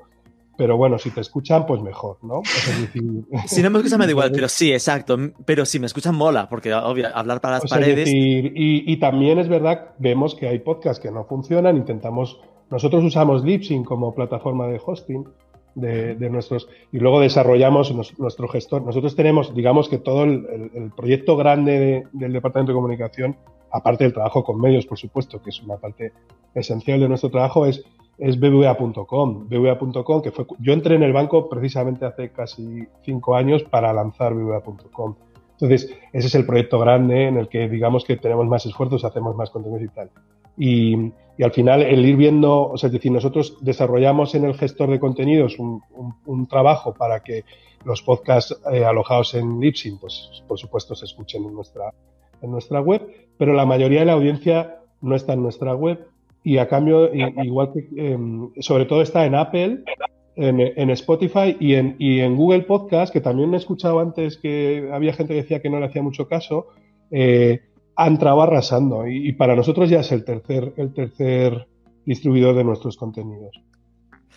pero 0.58 0.76
bueno, 0.76 0.98
si 0.98 1.10
te 1.10 1.22
escuchan, 1.22 1.66
pues 1.66 1.80
mejor, 1.80 2.18
¿no? 2.22 2.42
si 3.46 3.62
no 3.62 3.70
me 3.70 3.78
escuchan 3.78 3.98
me 3.98 4.04
da 4.04 4.10
igual, 4.10 4.30
pero 4.30 4.46
sí, 4.48 4.72
exacto. 4.74 5.16
Pero 5.46 5.64
si 5.64 5.78
me 5.78 5.86
escuchan 5.86 6.14
mola, 6.14 6.50
porque 6.50 6.72
obvio, 6.74 7.08
hablar 7.14 7.40
para 7.40 7.58
las 7.58 7.70
paredes. 7.70 8.10
y, 8.12 8.92
y, 8.92 8.96
también 8.98 9.38
es 9.38 9.48
verdad, 9.48 9.94
vemos 9.98 10.34
que 10.34 10.46
hay 10.48 10.58
podcasts 10.58 11.02
que 11.02 11.10
no 11.10 11.24
funcionan, 11.24 11.78
intentamos, 11.78 12.40
nosotros 12.70 13.02
usamos 13.04 13.42
Lipsyn 13.42 13.84
como 13.84 14.14
plataforma 14.14 14.66
de 14.66 14.80
hosting 14.84 15.24
de, 15.76 16.30
nuestros 16.30 16.68
y 16.90 16.98
luego 16.98 17.20
desarrollamos 17.20 17.94
nuestro 18.18 18.48
gestor. 18.48 18.82
Nosotros 18.82 19.14
tenemos, 19.14 19.54
digamos 19.54 19.88
que 19.88 19.98
todo 19.98 20.24
el, 20.24 20.90
proyecto 20.96 21.36
grande 21.36 22.04
del 22.12 22.32
Departamento 22.32 22.72
de 22.72 22.76
Comunicación, 22.76 23.36
aparte 23.70 24.04
del 24.04 24.12
trabajo 24.12 24.42
con 24.42 24.60
medios, 24.60 24.86
por 24.86 24.98
supuesto, 24.98 25.40
que 25.40 25.50
es 25.50 25.62
una 25.62 25.76
parte 25.76 26.12
esencial 26.54 27.00
de 27.00 27.08
nuestro 27.08 27.30
trabajo, 27.30 27.66
es, 27.66 27.84
es 28.18 28.40
BBVA.com. 28.40 29.48
BBVA.com, 29.48 30.22
que 30.22 30.32
fue, 30.32 30.46
yo 30.58 30.72
entré 30.72 30.96
en 30.96 31.02
el 31.02 31.12
banco 31.12 31.48
precisamente 31.48 32.06
hace 32.06 32.30
casi 32.30 32.88
cinco 33.02 33.36
años 33.36 33.62
para 33.62 33.92
lanzar 33.92 34.34
BBVA.com. 34.34 35.14
Entonces, 35.52 35.94
ese 36.12 36.26
es 36.26 36.34
el 36.34 36.46
proyecto 36.46 36.78
grande 36.78 37.28
en 37.28 37.36
el 37.36 37.48
que 37.48 37.68
digamos 37.68 38.04
que 38.04 38.16
tenemos 38.16 38.46
más 38.46 38.64
esfuerzos, 38.66 39.04
hacemos 39.04 39.36
más 39.36 39.50
contenidos 39.50 39.82
y 39.84 39.88
tal. 39.88 40.10
Y, 40.56 41.12
y 41.38 41.42
al 41.42 41.52
final 41.52 41.82
el 41.82 42.04
ir 42.04 42.16
viendo, 42.16 42.68
o 42.68 42.76
sea, 42.78 42.88
es 42.88 42.92
decir, 42.94 43.12
nosotros 43.12 43.58
desarrollamos 43.60 44.34
en 44.34 44.44
el 44.44 44.54
gestor 44.54 44.90
de 44.90 45.00
contenidos 45.00 45.58
un, 45.58 45.82
un, 46.24 46.46
trabajo 46.46 46.94
para 46.94 47.20
que 47.20 47.44
los 47.84 48.02
podcasts 48.02 48.56
eh, 48.72 48.84
alojados 48.84 49.34
en 49.34 49.60
Lipsyn, 49.60 49.98
pues 49.98 50.42
por 50.48 50.58
supuesto 50.58 50.94
se 50.94 51.04
escuchen 51.04 51.44
en 51.44 51.54
nuestra, 51.54 51.92
en 52.40 52.50
nuestra 52.50 52.80
web, 52.80 53.06
pero 53.36 53.52
la 53.52 53.66
mayoría 53.66 54.00
de 54.00 54.06
la 54.06 54.14
audiencia 54.14 54.78
no 55.02 55.14
está 55.14 55.34
en 55.34 55.42
nuestra 55.42 55.74
web 55.74 56.06
y 56.42 56.58
a 56.58 56.68
cambio, 56.68 57.12
igual 57.12 57.72
que, 57.72 57.88
em, 57.96 58.50
sobre 58.60 58.86
todo 58.86 59.02
está 59.02 59.26
en 59.26 59.34
Apple, 59.34 59.82
en, 60.36 60.60
en, 60.60 60.90
Spotify 60.90 61.56
y 61.58 61.74
en, 61.74 61.96
y 61.98 62.20
en 62.20 62.36
Google 62.36 62.62
Podcast, 62.62 63.12
que 63.12 63.20
también 63.20 63.52
he 63.52 63.56
escuchado 63.56 63.98
antes 63.98 64.38
que 64.38 64.88
había 64.92 65.12
gente 65.12 65.34
que 65.34 65.42
decía 65.42 65.60
que 65.60 65.70
no 65.70 65.80
le 65.80 65.86
hacía 65.86 66.02
mucho 66.02 66.28
caso. 66.28 66.68
Eh, 67.10 67.62
ha 67.96 68.06
entrado 68.06 68.42
arrasando 68.42 69.06
y, 69.06 69.32
para 69.32 69.56
nosotros 69.56 69.88
ya 69.88 70.00
es 70.00 70.12
el 70.12 70.24
tercer, 70.24 70.74
el 70.76 70.92
tercer 70.92 71.66
distribuidor 72.04 72.54
de 72.54 72.64
nuestros 72.64 72.96
contenidos. 72.96 73.60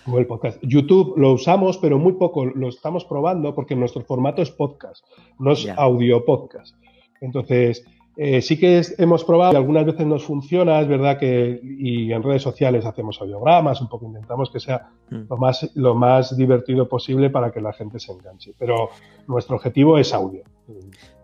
Google 0.06 0.26
Podcast. 0.26 0.60
YouTube 0.62 1.18
lo 1.18 1.34
usamos, 1.34 1.78
pero 1.78 2.00
muy 2.00 2.14
poco. 2.14 2.46
Lo 2.46 2.70
estamos 2.70 3.06
probando 3.06 3.54
porque 3.54 3.76
nuestro 3.76 4.04
formato 4.04 4.42
es 4.42 4.50
podcast, 4.50 5.06
no 5.38 5.52
es 5.52 5.68
audio 5.78 6.24
podcast. 6.24 6.76
Entonces, 7.22 7.86
eh, 8.16 8.42
sí 8.42 8.58
que 8.58 8.82
hemos 8.98 9.24
probado 9.24 9.54
y 9.54 9.56
algunas 9.58 9.86
veces 9.86 10.06
nos 10.06 10.24
funciona, 10.24 10.80
es 10.80 10.88
verdad 10.88 11.18
que 11.18 11.60
y 11.64 12.12
en 12.12 12.24
redes 12.24 12.42
sociales 12.42 12.86
hacemos 12.86 13.22
audiogramas, 13.22 13.82
un 13.82 13.88
poco 13.88 14.08
intentamos 14.08 14.50
que 14.52 14.60
sea 14.60 14.90
mm. 15.10 15.22
lo, 15.30 15.38
más, 15.38 15.72
lo 15.76 15.96
más 15.96 16.36
divertido 16.36 16.88
posible 16.88 17.30
para 17.30 17.52
que 17.52 17.62
la 17.62 17.74
gente 17.74 18.00
se 18.00 18.12
enganche, 18.12 18.54
pero 18.58 18.90
nuestro 19.28 19.58
objetivo 19.58 19.98
es 19.98 20.14
audio. 20.14 20.44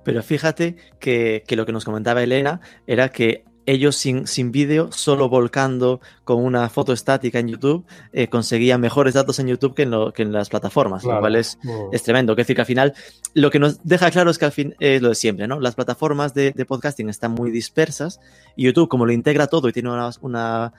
Pero 0.05 0.23
fíjate 0.23 0.77
que, 0.99 1.43
que 1.45 1.55
lo 1.57 1.65
que 1.65 1.73
nos 1.73 1.83
comentaba 1.83 2.23
Elena 2.23 2.61
era 2.87 3.09
que 3.09 3.43
ellos 3.65 3.95
sin, 3.95 4.27
sin 4.27 4.51
vídeo, 4.51 4.91
solo 4.91 5.27
volcando 5.27 5.99
con 6.23 6.43
una 6.43 6.69
foto 6.69 6.93
estática 6.93 7.39
en 7.39 7.47
YouTube, 7.47 7.85
eh, 8.13 8.27
conseguían 8.27 8.79
mejores 8.79 9.15
datos 9.15 9.39
en 9.39 9.47
YouTube 9.47 9.75
que 9.75 9.83
en, 9.83 9.91
lo, 9.91 10.13
que 10.13 10.21
en 10.23 10.31
las 10.31 10.49
plataformas, 10.49 11.03
lo 11.03 11.19
cual 11.19 11.35
es, 11.35 11.57
es 11.91 12.03
tremendo. 12.03 12.33
Es 12.33 12.37
decir, 12.37 12.55
que 12.55 12.61
al 12.61 12.67
final, 12.67 12.93
lo 13.33 13.49
que 13.49 13.59
nos 13.59 13.83
deja 13.83 14.11
claro 14.11 14.29
es 14.29 14.37
que 14.37 14.45
al 14.45 14.51
fin 14.51 14.75
es 14.79 15.01
lo 15.01 15.09
de 15.09 15.15
siempre, 15.15 15.47
¿no? 15.47 15.59
Las 15.59 15.75
plataformas 15.75 16.33
de, 16.33 16.53
podcasting 16.65 17.09
están 17.09 17.31
muy 17.31 17.51
dispersas 17.51 18.19
y 18.55 18.65
YouTube, 18.65 18.87
como 18.87 19.05
lo 19.05 19.11
integra 19.11 19.47
todo 19.47 19.69
y 19.69 19.73
tiene 19.73 19.89
una, 19.89 20.09
una, 20.21 20.73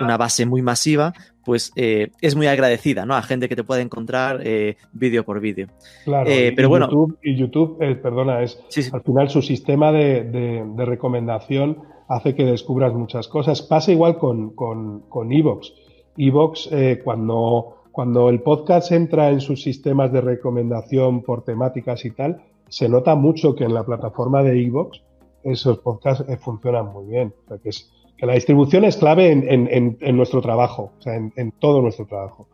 una 0.00 0.16
base 0.16 0.46
muy 0.46 0.62
masiva, 0.62 1.12
pues 1.44 1.72
eh, 1.76 2.10
es 2.20 2.36
muy 2.36 2.46
agradecida, 2.46 3.06
¿no? 3.06 3.14
A 3.14 3.22
gente 3.22 3.48
que 3.48 3.56
te 3.56 3.64
puede 3.64 3.82
encontrar 3.82 4.40
eh, 4.44 4.76
vídeo 4.92 5.24
por 5.24 5.40
vídeo. 5.40 5.68
Claro, 6.04 6.30
pero 6.54 6.68
bueno. 6.68 6.86
YouTube, 6.86 7.18
y 7.22 7.36
YouTube, 7.36 7.78
perdona, 8.02 8.42
es 8.42 8.58
al 8.92 9.02
final 9.02 9.30
su 9.30 9.42
sistema 9.42 9.92
de, 9.92 10.24
de, 10.24 10.64
de 10.76 10.84
recomendación 10.84 11.78
hace 12.08 12.34
que 12.34 12.44
descubras 12.44 12.92
muchas 12.94 13.28
cosas. 13.28 13.62
Pasa 13.62 13.92
igual 13.92 14.18
con, 14.18 14.54
con, 14.54 15.00
con 15.08 15.32
Evox. 15.32 15.72
Evox, 16.16 16.68
eh, 16.72 17.00
cuando, 17.04 17.82
cuando 17.92 18.28
el 18.28 18.40
podcast 18.40 18.90
entra 18.92 19.30
en 19.30 19.40
sus 19.40 19.62
sistemas 19.62 20.12
de 20.12 20.20
recomendación 20.20 21.22
por 21.22 21.44
temáticas 21.44 22.04
y 22.04 22.10
tal, 22.10 22.42
se 22.68 22.88
nota 22.88 23.14
mucho 23.14 23.54
que 23.54 23.64
en 23.64 23.74
la 23.74 23.84
plataforma 23.84 24.42
de 24.42 24.60
Evox 24.60 25.02
esos 25.44 25.78
podcasts 25.78 26.24
eh, 26.28 26.36
funcionan 26.36 26.86
muy 26.92 27.06
bien. 27.06 27.32
O 27.44 27.48
sea, 27.48 27.58
que, 27.58 27.68
es, 27.68 27.92
que 28.18 28.26
la 28.26 28.34
distribución 28.34 28.84
es 28.84 28.96
clave 28.96 29.30
en, 29.30 29.48
en, 29.48 29.96
en 30.00 30.16
nuestro 30.16 30.42
trabajo, 30.42 30.92
o 30.98 31.00
sea, 31.00 31.14
en, 31.14 31.52
todo 31.60 31.80
nuestro 31.80 32.04
trabajo. 32.04 32.48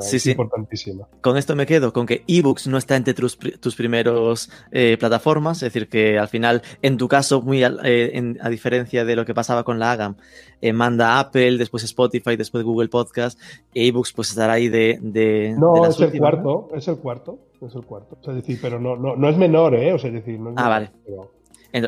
sí, 0.00 0.18
sí. 0.18 0.30
importantísima. 0.30 1.06
Con 1.20 1.36
esto 1.36 1.54
me 1.54 1.66
quedo, 1.66 1.92
con 1.92 2.06
que 2.06 2.24
ebooks 2.26 2.68
no 2.68 2.78
está 2.78 2.96
entre 2.96 3.12
tus, 3.12 3.38
tus 3.38 3.76
primeros 3.76 4.50
eh, 4.72 4.96
plataformas, 4.98 5.58
es 5.58 5.72
decir, 5.72 5.90
que 5.90 6.18
al 6.18 6.28
final, 6.28 6.62
en 6.80 6.96
tu 6.96 7.06
caso, 7.06 7.42
muy 7.42 7.62
eh, 7.62 8.34
a 8.40 8.48
diferencia 8.48 9.04
de 9.04 9.14
lo 9.14 9.26
que 9.26 9.34
pasaba 9.34 9.62
con 9.62 9.78
la 9.78 9.92
AGAM, 9.92 10.16
eh, 10.62 10.72
manda 10.72 11.20
Apple, 11.20 11.58
después 11.58 11.84
Spotify, 11.84 12.36
después 12.36 12.64
Google 12.64 12.88
Podcast, 12.88 13.38
e 13.74 13.86
ebooks 13.88 14.14
pues 14.14 14.30
estará 14.30 14.54
ahí 14.54 14.68
de... 14.70 14.98
de 15.02 15.54
no, 15.58 15.84
es, 15.84 16.00
el 16.00 16.18
cuarto, 16.18 16.70
es 16.74 16.88
el 16.88 16.96
cuarto, 16.96 17.40
es 17.60 17.74
el 17.74 17.84
cuarto, 17.84 18.16
es 18.26 18.36
decir, 18.36 18.58
pero 18.62 18.80
no, 18.80 18.96
no, 18.96 19.16
no 19.16 19.28
es 19.28 19.36
menor, 19.36 19.74
¿eh? 19.74 19.92
O 19.92 19.98
sea, 19.98 20.08
es 20.08 20.14
decir, 20.14 20.40
no 20.40 20.50
es 20.50 20.56
ah, 20.56 20.68
vale. 20.70 20.90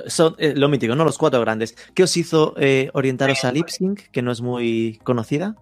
Son 0.07 0.35
lo 0.39 0.69
mítico, 0.69 0.95
¿no? 0.95 1.05
Los 1.05 1.19
cuatro 1.19 1.41
grandes. 1.41 1.77
¿Qué 1.95 2.03
os 2.03 2.17
hizo 2.17 2.55
orientaros 2.93 3.45
a 3.45 3.53
LipSync, 3.53 4.01
que 4.11 4.23
no 4.23 4.33
es 4.33 4.41
muy 4.41 4.99
conocida? 5.05 5.57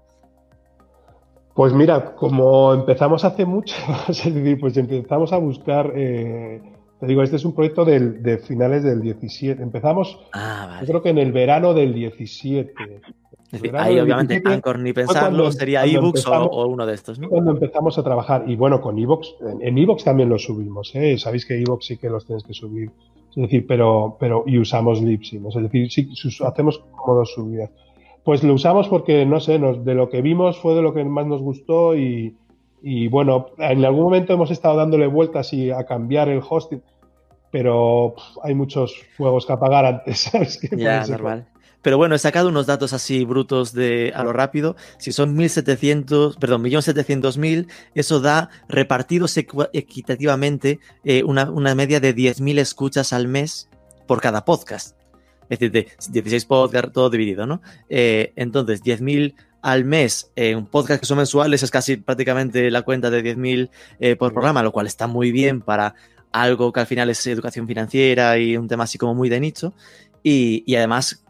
Pues 1.54 1.72
mira, 1.72 2.16
como 2.16 2.74
empezamos 2.74 3.24
hace 3.24 3.46
mucho, 3.46 3.76
es 4.08 4.24
decir, 4.24 4.58
pues 4.58 4.76
empezamos 4.76 5.32
a 5.32 5.38
buscar, 5.38 5.92
eh, 5.94 6.60
te 6.98 7.06
digo, 7.06 7.22
este 7.22 7.36
es 7.36 7.44
un 7.44 7.54
proyecto 7.54 7.84
de 7.84 8.38
finales 8.38 8.82
del 8.82 9.00
17. 9.00 9.62
Empezamos, 9.62 10.18
ah, 10.32 10.78
yo 10.80 10.86
creo 10.88 11.02
que 11.02 11.10
en 11.10 11.18
el 11.18 11.30
verano 11.30 11.72
del 11.72 11.94
17. 11.94 12.74
ahí 13.72 14.00
obviamente 14.00 14.42
Anchor 14.44 14.80
ni 14.80 14.92
pensarlo, 14.92 15.52
sería 15.52 15.84
Evox 15.84 16.26
o, 16.26 16.66
uno 16.66 16.86
de 16.86 16.94
estos, 16.94 17.20
¿no? 17.20 17.28
Cuando 17.28 17.52
empezamos 17.52 17.98
a 17.98 18.02
trabajar, 18.02 18.44
y 18.48 18.56
bueno, 18.56 18.80
con 18.80 18.98
Evox, 18.98 19.36
en 19.60 19.78
Evox 19.78 20.02
también 20.02 20.28
lo 20.28 20.38
subimos, 20.40 20.90
¿eh? 20.94 21.16
Sabéis 21.18 21.46
que 21.46 21.60
Evox 21.60 21.86
sí 21.86 21.98
que 21.98 22.10
los 22.10 22.26
tienes 22.26 22.42
que 22.42 22.52
subir, 22.52 22.90
es 23.36 23.42
decir, 23.42 23.66
pero, 23.66 24.16
pero 24.20 24.44
y 24.46 24.58
usamos 24.58 25.02
Lipsyn, 25.02 25.46
es 25.46 25.54
decir, 25.54 25.90
sí, 25.90 26.08
hacemos 26.46 26.78
como 26.78 27.18
dos 27.18 27.32
subidas. 27.32 27.70
Pues 28.22 28.42
lo 28.42 28.54
usamos 28.54 28.88
porque, 28.88 29.26
no 29.26 29.40
sé, 29.40 29.58
nos, 29.58 29.84
de 29.84 29.94
lo 29.94 30.08
que 30.08 30.22
vimos 30.22 30.58
fue 30.58 30.74
de 30.74 30.82
lo 30.82 30.94
que 30.94 31.04
más 31.04 31.26
nos 31.26 31.42
gustó 31.42 31.94
y, 31.96 32.36
bueno, 33.10 33.46
en 33.58 33.84
algún 33.84 34.04
momento 34.04 34.32
hemos 34.32 34.50
estado 34.50 34.76
dándole 34.76 35.06
vueltas 35.06 35.52
y 35.52 35.70
a 35.70 35.84
cambiar 35.84 36.28
el 36.28 36.40
hosting, 36.48 36.82
pero 37.50 38.14
hay 38.42 38.54
muchos 38.54 38.94
juegos 39.16 39.46
que 39.46 39.52
apagar 39.52 39.84
antes, 39.84 40.18
¿sabes? 40.30 40.60
ya, 40.76 41.04
normal. 41.06 41.46
Pero 41.84 41.98
bueno, 41.98 42.14
he 42.14 42.18
sacado 42.18 42.48
unos 42.48 42.64
datos 42.64 42.94
así 42.94 43.26
brutos 43.26 43.74
de 43.74 44.10
a 44.16 44.24
lo 44.24 44.32
rápido. 44.32 44.74
Si 44.98 45.12
son 45.12 45.36
1.700, 45.36 46.38
perdón, 46.38 46.64
1.700.000, 46.64 47.68
eso 47.94 48.20
da 48.20 48.48
repartidos 48.68 49.36
equitativamente 49.36 50.80
eh, 51.04 51.22
una, 51.24 51.50
una 51.50 51.74
media 51.74 52.00
de 52.00 52.16
10.000 52.16 52.58
escuchas 52.58 53.12
al 53.12 53.28
mes 53.28 53.68
por 54.06 54.22
cada 54.22 54.46
podcast. 54.46 54.96
Es 55.50 55.58
decir, 55.58 55.72
de 55.72 55.88
16 56.10 56.46
podcasts, 56.46 56.90
todo 56.90 57.10
dividido, 57.10 57.46
¿no? 57.46 57.60
Eh, 57.90 58.32
entonces, 58.34 58.82
10.000 58.82 59.34
al 59.60 59.84
mes 59.84 60.30
en 60.36 60.56
un 60.56 60.66
podcast 60.66 61.00
que 61.00 61.06
son 61.06 61.18
mensuales 61.18 61.62
es 61.62 61.70
casi 61.70 61.98
prácticamente 61.98 62.70
la 62.70 62.80
cuenta 62.80 63.10
de 63.10 63.22
10.000 63.22 63.70
eh, 64.00 64.16
por 64.16 64.32
programa, 64.32 64.62
lo 64.62 64.72
cual 64.72 64.86
está 64.86 65.06
muy 65.06 65.32
bien 65.32 65.60
para 65.60 65.94
algo 66.32 66.72
que 66.72 66.80
al 66.80 66.86
final 66.86 67.10
es 67.10 67.26
educación 67.26 67.66
financiera 67.66 68.38
y 68.38 68.56
un 68.56 68.68
tema 68.68 68.84
así 68.84 68.96
como 68.96 69.14
muy 69.14 69.28
de 69.28 69.38
nicho. 69.38 69.74
Y, 70.26 70.74
además, 70.74 71.23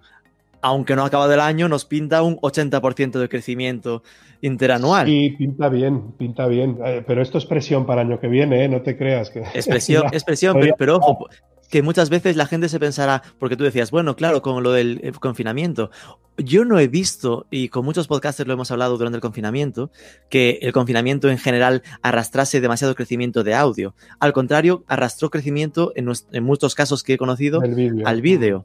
aunque 0.65 0.97
no 0.97 1.03
ha 1.03 1.09
acabado 1.09 1.31
el 1.35 1.41
año, 1.41 1.69
nos 1.69 1.85
pinta 1.85 2.23
un 2.23 2.39
80% 2.39 3.19
de 3.19 3.29
crecimiento 3.29 4.03
interanual. 4.41 5.07
Sí, 5.07 5.35
pinta 5.37 5.69
bien, 5.69 6.13
pinta 6.13 6.47
bien. 6.47 6.79
Eh, 6.83 7.05
pero 7.07 7.21
esto 7.21 7.37
es 7.37 7.45
presión 7.45 7.85
para 7.85 8.01
el 8.01 8.09
año 8.09 8.19
que 8.19 8.29
viene, 8.29 8.67
no 8.71 8.81
te 8.81 8.97
creas 8.97 9.29
que. 9.29 9.41
Expresión, 9.41 10.07
expresión, 10.13 10.59
pero, 10.79 10.97
ojo, 10.97 11.29
que 11.71 11.83
muchas 11.83 12.09
veces 12.09 12.37
la 12.37 12.47
gente 12.47 12.71
se 12.71 12.81
pensará, 12.81 13.23
porque 13.39 13.59
tú 13.59 13.65
decías, 13.65 13.91
bueno, 13.91 14.17
claro, 14.17 14.41
con 14.41 14.63
lo 14.63 14.73
del 14.73 15.01
eh, 15.03 15.13
confinamiento. 15.13 15.91
Yo 16.39 16.65
no 16.65 16.79
he 16.79 16.89
visto, 16.89 17.47
y 17.51 17.69
con 17.69 17.85
muchos 17.85 18.09
podcasters 18.09 18.49
lo 18.49 18.55
hemos 18.55 18.71
hablado 18.71 18.97
durante 18.97 19.17
el 19.17 19.23
confinamiento, 19.23 19.91
que 20.31 20.61
el 20.63 20.73
confinamiento 20.73 21.29
en 21.29 21.37
general 21.37 21.83
arrastrase 22.01 22.63
demasiado 22.63 22.95
crecimiento 22.95 23.45
de 23.45 23.55
audio. 23.55 23.95
Al 24.19 24.33
contrario, 24.33 24.83
arrastró 24.89 25.29
crecimiento 25.29 25.93
en, 25.95 26.11
en 26.33 26.43
muchos 26.43 26.75
casos 26.75 27.03
que 27.03 27.13
he 27.13 27.19
conocido 27.19 27.61
al 27.61 28.23
vídeo. 28.23 28.65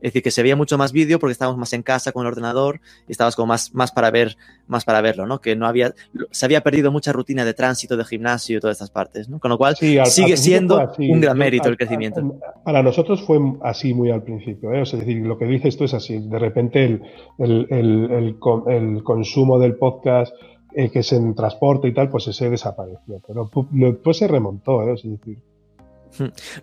Es 0.00 0.12
decir, 0.12 0.22
que 0.22 0.30
se 0.30 0.42
veía 0.42 0.56
mucho 0.56 0.78
más 0.78 0.92
vídeo 0.92 1.18
porque 1.18 1.32
estábamos 1.32 1.58
más 1.58 1.72
en 1.72 1.82
casa 1.82 2.12
con 2.12 2.22
el 2.22 2.28
ordenador 2.28 2.80
y 3.06 3.12
estabas 3.12 3.36
como 3.36 3.46
más, 3.48 3.74
más 3.74 3.92
para 3.92 4.10
ver, 4.10 4.36
más 4.66 4.84
para 4.84 5.00
verlo, 5.00 5.26
¿no? 5.26 5.40
Que 5.40 5.56
no 5.56 5.66
había, 5.66 5.94
se 6.30 6.46
había 6.46 6.62
perdido 6.62 6.92
mucha 6.92 7.12
rutina 7.12 7.44
de 7.44 7.54
tránsito, 7.54 7.96
de 7.96 8.04
gimnasio 8.04 8.58
y 8.58 8.60
todas 8.60 8.76
estas 8.76 8.90
partes, 8.90 9.28
¿no? 9.28 9.38
Con 9.38 9.50
lo 9.50 9.58
cual 9.58 9.76
sigue 9.76 10.36
siendo 10.36 10.92
un 10.98 11.20
gran 11.20 11.36
mérito 11.36 11.68
el 11.68 11.76
crecimiento. 11.76 12.38
para 12.64 12.82
nosotros 12.82 13.22
fue 13.22 13.38
así 13.62 13.94
muy 13.94 14.10
al 14.10 14.22
principio, 14.22 14.72
¿eh? 14.72 14.82
es 14.82 14.92
decir, 14.92 15.18
lo 15.26 15.38
que 15.38 15.46
dice 15.46 15.68
esto 15.68 15.84
es 15.84 15.94
así. 15.94 16.18
De 16.18 16.38
repente 16.38 16.84
el, 16.84 17.02
el, 17.38 17.66
el, 17.70 18.36
el 18.68 19.02
consumo 19.02 19.58
del 19.58 19.76
podcast 19.76 20.32
eh, 20.74 20.90
que 20.90 20.98
es 21.00 21.12
en 21.12 21.34
transporte 21.34 21.88
y 21.88 21.94
tal, 21.94 22.10
pues 22.10 22.28
ese 22.28 22.50
desapareció. 22.50 23.20
Pero 23.26 23.50
después 23.72 24.18
se 24.18 24.28
remontó, 24.28 24.82
¿eh? 24.82 24.94
es 24.94 25.02
decir. 25.02 25.38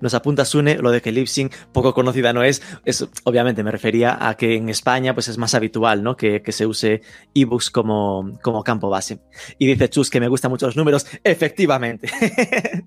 Nos 0.01 0.13
apunta 0.13 0.45
Sune 0.45 0.77
lo 0.77 0.91
de 0.91 1.01
que 1.01 1.11
Lipsync 1.11 1.53
poco 1.71 1.93
conocida 1.93 2.33
no 2.33 2.43
es. 2.43 2.61
es. 2.85 3.07
Obviamente 3.23 3.63
me 3.63 3.71
refería 3.71 4.17
a 4.27 4.35
que 4.35 4.55
en 4.55 4.69
España 4.69 5.13
pues 5.13 5.27
es 5.27 5.37
más 5.37 5.53
habitual 5.53 6.03
¿no? 6.03 6.15
que, 6.15 6.41
se 6.49 6.65
use 6.65 7.01
ebooks 7.33 7.69
como, 7.69 8.37
como 8.41 8.63
campo 8.63 8.89
base. 8.89 9.19
Y 9.57 9.67
dice 9.67 9.89
Chus 9.89 10.09
que 10.09 10.19
me 10.19 10.27
gustan 10.27 10.51
mucho 10.51 10.65
los 10.65 10.75
números. 10.75 11.05
Efectivamente. 11.23 12.09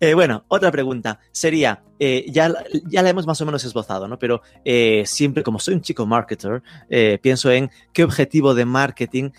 Eh, 0.00 0.14
bueno, 0.14 0.44
otra 0.46 0.70
pregunta 0.70 1.18
sería, 1.32 1.82
eh, 1.98 2.24
ya, 2.28 2.54
ya 2.86 3.02
la 3.02 3.10
hemos 3.10 3.26
más 3.26 3.40
o 3.40 3.46
menos 3.46 3.64
esbozado, 3.64 4.06
¿no? 4.06 4.16
Pero 4.16 4.42
eh, 4.64 5.02
siempre, 5.06 5.42
como 5.42 5.58
soy 5.58 5.74
un 5.74 5.80
chico 5.80 6.06
marketer, 6.06 6.62
pienso 7.20 7.50
en 7.50 7.68
qué 7.92 8.04
objetivo 8.04 8.54
de 8.54 8.64
marketing 8.64 9.30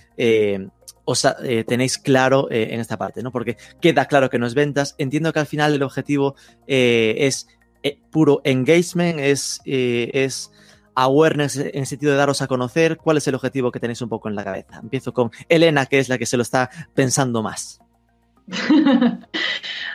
os 1.10 1.26
eh, 1.26 1.64
tenéis 1.68 1.98
claro 1.98 2.48
eh, 2.52 2.68
en 2.70 2.80
esta 2.80 2.96
parte, 2.96 3.24
¿no? 3.24 3.32
Porque 3.32 3.58
queda 3.82 4.06
claro 4.06 4.30
que 4.30 4.38
no 4.38 4.46
es 4.46 4.54
ventas. 4.54 4.94
Entiendo 5.00 5.34
que 5.34 5.40
al 5.40 5.48
final 5.48 5.74
el 5.74 5.82
objetivo 5.82 6.36
eh, 6.68 7.16
es 7.18 7.48
puro 8.12 8.42
engagement, 8.44 9.20
es, 9.20 9.60
es 9.66 10.52
awareness 10.94 11.58
en 11.58 11.80
el 11.80 11.88
sentido 11.88 12.12
de 12.12 12.18
daros 12.20 12.44
a 12.44 12.48
conocer. 12.48 12.98
¿Cuál 12.98 13.18
es 13.18 13.28
el 13.28 13.34
objetivo 13.34 13.72
que 13.72 13.80
tenéis 13.80 14.04
un 14.04 14.10
poco 14.10 14.30
en 14.30 14.36
la 14.36 14.44
cabeza? 14.44 14.80
Empiezo 14.84 15.12
con 15.12 15.32
Elena, 15.48 15.88
que 15.88 15.98
es 15.98 16.10
la 16.10 16.20
que 16.20 16.28
se 16.28 16.38
lo 16.38 16.44
está 16.44 16.70
pensando 16.94 17.42
más. 17.42 17.80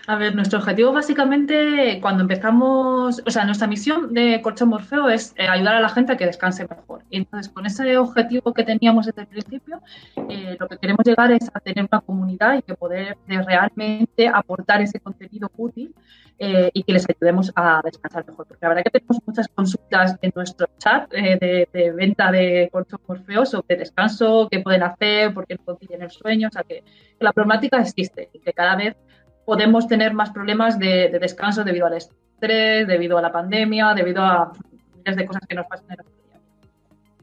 A 0.06 0.16
ver, 0.16 0.34
nuestro 0.34 0.58
objetivo 0.58 0.92
básicamente 0.92 1.98
cuando 2.02 2.22
empezamos, 2.22 3.22
o 3.24 3.30
sea, 3.30 3.46
nuestra 3.46 3.66
misión 3.66 4.12
de 4.12 4.42
Colchón 4.42 4.68
Morfeo 4.68 5.08
es 5.08 5.32
eh, 5.36 5.48
ayudar 5.48 5.76
a 5.76 5.80
la 5.80 5.88
gente 5.88 6.12
a 6.12 6.16
que 6.18 6.26
descanse 6.26 6.66
mejor. 6.68 7.02
Entonces, 7.10 7.50
con 7.50 7.64
ese 7.64 7.96
objetivo 7.96 8.52
que 8.52 8.64
teníamos 8.64 9.06
desde 9.06 9.22
el 9.22 9.28
principio, 9.28 9.80
eh, 10.28 10.56
lo 10.60 10.68
que 10.68 10.76
queremos 10.76 11.06
llegar 11.06 11.32
es 11.32 11.50
a 11.54 11.60
tener 11.60 11.88
una 11.90 12.02
comunidad 12.02 12.58
y 12.58 12.62
que 12.62 12.74
poder 12.74 13.16
realmente 13.26 14.28
aportar 14.28 14.82
ese 14.82 15.00
contenido 15.00 15.50
útil 15.56 15.94
eh, 16.38 16.70
y 16.74 16.82
que 16.82 16.92
les 16.92 17.06
ayudemos 17.08 17.50
a 17.56 17.80
descansar 17.82 18.26
mejor. 18.26 18.46
Porque 18.46 18.60
la 18.60 18.68
verdad 18.68 18.84
que 18.84 18.98
tenemos 18.98 19.22
muchas 19.24 19.48
consultas 19.48 20.16
en 20.20 20.32
nuestro 20.34 20.66
chat 20.76 21.10
de, 21.10 21.94
venta 21.96 22.30
de 22.30 22.68
Colchón 22.70 23.00
Morfeo 23.08 23.46
sobre 23.46 23.76
descanso, 23.76 24.48
qué 24.50 24.60
pueden 24.60 24.82
hacer, 24.82 25.32
por 25.32 25.46
qué 25.46 25.54
no 25.54 25.64
concilian 25.64 26.02
el 26.02 26.10
sueño. 26.10 26.48
O 26.48 26.50
sea, 26.50 26.62
que 26.62 26.84
la 27.20 27.32
problemática 27.32 27.80
existe 27.80 28.28
que 28.44 28.52
cada 28.52 28.76
vez 28.76 28.96
podemos 29.44 29.86
tener 29.88 30.14
más 30.14 30.30
problemas 30.30 30.78
de, 30.78 31.10
descanso 31.20 31.64
debido 31.64 31.86
al 31.86 31.94
estrés, 31.94 32.86
debido 32.86 33.18
a 33.18 33.22
la 33.22 33.32
pandemia, 33.32 33.94
debido 33.94 34.22
a 34.22 34.52
miles 34.96 35.16
de 35.16 35.26
cosas 35.26 35.42
que 35.48 35.54
nos 35.54 35.66
pasan 35.66 35.86
en 35.90 35.96
la 35.96 36.02
vida. 36.02 36.14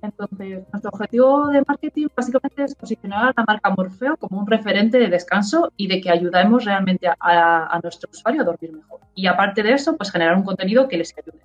Entonces, 0.04 0.64
nuestro 0.72 0.90
objetivo 0.92 1.48
de 1.50 1.64
marketing 1.68 2.08
básicamente 2.16 2.64
es 2.64 2.76
posicionar 2.76 3.28
a 3.28 3.34
la 3.38 3.46
marca 3.48 3.70
Morfeo 3.70 4.18
como 4.18 4.40
un 4.40 4.48
referente 4.48 4.98
de 4.98 5.08
descanso 5.08 5.72
y 5.78 5.88
de 5.88 6.02
que 6.02 6.10
ayudemos 6.10 6.66
realmente 6.66 7.08
a, 7.08 7.16
a 7.20 7.80
nuestro 7.84 8.10
usuario 8.10 8.42
a 8.42 8.46
dormir 8.46 8.74
mejor. 8.74 9.00
Y 9.14 9.28
aparte 9.28 9.62
de 9.62 9.74
eso, 9.74 9.96
pues 9.96 10.12
generar 10.12 10.36
un 10.36 10.44
contenido 10.44 10.88
que 10.88 10.98
les 10.98 11.14
ayude. 11.16 11.40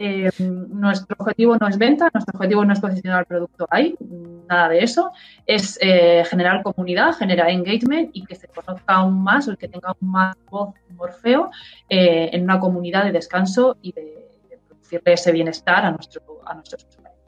Eh, 0.00 0.30
nuestro 0.38 1.16
objetivo 1.18 1.56
no 1.56 1.66
es 1.66 1.76
venta, 1.76 2.08
nuestro 2.14 2.36
objetivo 2.36 2.64
no 2.64 2.72
es 2.72 2.80
posicionar 2.80 3.20
el 3.20 3.26
producto 3.26 3.66
ahí, 3.68 3.96
nada 4.48 4.68
de 4.68 4.80
eso. 4.80 5.12
Es 5.46 5.78
eh, 5.80 6.24
generar 6.28 6.62
comunidad, 6.62 7.14
generar 7.14 7.50
engagement 7.50 8.10
y 8.12 8.24
que 8.24 8.34
se 8.34 8.48
conozca 8.48 8.94
aún 8.94 9.22
más 9.22 9.48
o 9.48 9.56
que 9.56 9.68
tenga 9.68 9.88
aún 9.88 10.10
más 10.10 10.36
voz 10.50 10.74
Morfeo 10.96 11.50
eh, 11.88 12.30
en 12.32 12.42
una 12.42 12.58
comunidad 12.58 13.04
de 13.04 13.12
descanso 13.12 13.76
y 13.80 13.92
de, 13.92 14.02
de 14.50 14.58
producirle 14.66 15.12
ese 15.12 15.32
bienestar 15.32 15.84
a, 15.84 15.90
nuestro, 15.90 16.22
a 16.44 16.54
nuestros 16.54 16.84
usuarios. 16.84 17.18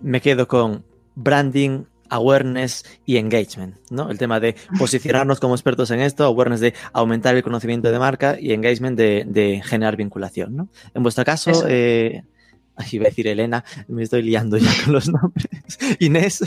Me 0.00 0.20
quedo 0.20 0.46
con 0.46 0.84
branding, 1.16 1.84
awareness 2.10 2.84
y 3.04 3.16
engagement, 3.16 3.76
¿no? 3.90 4.10
El 4.10 4.18
tema 4.18 4.38
de 4.38 4.54
posicionarnos 4.78 5.40
como 5.40 5.54
expertos 5.54 5.90
en 5.90 6.00
esto, 6.00 6.24
awareness 6.24 6.60
de 6.60 6.74
aumentar 6.92 7.34
el 7.34 7.42
conocimiento 7.42 7.90
de 7.90 7.98
marca 7.98 8.36
y 8.38 8.52
engagement 8.52 8.96
de, 8.96 9.24
de 9.26 9.62
generar 9.64 9.96
vinculación, 9.96 10.54
¿no? 10.54 10.68
En 10.94 11.02
vuestro 11.02 11.24
caso, 11.24 11.50
eh, 11.66 12.22
iba 12.92 13.04
a 13.04 13.08
decir 13.08 13.26
Elena, 13.26 13.64
me 13.88 14.02
estoy 14.02 14.22
liando 14.22 14.56
ya 14.56 14.70
con 14.84 14.92
los 14.92 15.08
nombres. 15.08 15.78
Inés. 16.00 16.42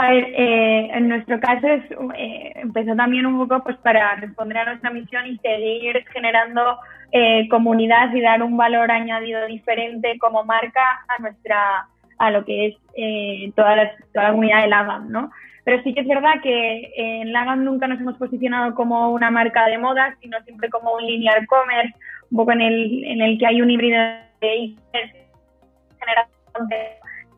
A 0.00 0.10
ver, 0.10 0.24
eh, 0.34 0.90
en 0.94 1.08
nuestro 1.08 1.38
caso 1.40 1.66
es, 1.66 1.82
eh, 2.16 2.52
empezó 2.56 2.94
también 2.96 3.26
un 3.26 3.38
poco 3.38 3.62
pues 3.62 3.76
para 3.78 4.14
responder 4.16 4.58
a 4.58 4.64
nuestra 4.64 4.90
misión 4.90 5.26
y 5.26 5.36
seguir 5.38 6.04
generando 6.12 6.78
eh, 7.12 7.48
comunidad 7.48 8.14
y 8.14 8.20
dar 8.20 8.42
un 8.42 8.56
valor 8.56 8.90
añadido 8.90 9.44
diferente 9.46 10.16
como 10.18 10.44
marca 10.44 10.80
a 11.08 11.20
nuestra 11.20 11.86
a 12.18 12.30
lo 12.30 12.44
que 12.44 12.66
es 12.68 13.54
toda, 13.54 13.76
la, 13.76 13.90
toda, 14.12 14.24
la, 14.24 14.30
comunidad 14.30 14.62
de 14.62 14.68
Lagam, 14.68 15.10
¿no? 15.10 15.30
Pero 15.64 15.82
sí 15.82 15.94
que 15.94 16.00
es 16.00 16.08
verdad 16.08 16.40
que 16.42 16.92
en 16.96 17.32
Lagam 17.32 17.64
nunca 17.64 17.86
nos 17.86 18.00
hemos 18.00 18.16
posicionado 18.16 18.74
como 18.74 19.10
una 19.10 19.30
marca 19.30 19.66
de 19.66 19.78
moda, 19.78 20.16
sino 20.20 20.38
siempre 20.44 20.68
como 20.68 20.94
un 20.94 21.06
linear 21.06 21.46
commerce, 21.46 21.94
un 22.30 22.36
poco 22.36 22.52
en 22.52 22.60
el, 22.60 23.04
en 23.04 23.22
el 23.22 23.38
que 23.38 23.46
hay 23.46 23.62
un 23.62 23.70
híbrido 23.70 23.98
de 24.40 24.54
e-commerce 24.54 25.16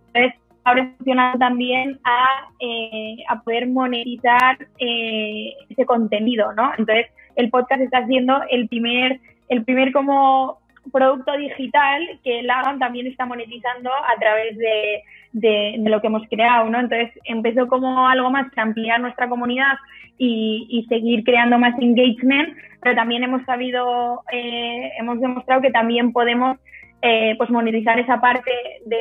Entonces, 0.07 0.35
ahora 0.65 0.93
funcionado 0.97 1.39
también 1.39 1.99
a, 2.05 2.49
eh, 2.61 3.17
a 3.29 3.41
poder 3.41 3.69
monetizar 3.69 4.59
eh, 4.79 5.55
ese 5.69 5.85
contenido, 5.85 6.53
¿no? 6.53 6.73
Entonces, 6.79 7.07
el 7.37 7.51
podcast 7.51 7.81
está 7.81 8.07
siendo 8.07 8.43
el 8.51 8.69
primer, 8.69 9.21
el 9.49 9.65
primer 9.65 9.93
como 9.93 10.59
producto 10.91 11.33
digital 11.37 12.21
que 12.25 12.43
Lagan 12.43 12.79
también 12.79 13.07
está 13.07 13.25
monetizando 13.25 13.91
a 13.93 14.19
través 14.19 14.57
de, 14.59 15.03
de, 15.33 15.77
de, 15.79 15.91
lo 15.91 16.01
que 16.01 16.09
hemos 16.09 16.27
creado, 16.29 16.69
¿no? 16.69 16.81
Entonces 16.81 17.11
empezó 17.25 17.69
como 17.69 18.07
algo 18.09 18.31
más 18.31 18.51
que 18.51 18.61
ampliar 18.61 19.01
nuestra 19.01 19.29
comunidad 19.29 19.75
y, 20.19 20.67
y 20.69 20.85
seguir 20.87 21.25
creando 21.25 21.59
más 21.59 21.79
engagement, 21.81 22.57
pero 22.81 22.97
también 22.97 23.23
hemos 23.23 23.45
sabido, 23.45 24.23
eh, 24.33 24.91
hemos 24.99 25.21
demostrado 25.21 25.63
que 25.63 25.71
también 25.71 26.13
podemos 26.13 26.59
eh, 27.03 27.35
pues 27.37 27.51
monetizar 27.51 27.99
esa 27.99 28.21
parte 28.21 28.51
de, 28.87 28.97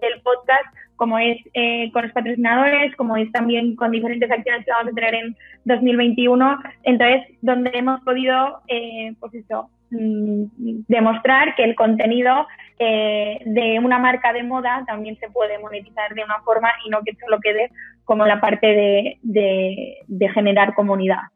del 0.00 0.20
podcast 0.22 0.66
como 1.02 1.18
es 1.18 1.36
eh, 1.54 1.90
con 1.92 2.02
los 2.04 2.12
patrocinadores, 2.12 2.94
como 2.94 3.16
es 3.16 3.30
también 3.32 3.74
con 3.74 3.90
diferentes 3.90 4.30
acciones 4.30 4.64
que 4.64 4.70
vamos 4.70 4.92
a 4.92 4.94
tener 4.94 5.14
en 5.16 5.36
2021. 5.64 6.58
Entonces, 6.84 7.22
donde 7.40 7.72
hemos 7.74 8.00
podido, 8.02 8.60
eh, 8.68 9.12
pues 9.18 9.34
eso, 9.34 9.68
mmm, 9.90 10.44
demostrar 10.86 11.56
que 11.56 11.64
el 11.64 11.74
contenido 11.74 12.46
eh, 12.78 13.40
de 13.44 13.80
una 13.80 13.98
marca 13.98 14.32
de 14.32 14.44
moda 14.44 14.84
también 14.86 15.18
se 15.18 15.28
puede 15.28 15.58
monetizar 15.58 16.14
de 16.14 16.22
una 16.22 16.40
forma 16.44 16.70
y 16.86 16.90
no 16.90 17.00
que 17.04 17.16
solo 17.16 17.40
quede 17.40 17.72
como 18.04 18.24
la 18.24 18.40
parte 18.40 18.68
de, 18.68 19.18
de, 19.22 19.96
de 20.06 20.28
generar 20.28 20.72
comunidad. 20.72 21.31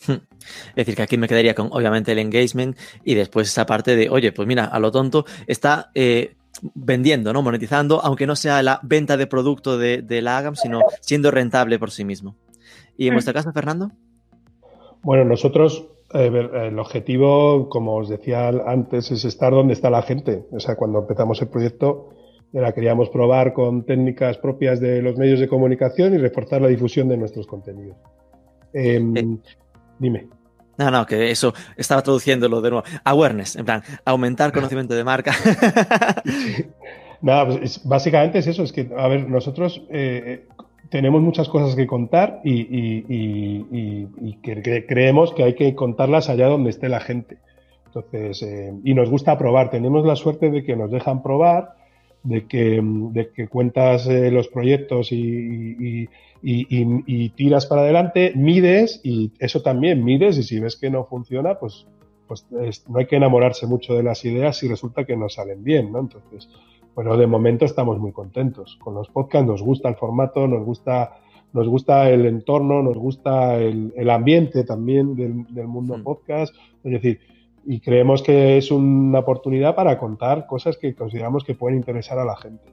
Es 0.08 0.76
decir, 0.76 0.94
que 0.94 1.02
aquí 1.02 1.16
me 1.16 1.26
quedaría 1.26 1.54
con 1.54 1.70
obviamente 1.72 2.12
el 2.12 2.20
engagement 2.20 2.78
y 3.04 3.14
después 3.14 3.48
esa 3.48 3.66
parte 3.66 3.96
de, 3.96 4.08
oye, 4.08 4.30
pues 4.30 4.46
mira, 4.46 4.66
a 4.66 4.78
lo 4.78 4.92
tonto 4.92 5.24
está 5.48 5.90
eh, 5.94 6.36
vendiendo, 6.74 7.32
¿no? 7.32 7.42
Monetizando, 7.42 8.00
aunque 8.00 8.26
no 8.26 8.36
sea 8.36 8.62
la 8.62 8.78
venta 8.84 9.16
de 9.16 9.26
producto 9.26 9.76
de, 9.76 10.02
de 10.02 10.22
la 10.22 10.38
AGAM, 10.38 10.54
sino 10.54 10.80
siendo 11.00 11.32
rentable 11.32 11.80
por 11.80 11.90
sí 11.90 12.04
mismo. 12.04 12.36
¿Y 12.96 13.08
en 13.08 13.14
vuestra 13.14 13.34
casa, 13.34 13.52
Fernando? 13.52 13.90
Bueno, 15.02 15.24
nosotros 15.24 15.86
eh, 16.14 16.48
el 16.68 16.78
objetivo, 16.78 17.68
como 17.68 17.96
os 17.96 18.08
decía 18.08 18.48
antes, 18.48 19.10
es 19.10 19.24
estar 19.24 19.52
donde 19.52 19.74
está 19.74 19.90
la 19.90 20.02
gente. 20.02 20.44
O 20.52 20.60
sea, 20.60 20.76
cuando 20.76 21.00
empezamos 21.00 21.40
el 21.42 21.48
proyecto, 21.48 22.10
la 22.52 22.72
queríamos 22.72 23.10
probar 23.10 23.52
con 23.52 23.84
técnicas 23.84 24.38
propias 24.38 24.80
de 24.80 25.02
los 25.02 25.16
medios 25.16 25.40
de 25.40 25.48
comunicación 25.48 26.14
y 26.14 26.18
reforzar 26.18 26.62
la 26.62 26.68
difusión 26.68 27.08
de 27.08 27.16
nuestros 27.16 27.46
contenidos. 27.46 27.96
Eh, 28.72 29.02
eh. 29.14 29.36
Dime. 29.98 30.28
No, 30.78 30.90
no, 30.90 31.06
que 31.06 31.30
eso 31.30 31.54
estaba 31.76 32.02
traduciéndolo 32.02 32.60
de 32.60 32.70
nuevo. 32.70 32.86
Awareness, 33.04 33.56
en 33.56 33.64
plan, 33.64 33.82
aumentar 34.04 34.52
conocimiento 34.52 34.94
de 34.94 35.04
marca. 35.04 35.32
sí. 36.24 36.66
Nada, 37.22 37.46
pues 37.46 37.80
básicamente 37.84 38.38
es 38.38 38.46
eso, 38.46 38.62
es 38.62 38.72
que, 38.72 38.90
a 38.96 39.08
ver, 39.08 39.28
nosotros 39.28 39.82
eh, 39.90 40.46
tenemos 40.90 41.22
muchas 41.22 41.48
cosas 41.48 41.74
que 41.74 41.86
contar 41.86 42.40
y, 42.44 42.60
y, 42.60 43.06
y, 43.08 44.08
y 44.20 44.36
que 44.42 44.84
creemos 44.86 45.32
que 45.32 45.42
hay 45.42 45.54
que 45.54 45.74
contarlas 45.74 46.28
allá 46.28 46.46
donde 46.48 46.70
esté 46.70 46.88
la 46.88 47.00
gente. 47.00 47.38
Entonces, 47.86 48.42
eh, 48.42 48.72
y 48.84 48.94
nos 48.94 49.08
gusta 49.08 49.38
probar, 49.38 49.70
tenemos 49.70 50.04
la 50.04 50.16
suerte 50.16 50.50
de 50.50 50.62
que 50.62 50.76
nos 50.76 50.90
dejan 50.90 51.22
probar, 51.22 51.74
de 52.26 52.46
que, 52.46 52.80
de 52.82 53.30
que 53.30 53.48
cuentas 53.48 54.06
eh, 54.08 54.30
los 54.30 54.48
proyectos 54.48 55.12
y, 55.12 56.08
y, 56.42 57.28
tiras 57.30 57.66
para 57.66 57.82
adelante, 57.82 58.32
mides 58.34 59.00
y 59.04 59.32
eso 59.38 59.62
también 59.62 60.04
mides 60.04 60.38
y 60.38 60.42
si 60.42 60.58
ves 60.58 60.76
que 60.76 60.90
no 60.90 61.04
funciona, 61.04 61.58
pues, 61.58 61.86
pues 62.26 62.46
es, 62.62 62.88
no 62.88 62.98
hay 62.98 63.06
que 63.06 63.16
enamorarse 63.16 63.66
mucho 63.66 63.94
de 63.94 64.02
las 64.02 64.24
ideas 64.24 64.56
si 64.56 64.68
resulta 64.68 65.04
que 65.04 65.16
no 65.16 65.28
salen 65.28 65.62
bien, 65.62 65.92
¿no? 65.92 66.00
Entonces, 66.00 66.48
bueno, 66.94 67.16
de 67.16 67.26
momento 67.26 67.64
estamos 67.64 67.98
muy 67.98 68.12
contentos. 68.12 68.76
Con 68.82 68.94
los 68.94 69.08
podcasts 69.08 69.46
nos 69.46 69.62
gusta 69.62 69.88
el 69.88 69.96
formato, 69.96 70.48
nos 70.48 70.64
gusta, 70.64 71.18
nos 71.52 71.68
gusta 71.68 72.10
el 72.10 72.26
entorno, 72.26 72.82
nos 72.82 72.96
gusta 72.96 73.56
el, 73.56 73.92
el 73.96 74.10
ambiente 74.10 74.64
también 74.64 75.14
del, 75.14 75.44
del 75.54 75.68
mundo 75.68 75.98
mm. 75.98 76.02
podcast. 76.02 76.54
Es 76.82 76.92
decir, 76.92 77.20
y 77.66 77.80
creemos 77.80 78.22
que 78.22 78.56
es 78.58 78.70
una 78.70 79.18
oportunidad 79.18 79.74
para 79.74 79.98
contar 79.98 80.46
cosas 80.46 80.76
que 80.76 80.94
consideramos 80.94 81.44
que 81.44 81.54
pueden 81.54 81.78
interesar 81.78 82.18
a 82.18 82.24
la 82.24 82.36
gente. 82.36 82.72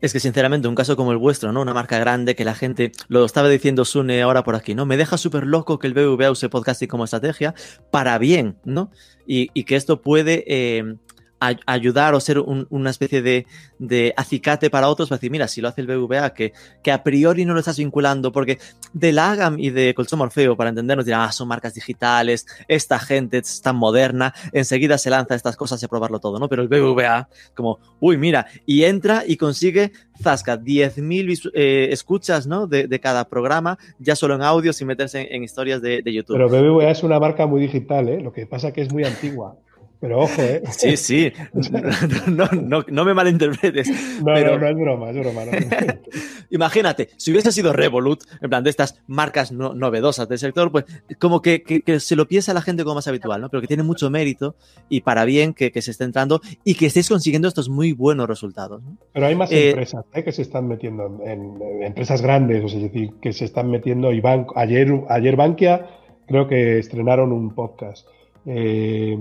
Es 0.00 0.14
que 0.14 0.20
sinceramente, 0.20 0.66
un 0.66 0.74
caso 0.74 0.96
como 0.96 1.12
el 1.12 1.18
vuestro, 1.18 1.52
¿no? 1.52 1.60
Una 1.60 1.74
marca 1.74 1.98
grande 1.98 2.34
que 2.34 2.44
la 2.44 2.54
gente, 2.54 2.90
lo 3.08 3.24
estaba 3.24 3.50
diciendo 3.50 3.84
Sune 3.84 4.22
ahora 4.22 4.44
por 4.44 4.54
aquí, 4.54 4.74
¿no? 4.74 4.86
Me 4.86 4.96
deja 4.96 5.18
súper 5.18 5.44
loco 5.44 5.78
que 5.78 5.86
el 5.86 5.92
BBVA 5.92 6.30
use 6.30 6.48
podcasting 6.48 6.88
como 6.88 7.04
estrategia 7.04 7.54
para 7.90 8.16
bien, 8.16 8.56
¿no? 8.64 8.90
Y, 9.26 9.50
y 9.52 9.64
que 9.64 9.76
esto 9.76 10.00
puede 10.00 10.44
eh, 10.46 10.96
a, 11.40 11.56
ayudar 11.66 12.14
o 12.14 12.20
ser 12.20 12.38
un, 12.38 12.66
una 12.70 12.90
especie 12.90 13.22
de, 13.22 14.14
acicate 14.16 14.70
para 14.70 14.88
otros 14.88 15.08
para 15.08 15.16
decir, 15.16 15.30
mira, 15.30 15.48
si 15.48 15.60
lo 15.60 15.68
hace 15.68 15.80
el 15.80 15.86
BVA, 15.86 16.34
que, 16.34 16.52
a 16.92 17.02
priori 17.02 17.44
no 17.44 17.54
lo 17.54 17.60
estás 17.60 17.78
vinculando, 17.78 18.30
porque 18.32 18.58
de 18.92 19.12
la 19.12 19.32
AGAM 19.32 19.58
y 19.58 19.70
de 19.70 19.94
Colchón 19.94 20.18
Morfeo, 20.18 20.56
para 20.56 20.70
entendernos, 20.70 21.06
dirán, 21.06 21.22
ah, 21.22 21.32
son 21.32 21.48
marcas 21.48 21.74
digitales, 21.74 22.46
esta 22.68 22.98
gente 22.98 23.38
es 23.38 23.62
tan 23.62 23.76
moderna, 23.76 24.34
enseguida 24.52 24.98
se 24.98 25.10
lanza 25.10 25.34
estas 25.34 25.56
cosas 25.56 25.80
y 25.82 25.86
a 25.86 25.88
probarlo 25.88 26.20
todo, 26.20 26.38
¿no? 26.38 26.48
Pero 26.48 26.62
el 26.62 26.68
BVA, 26.68 27.28
como, 27.54 27.78
uy, 28.00 28.16
mira, 28.16 28.46
y 28.66 28.84
entra 28.84 29.24
y 29.26 29.36
consigue, 29.36 29.92
zasca, 30.20 30.58
10.000 30.58 31.50
eh, 31.54 31.88
escuchas, 31.90 32.46
¿no? 32.46 32.66
De, 32.66 33.00
cada 33.00 33.28
programa, 33.28 33.78
ya 33.98 34.14
solo 34.14 34.34
en 34.34 34.42
audio, 34.42 34.74
sin 34.74 34.86
meterse 34.86 35.26
en, 35.30 35.42
historias 35.42 35.80
de, 35.80 36.02
YouTube. 36.04 36.36
Pero 36.36 36.48
BBVA 36.48 36.90
es 36.90 37.02
una 37.02 37.18
marca 37.18 37.46
muy 37.46 37.62
digital, 37.62 38.08
¿eh? 38.10 38.20
Lo 38.20 38.30
que 38.32 38.46
pasa 38.46 38.72
que 38.72 38.82
es 38.82 38.92
muy 38.92 39.04
antigua. 39.04 39.56
Pero 40.00 40.20
ojo, 40.20 40.40
¿eh? 40.40 40.62
Sí, 40.70 40.96
sí. 40.96 41.32
No, 42.26 42.46
no, 42.46 42.84
no 42.88 43.04
me 43.04 43.12
malinterpretes. 43.12 43.88
No, 44.20 44.32
pero... 44.34 44.52
no, 44.52 44.58
no 44.60 44.68
es 44.68 44.76
broma, 44.76 45.10
es 45.10 45.16
broma. 45.18 45.44
No. 45.44 45.52
Imagínate, 46.50 47.10
si 47.16 47.30
hubiese 47.30 47.52
sido 47.52 47.72
Revolut, 47.72 48.22
en 48.40 48.48
plan 48.48 48.64
de 48.64 48.70
estas 48.70 49.00
marcas 49.06 49.52
no, 49.52 49.74
novedosas 49.74 50.28
del 50.28 50.38
sector, 50.38 50.72
pues 50.72 50.84
como 51.18 51.42
que, 51.42 51.62
que, 51.62 51.82
que, 51.82 52.00
se 52.00 52.16
lo 52.16 52.26
piensa 52.26 52.54
la 52.54 52.62
gente 52.62 52.82
como 52.82 52.96
más 52.96 53.08
habitual, 53.08 53.40
¿no? 53.40 53.50
Pero 53.50 53.60
que 53.60 53.66
tiene 53.66 53.82
mucho 53.82 54.10
mérito 54.10 54.56
y 54.88 55.02
para 55.02 55.24
bien 55.24 55.52
que, 55.54 55.70
que 55.70 55.82
se 55.82 55.90
esté 55.90 56.04
entrando 56.04 56.40
y 56.64 56.74
que 56.74 56.86
estéis 56.86 57.08
consiguiendo 57.08 57.48
estos 57.48 57.68
muy 57.68 57.92
buenos 57.92 58.26
resultados. 58.26 58.82
Pero 59.12 59.26
hay 59.26 59.34
más 59.34 59.52
eh, 59.52 59.70
empresas 59.70 60.04
¿eh? 60.14 60.24
que 60.24 60.32
se 60.32 60.42
están 60.42 60.66
metiendo, 60.66 61.20
en, 61.24 61.28
en, 61.62 61.82
empresas 61.82 62.22
grandes, 62.22 62.64
o 62.64 62.68
sea, 62.68 62.78
es 62.78 62.84
decir, 62.84 63.12
que 63.20 63.32
se 63.32 63.44
están 63.44 63.70
metiendo 63.70 64.12
y 64.12 64.20
banco, 64.20 64.54
ayer, 64.56 64.92
ayer 65.08 65.36
Bankia 65.36 65.86
creo 66.26 66.48
que 66.48 66.78
estrenaron 66.78 67.32
un 67.32 67.54
podcast. 67.54 68.06
Eh, 68.46 69.18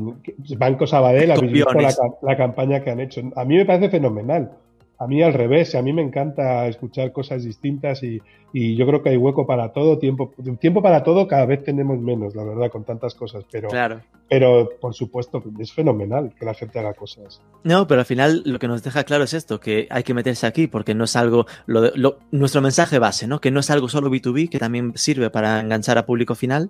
Banco 0.57 0.87
Sabadell, 0.87 1.31
habéis 1.31 1.51
visto 1.51 1.73
la, 1.73 1.93
la, 2.21 2.37
campaña 2.37 2.81
que 2.81 2.89
han 2.89 2.99
hecho. 2.99 3.21
A 3.35 3.45
mí 3.45 3.57
me 3.57 3.65
parece 3.65 3.89
fenomenal. 3.89 4.51
A 4.99 5.07
mí 5.07 5.23
al 5.23 5.33
revés, 5.33 5.75
a 5.75 5.81
mí 5.81 5.93
me 5.93 6.01
encanta 6.01 6.67
escuchar 6.67 7.13
cosas 7.13 7.43
distintas 7.45 8.03
y, 8.03 8.21
y, 8.53 8.75
yo 8.75 8.87
creo 8.87 9.01
que 9.01 9.09
hay 9.09 9.17
hueco 9.17 9.45
para 9.45 9.73
todo, 9.73 9.97
tiempo, 9.97 10.33
tiempo 10.59 10.81
para 10.81 11.03
todo 11.03 11.27
cada 11.27 11.45
vez 11.45 11.63
tenemos 11.63 11.99
menos, 11.99 12.35
la 12.35 12.43
verdad, 12.43 12.71
con 12.71 12.83
tantas 12.83 13.15
cosas, 13.15 13.45
pero, 13.51 13.69
claro. 13.69 14.01
pero 14.27 14.69
por 14.79 14.93
supuesto 14.93 15.43
es 15.59 15.73
fenomenal 15.73 16.33
que 16.37 16.45
la 16.45 16.53
gente 16.53 16.79
haga 16.79 16.93
cosas. 16.93 17.41
No, 17.63 17.87
pero 17.87 18.01
al 18.01 18.05
final 18.05 18.41
lo 18.45 18.59
que 18.59 18.67
nos 18.67 18.83
deja 18.83 19.03
claro 19.03 19.23
es 19.23 19.33
esto, 19.33 19.59
que 19.59 19.87
hay 19.89 20.03
que 20.03 20.13
meterse 20.13 20.47
aquí 20.47 20.67
porque 20.67 20.95
no 20.95 21.03
es 21.03 21.15
algo, 21.15 21.45
lo, 21.65 21.91
lo, 21.95 22.19
nuestro 22.31 22.61
mensaje 22.61 22.99
base, 22.99 23.27
¿no? 23.27 23.41
que 23.41 23.51
no 23.51 23.59
es 23.59 23.69
algo 23.69 23.89
solo 23.89 24.09
B2B, 24.09 24.49
que 24.49 24.59
también 24.59 24.93
sirve 24.95 25.29
para 25.29 25.59
enganchar 25.59 25.97
a 25.97 26.05
público 26.05 26.35
final, 26.35 26.69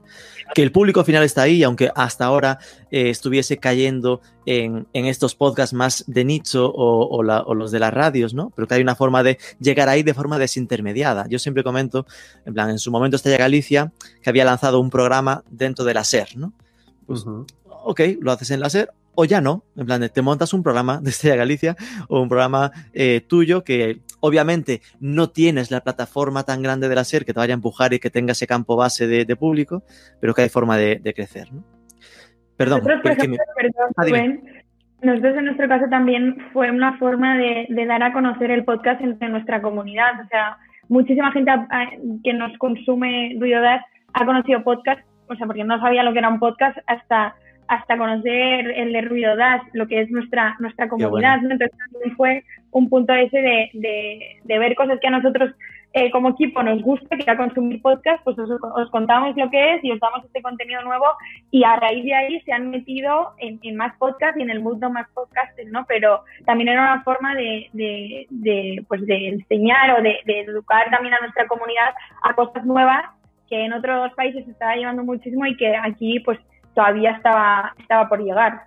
que 0.54 0.64
el 0.64 0.72
público 0.72 1.04
final 1.04 1.24
está 1.24 1.44
ahí, 1.44 1.64
aunque 1.64 1.92
hasta 1.96 2.26
ahora 2.26 2.60
eh, 2.92 3.10
estuviese 3.10 3.58
cayendo 3.58 4.22
en, 4.46 4.88
en, 4.94 5.06
estos 5.06 5.36
podcasts 5.36 5.74
más 5.74 6.04
de 6.08 6.26
nicho 6.26 6.72
o, 6.72 7.08
o, 7.16 7.22
la, 7.22 7.42
o 7.42 7.54
los 7.54 7.72
de 7.72 7.80
las 7.80 7.94
radios, 7.94 8.34
¿no? 8.34 8.52
Pero 8.56 8.68
que 8.68 8.76
hay 8.76 8.82
una 8.82 8.96
forma 8.96 9.22
de 9.22 9.38
llegar 9.60 9.90
ahí 9.90 10.02
de 10.02 10.16
forma 10.16 10.40
desintermediada. 10.40 11.28
Yo 11.30 11.38
siempre 11.38 11.64
comento, 11.70 12.06
en 12.46 12.54
plan, 12.54 12.70
en 12.70 12.80
su 12.80 12.92
momento 12.92 13.16
Estella 13.16 13.38
Galicia, 13.38 13.92
que 14.22 14.30
había 14.30 14.46
lanzado 14.46 14.80
un 14.80 14.90
programa 14.90 15.44
dentro 15.50 15.86
de 15.86 15.94
la 15.94 16.04
SER, 16.04 16.36
¿no? 16.36 16.54
Pues, 17.06 17.26
uh 17.26 17.46
-huh. 17.46 17.46
ok, 17.66 18.02
lo 18.22 18.32
haces 18.32 18.52
en 18.52 18.60
la 18.60 18.70
SER 18.70 18.90
o 19.22 19.26
ya 19.26 19.42
no, 19.42 19.64
en 19.76 19.86
plan, 19.86 20.10
te 20.14 20.22
montas 20.22 20.54
un 20.54 20.64
programa 20.64 21.02
de 21.02 21.10
Estrella 21.10 21.36
Galicia 21.36 21.76
o 22.08 22.22
un 22.22 22.30
programa 22.30 22.72
eh, 22.94 23.22
tuyo 23.28 23.64
que 23.64 24.00
obviamente 24.22 24.82
no 25.02 25.30
tienes 25.30 25.72
la 25.72 25.82
plataforma 25.82 26.44
tan 26.44 26.62
grande 26.62 26.88
de 26.88 26.96
la 26.96 27.04
SER 27.04 27.26
que 27.26 27.34
te 27.34 27.40
vaya 27.40 27.54
a 27.54 27.60
empujar 27.60 27.94
y 27.94 28.00
que 28.00 28.10
tenga 28.10 28.32
ese 28.32 28.48
campo 28.48 28.78
base 28.78 29.08
de, 29.08 29.26
de 29.26 29.36
público, 29.36 29.84
pero 30.22 30.34
que 30.34 30.44
hay 30.44 30.50
forma 30.50 30.78
de, 30.78 31.00
de 31.04 31.14
crecer, 31.14 31.52
¿no? 31.52 31.64
Perdón. 32.56 32.80
Nosotros, 32.80 33.02
por 33.02 33.12
ejemplo, 33.12 33.38
me... 33.38 33.62
perdón, 33.62 33.90
ah, 33.96 34.04
Rubén, 34.06 34.64
nosotros 35.02 35.38
en 35.38 35.46
nuestro 35.46 35.68
caso 35.68 35.86
también 35.90 36.38
fue 36.54 36.72
una 36.72 36.98
forma 36.98 37.38
de, 37.38 37.68
de, 37.70 37.86
dar 37.86 38.04
a 38.04 38.12
conocer 38.12 38.52
el 38.52 38.66
podcast 38.66 39.02
entre 39.02 39.30
nuestra 39.30 39.62
comunidad. 39.62 40.12
O 40.24 40.28
sea, 40.28 40.58
muchísima 40.90 41.32
gente 41.32 41.52
que 42.24 42.34
nos 42.34 42.58
consume 42.58 43.36
Ruido 43.40 43.62
Das 43.62 43.84
ha 44.14 44.26
conocido 44.26 44.64
podcast, 44.64 45.02
o 45.28 45.36
sea, 45.36 45.46
porque 45.46 45.64
no 45.64 45.80
sabía 45.80 46.04
lo 46.04 46.12
que 46.12 46.20
era 46.20 46.30
un 46.30 46.40
podcast 46.40 46.78
hasta 46.88 47.36
hasta 47.68 48.00
conocer 48.00 48.72
el 48.72 48.94
de 48.94 49.02
Ruido 49.02 49.36
Das, 49.36 49.62
lo 49.74 49.88
que 49.88 50.02
es 50.02 50.10
nuestra 50.10 50.56
nuestra 50.60 50.90
comunidad. 50.90 51.40
Bueno. 51.40 51.50
¿no? 51.50 51.54
Entonces 51.54 51.78
también 51.78 52.16
fue 52.18 52.44
un 52.72 52.90
punto 52.90 53.14
ese 53.14 53.38
de, 53.38 53.70
de, 53.74 54.20
de 54.44 54.60
ver 54.60 54.74
cosas 54.76 55.00
que 55.00 55.08
a 55.08 55.12
nosotros 55.12 55.52
eh, 55.94 56.12
como 56.12 56.30
equipo 56.30 56.62
nos 56.62 56.82
gusta, 56.82 57.18
que 57.18 57.24
era 57.24 57.36
consumir 57.36 57.82
podcast, 57.82 58.24
pues 58.24 58.38
os, 58.38 58.50
os, 58.50 58.90
contamos 58.92 59.36
lo 59.36 59.50
que 59.50 59.76
es 59.76 59.84
y 59.84 59.92
os 59.92 60.00
damos 60.00 60.24
este 60.24 60.42
contenido 60.42 60.82
nuevo 60.84 61.06
y 61.50 61.64
a 61.64 61.78
raíz 61.78 62.06
de 62.06 62.14
ahí 62.14 62.42
se 62.42 62.54
han 62.54 62.70
metido 62.70 63.34
en, 63.40 63.60
en 63.64 63.76
más 63.76 63.96
podcast 63.98 64.38
y 64.38 64.44
en 64.44 64.52
el 64.52 64.60
mundo 64.60 64.90
más 64.92 65.08
podcasting, 65.16 65.72
¿no? 65.72 65.86
Pero 65.88 66.24
también 66.46 66.70
era 66.70 66.94
una 66.94 67.04
forma 67.04 67.34
de, 67.34 67.70
de, 67.74 68.28
de 68.30 68.86
pues 68.88 69.06
de 69.08 69.30
enseñar 69.30 70.00
o 70.00 70.04
de, 70.04 70.20
de, 70.26 70.42
educar 70.42 70.90
también 70.92 71.16
a 71.16 71.20
nuestra 71.22 71.48
comunidad 71.48 71.94
a 72.22 72.36
cosas 72.36 72.64
nuevas 72.66 73.06
que 73.50 73.66
en 73.66 73.74
otros 73.74 74.14
países 74.14 74.46
se 74.46 74.52
estaba 74.52 74.76
llevando 74.76 75.04
muchísimo 75.04 75.46
y 75.48 75.58
que 75.58 75.76
aquí 75.76 76.20
pues 76.20 76.40
todavía 76.76 77.12
estaba, 77.12 77.74
estaba 77.80 78.08
por 78.08 78.24
llegar. 78.24 78.62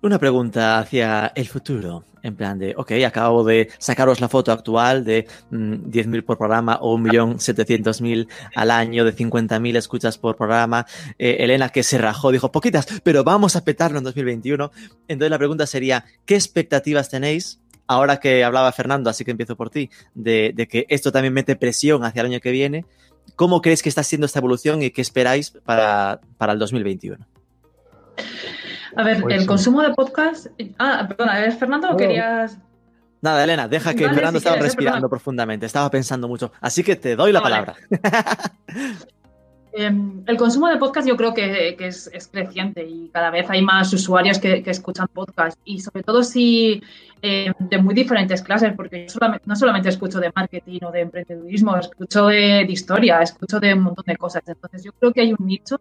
Una 0.00 0.18
pregunta 0.20 0.78
hacia 0.78 1.32
el 1.34 1.48
futuro. 1.48 2.04
En 2.22 2.36
plan 2.36 2.58
de, 2.58 2.74
ok, 2.76 2.92
acabo 3.06 3.42
de 3.42 3.68
sacaros 3.78 4.20
la 4.20 4.28
foto 4.28 4.52
actual 4.52 5.04
de 5.04 5.26
mmm, 5.50 5.90
10.000 5.90 6.24
por 6.24 6.38
programa 6.38 6.78
o 6.80 6.96
1.700.000 6.96 8.28
al 8.54 8.70
año, 8.70 9.04
de 9.04 9.14
50.000 9.14 9.76
escuchas 9.76 10.18
por 10.18 10.36
programa. 10.36 10.86
Eh, 11.18 11.38
Elena, 11.40 11.70
que 11.70 11.82
se 11.82 11.98
rajó, 11.98 12.30
dijo, 12.30 12.52
poquitas, 12.52 12.86
pero 13.02 13.24
vamos 13.24 13.56
a 13.56 13.64
petarlo 13.64 13.98
en 13.98 14.04
2021. 14.04 14.70
Entonces 15.08 15.30
la 15.30 15.38
pregunta 15.38 15.66
sería, 15.66 16.04
¿qué 16.26 16.34
expectativas 16.36 17.08
tenéis? 17.08 17.60
Ahora 17.88 18.20
que 18.20 18.44
hablaba 18.44 18.70
Fernando, 18.70 19.10
así 19.10 19.24
que 19.24 19.32
empiezo 19.32 19.56
por 19.56 19.70
ti, 19.70 19.90
de, 20.14 20.54
que 20.70 20.86
esto 20.90 21.10
también 21.10 21.34
mete 21.34 21.56
presión 21.56 22.04
hacia 22.04 22.20
el 22.20 22.26
año 22.26 22.40
que 22.40 22.52
viene. 22.52 22.84
¿Cómo 23.34 23.62
crees 23.62 23.82
que 23.82 23.88
está 23.88 24.04
siendo 24.04 24.26
esta 24.26 24.38
evolución 24.38 24.82
y 24.82 24.90
qué 24.90 25.00
esperáis 25.00 25.50
para, 25.64 26.20
para 26.36 26.52
el 26.52 26.58
2021? 26.58 27.26
A 28.96 29.02
ver, 29.02 29.20
pues 29.22 29.34
el 29.34 29.40
sí. 29.42 29.46
consumo 29.46 29.82
de 29.82 29.92
podcast. 29.94 30.46
Ah, 30.78 31.06
perdona, 31.08 31.38
¿eres 31.40 31.58
Fernando 31.58 31.90
o 31.90 31.96
querías.? 31.96 32.58
Nada, 33.20 33.42
Elena, 33.44 33.66
deja 33.66 33.94
que 33.94 34.04
vale, 34.04 34.14
Fernando 34.14 34.38
si 34.38 34.42
estaba 34.42 34.56
quieres, 34.56 34.74
respirando 34.74 35.06
eh, 35.06 35.10
profundamente, 35.10 35.66
estaba 35.66 35.90
pensando 35.90 36.28
mucho. 36.28 36.52
Así 36.60 36.84
que 36.84 36.96
te 36.96 37.16
doy 37.16 37.32
la 37.32 37.40
vale. 37.40 37.56
palabra. 37.56 37.76
eh, 39.72 39.92
el 40.26 40.36
consumo 40.36 40.68
de 40.68 40.76
podcast 40.76 41.08
yo 41.08 41.16
creo 41.16 41.34
que, 41.34 41.74
que 41.76 41.88
es, 41.88 42.08
es, 42.12 42.28
creciente 42.28 42.84
y 42.84 43.08
cada 43.08 43.30
vez 43.30 43.50
hay 43.50 43.62
más 43.62 43.92
usuarios 43.92 44.38
que, 44.38 44.62
que 44.62 44.70
escuchan 44.70 45.08
podcast 45.12 45.58
y 45.64 45.80
sobre 45.80 46.04
todo 46.04 46.22
si 46.22 46.80
eh, 47.20 47.52
de 47.58 47.78
muy 47.78 47.94
diferentes 47.94 48.40
clases, 48.42 48.72
porque 48.76 49.02
yo 49.02 49.08
solamente, 49.08 49.44
no 49.46 49.56
solamente 49.56 49.88
escucho 49.88 50.20
de 50.20 50.30
marketing 50.34 50.80
o 50.86 50.92
de 50.92 51.00
emprendedurismo, 51.00 51.76
escucho 51.76 52.26
de, 52.26 52.64
de, 52.64 52.72
historia, 52.72 53.20
escucho 53.20 53.58
de 53.58 53.74
un 53.74 53.80
montón 53.80 54.04
de 54.06 54.16
cosas. 54.16 54.42
Entonces 54.46 54.84
yo 54.84 54.92
creo 54.92 55.12
que 55.12 55.22
hay 55.22 55.32
un 55.32 55.44
nicho 55.44 55.76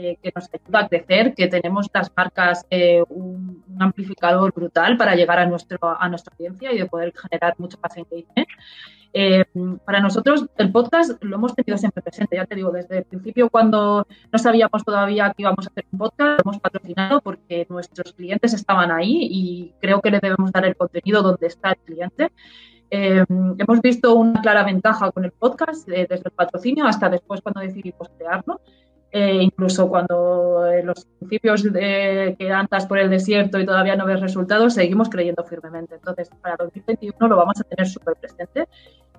eh, 0.00 0.16
que 0.22 0.30
nos 0.32 0.48
ayuda 0.54 0.78
a 0.78 0.88
crecer, 0.88 1.34
que 1.34 1.48
tenemos 1.48 1.88
las 1.92 2.08
marcas 2.16 2.64
eh, 2.70 3.02
un, 3.08 3.64
amplificador 3.80 4.52
brutal 4.54 4.96
para 4.96 5.16
llegar 5.16 5.40
a, 5.40 5.46
nuestro, 5.46 5.78
a 5.82 6.08
nuestra 6.08 6.32
audiencia 6.34 6.72
y 6.72 6.78
de 6.78 6.86
poder 6.86 7.12
generar 7.16 7.56
mucho 7.58 7.78
más 7.82 7.96
engagement. 7.96 8.48
Eh, 9.12 9.44
para 9.84 9.98
nosotros 9.98 10.46
el 10.56 10.70
podcast 10.70 11.20
lo 11.24 11.34
hemos 11.34 11.52
tenido 11.52 11.76
siempre 11.78 12.00
presente, 12.00 12.36
ya 12.36 12.46
te 12.46 12.54
digo, 12.54 12.70
desde 12.70 12.98
el 12.98 13.04
principio 13.06 13.50
cuando 13.50 14.06
no 14.30 14.38
sabíamos 14.38 14.84
todavía 14.84 15.32
que 15.36 15.42
íbamos 15.42 15.66
a 15.66 15.70
hacer 15.70 15.84
un 15.90 15.98
podcast, 15.98 16.44
lo 16.44 16.50
hemos 16.52 16.60
patrocinado 16.60 17.20
porque 17.20 17.66
nuestros 17.68 18.12
clientes 18.12 18.54
estaban 18.54 18.92
ahí 18.92 19.26
y 19.28 19.72
creo 19.80 20.00
que 20.00 20.12
le 20.12 20.20
debemos 20.20 20.52
dar 20.52 20.64
el 20.64 20.76
contenido 20.76 21.22
donde 21.22 21.48
está 21.48 21.70
el 21.70 21.78
cliente. 21.78 22.30
Eh, 22.90 23.24
hemos 23.28 23.80
visto 23.82 24.14
una 24.14 24.40
clara 24.42 24.62
ventaja 24.62 25.10
con 25.10 25.24
el 25.24 25.32
podcast 25.32 25.88
desde 25.88 26.22
el 26.24 26.30
patrocinio 26.30 26.86
hasta 26.86 27.08
después 27.08 27.40
cuando 27.40 27.60
decidimos 27.62 28.08
crearlo. 28.16 28.60
Eh, 29.10 29.38
incluso 29.40 29.88
cuando 29.88 30.70
en 30.70 30.86
los 30.86 31.06
principios 31.18 31.62
de 31.62 32.36
que 32.38 32.52
andas 32.52 32.84
por 32.84 32.98
el 32.98 33.08
desierto 33.08 33.58
y 33.58 33.64
todavía 33.64 33.96
no 33.96 34.04
ves 34.04 34.20
resultados, 34.20 34.74
seguimos 34.74 35.08
creyendo 35.08 35.44
firmemente. 35.44 35.94
Entonces, 35.94 36.28
para 36.42 36.56
2021 36.56 37.28
lo 37.28 37.36
vamos 37.36 37.58
a 37.58 37.64
tener 37.64 37.88
súper 37.88 38.16
presente. 38.16 38.68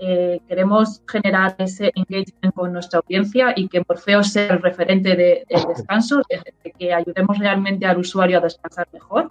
Eh, 0.01 0.39
queremos 0.47 1.01
generar 1.07 1.55
ese 1.57 1.91
engagement 1.95 2.53
con 2.53 2.71
nuestra 2.71 2.99
audiencia 2.99 3.53
y 3.55 3.67
que 3.67 3.83
Morfeo 3.85 4.23
sea 4.23 4.53
el 4.53 4.61
referente 4.61 5.09
del 5.09 5.17
de 5.17 5.65
descanso, 5.67 6.21
de, 6.29 6.41
de, 6.63 6.71
que 6.71 6.93
ayudemos 6.93 7.37
realmente 7.37 7.85
al 7.85 7.97
usuario 7.97 8.37
a 8.37 8.41
descansar 8.41 8.87
mejor, 8.93 9.29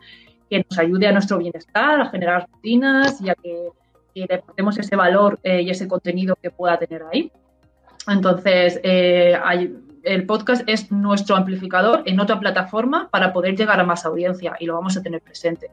que 0.51 0.67
nos 0.69 0.79
ayude 0.79 1.07
a 1.07 1.13
nuestro 1.13 1.39
bienestar, 1.39 2.01
a 2.01 2.11
generar 2.11 2.49
rutinas 2.53 3.21
y 3.21 3.31
a 3.31 3.35
que, 3.35 3.69
que 4.15 4.27
le 4.29 4.35
aportemos 4.35 4.77
ese 4.79 4.97
valor 4.97 5.39
eh, 5.43 5.63
y 5.63 5.71
ese 5.71 5.89
contenido 5.89 6.37
que 6.41 6.51
pueda 6.51 6.79
tener 6.79 7.05
ahí. 7.11 7.31
Entonces, 8.07 8.81
eh, 8.83 9.39
hay, 9.43 9.75
el 10.09 10.27
podcast 10.27 10.63
es 10.67 10.91
nuestro 10.91 11.37
amplificador 11.37 12.03
en 12.07 12.19
otra 12.21 12.41
plataforma 12.41 13.09
para 13.11 13.33
poder 13.33 13.57
llegar 13.57 13.79
a 13.79 13.85
más 13.85 14.05
audiencia 14.05 14.57
y 14.59 14.67
lo 14.67 14.75
vamos 14.75 14.97
a 14.97 15.03
tener 15.03 15.21
presente. 15.21 15.71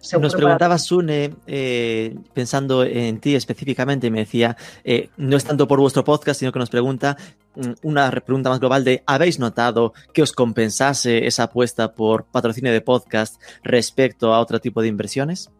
Seguro 0.00 0.26
Nos 0.26 0.34
preguntaba 0.34 0.74
para... 0.74 0.78
Sune, 0.78 1.34
eh, 1.46 2.14
pensando 2.32 2.84
en 2.84 3.20
ti 3.20 3.34
específicamente, 3.34 4.10
me 4.10 4.20
decía, 4.20 4.56
eh, 4.84 5.10
no 5.16 5.36
es 5.36 5.44
tanto 5.44 5.68
por 5.68 5.80
vuestro 5.80 6.04
podcast, 6.04 6.40
sino 6.40 6.52
que 6.52 6.58
nos 6.58 6.70
pregunta 6.70 7.16
mm, 7.54 7.72
una 7.82 8.10
pregunta 8.10 8.48
más 8.48 8.60
global 8.60 8.84
de, 8.84 9.02
¿habéis 9.06 9.38
notado 9.38 9.92
que 10.14 10.22
os 10.22 10.32
compensase 10.32 11.26
esa 11.26 11.44
apuesta 11.44 11.92
por 11.92 12.24
patrocinio 12.24 12.72
de 12.72 12.80
podcast 12.80 13.42
respecto 13.62 14.32
a 14.32 14.40
otro 14.40 14.60
tipo 14.60 14.80
de 14.80 14.88
inversiones? 14.88 15.50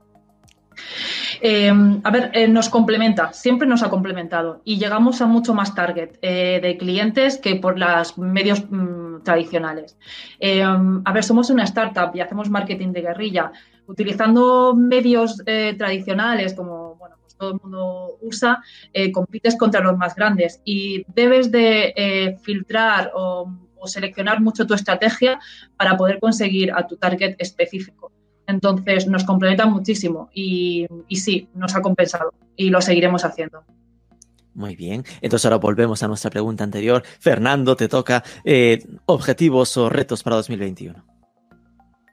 Eh, 1.41 1.71
a 2.03 2.11
ver, 2.11 2.31
eh, 2.35 2.49
nos 2.49 2.69
complementa, 2.69 3.33
siempre 3.33 3.69
nos 3.69 3.83
ha 3.83 3.91
complementado 3.91 4.61
y 4.65 4.79
llegamos 4.79 5.21
a 5.21 5.27
mucho 5.27 5.55
más 5.55 5.75
target 5.75 6.19
eh, 6.23 6.59
de 6.61 6.77
clientes 6.77 7.39
que 7.39 7.57
por 7.57 7.79
los 7.79 8.19
medios 8.19 8.65
mmm, 8.69 9.23
tradicionales. 9.23 9.97
Eh, 10.41 10.63
a 10.63 11.13
ver, 11.13 11.25
somos 11.25 11.51
una 11.51 11.65
startup 11.65 12.11
y 12.15 12.21
hacemos 12.21 12.51
marketing 12.51 12.93
de 12.93 13.03
guerrilla. 13.03 13.53
Utilizando 13.87 14.75
medios 14.77 15.43
eh, 15.47 15.75
tradicionales 15.79 16.55
como, 16.55 16.97
bueno, 16.97 17.17
pues 17.23 17.37
todo 17.37 17.53
el 17.53 17.61
mundo 17.63 18.19
usa, 18.21 18.63
compites 19.13 19.57
contra 19.57 19.81
los 19.81 19.97
más 19.97 20.15
grandes 20.15 20.61
y 20.65 21.05
debes 21.15 21.51
de 21.51 22.37
filtrar 22.43 23.13
o 23.15 23.51
seleccionar 23.87 24.41
mucho 24.41 24.67
tu 24.67 24.75
estrategia 24.75 25.39
para 25.77 25.97
poder 25.97 26.19
conseguir 26.19 26.73
a 26.73 26.87
tu 26.87 26.97
target 26.97 27.37
específico. 27.39 28.13
Entonces 28.49 29.07
nos 29.07 29.25
complementa 29.25 29.67
muchísimo 29.67 30.31
y, 30.33 30.87
y 31.07 31.17
sí, 31.17 31.49
nos 31.55 31.77
ha 31.77 31.83
compensado 31.83 32.33
y 32.57 32.71
lo 32.71 32.81
seguiremos 32.81 33.25
haciendo. 33.25 33.63
Muy 34.59 34.75
bien. 34.75 35.05
Entonces 35.21 35.47
ahora 35.47 35.59
volvemos 35.59 36.03
a 36.03 36.09
nuestra 36.09 36.31
pregunta 36.31 36.65
anterior. 36.65 37.05
Fernando, 37.21 37.77
te 37.77 37.87
toca 37.87 38.25
eh, 38.43 38.81
objetivos 39.07 39.77
o 39.77 39.89
retos 39.89 40.25
para 40.25 40.35
2021. 40.35 41.05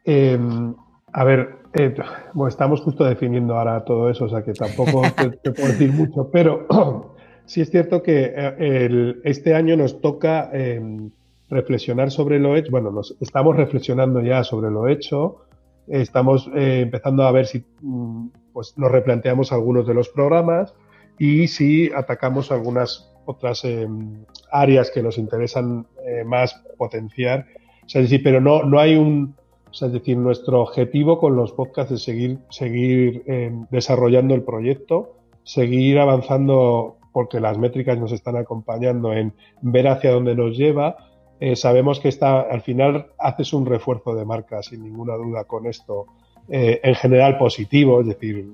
Em, 0.03 0.75
a 1.11 1.23
ver, 1.23 1.57
eh, 1.73 1.95
bueno, 2.33 2.49
estamos 2.49 2.81
justo 2.81 3.03
definiendo 3.03 3.57
ahora 3.57 3.83
todo 3.83 4.11
eso, 4.11 4.25
o 4.25 4.29
sea 4.29 4.43
que 4.43 4.53
tampoco 4.53 5.01
te, 5.43 5.51
puedo 5.51 5.69
decir 5.69 5.91
mucho, 5.91 6.29
pero 6.31 6.67
sí 7.45 7.61
es 7.61 7.71
cierto 7.71 8.03
que 8.03 8.33
eh, 8.35 9.15
este 9.23 9.55
año 9.55 9.75
nos 9.75 9.99
toca 9.99 10.51
em, 10.53 11.09
reflexionar 11.49 12.11
sobre 12.11 12.37
lo 12.39 12.55
hecho. 12.55 12.69
Bueno, 12.69 12.91
nos 12.91 13.15
estamos 13.21 13.55
reflexionando 13.55 14.21
ya 14.21 14.43
sobre 14.43 14.69
lo 14.69 14.87
hecho. 14.87 15.45
Estamos 15.87 16.49
empezando 16.53 17.23
a 17.23 17.31
ver 17.31 17.45
si 17.45 17.63
mm, 17.81 18.27
pues, 18.53 18.77
nos 18.77 18.91
replanteamos 18.91 19.51
algunos 19.51 19.85
de 19.85 19.93
los 19.93 20.09
programas 20.09 20.73
y 21.19 21.47
si 21.47 21.91
atacamos 21.93 22.51
algunas 22.51 23.11
otras 23.25 23.65
em, 23.65 24.25
áreas 24.51 24.91
que 24.91 25.03
nos 25.03 25.17
interesan 25.17 25.87
eh, 26.05 26.23
más 26.23 26.61
potenciar. 26.77 27.45
Es 27.87 27.93
decir, 27.93 28.21
pero 28.23 28.41
no, 28.41 28.63
no 28.63 28.79
hay 28.79 28.95
un, 28.95 29.35
es 29.71 29.91
decir, 29.91 30.17
nuestro 30.17 30.61
objetivo 30.61 31.19
con 31.19 31.35
los 31.35 31.51
podcasts 31.51 31.93
es 31.93 32.03
seguir, 32.03 32.39
seguir 32.49 33.23
em, 33.27 33.65
desarrollando 33.69 34.35
el 34.35 34.43
proyecto, 34.43 35.15
seguir 35.43 35.99
avanzando 35.99 36.97
porque 37.11 37.39
las 37.39 37.57
métricas 37.57 37.97
nos 37.97 38.11
están 38.11 38.35
acompañando 38.35 39.13
en 39.13 39.33
ver 39.61 39.87
hacia 39.87 40.11
dónde 40.11 40.35
nos 40.35 40.57
lleva. 40.57 40.97
Eh, 41.39 41.55
sabemos 41.55 41.99
que 41.99 42.09
está, 42.09 42.41
al 42.41 42.61
final 42.61 43.07
haces 43.19 43.53
un 43.53 43.65
refuerzo 43.65 44.15
de 44.15 44.25
marca 44.25 44.63
sin 44.63 44.83
ninguna 44.83 45.15
duda 45.15 45.43
con 45.43 45.65
esto, 45.65 46.05
eh, 46.47 46.79
en 46.83 46.95
general 46.95 47.37
positivo, 47.37 48.01
es 48.01 48.07
decir, 48.07 48.45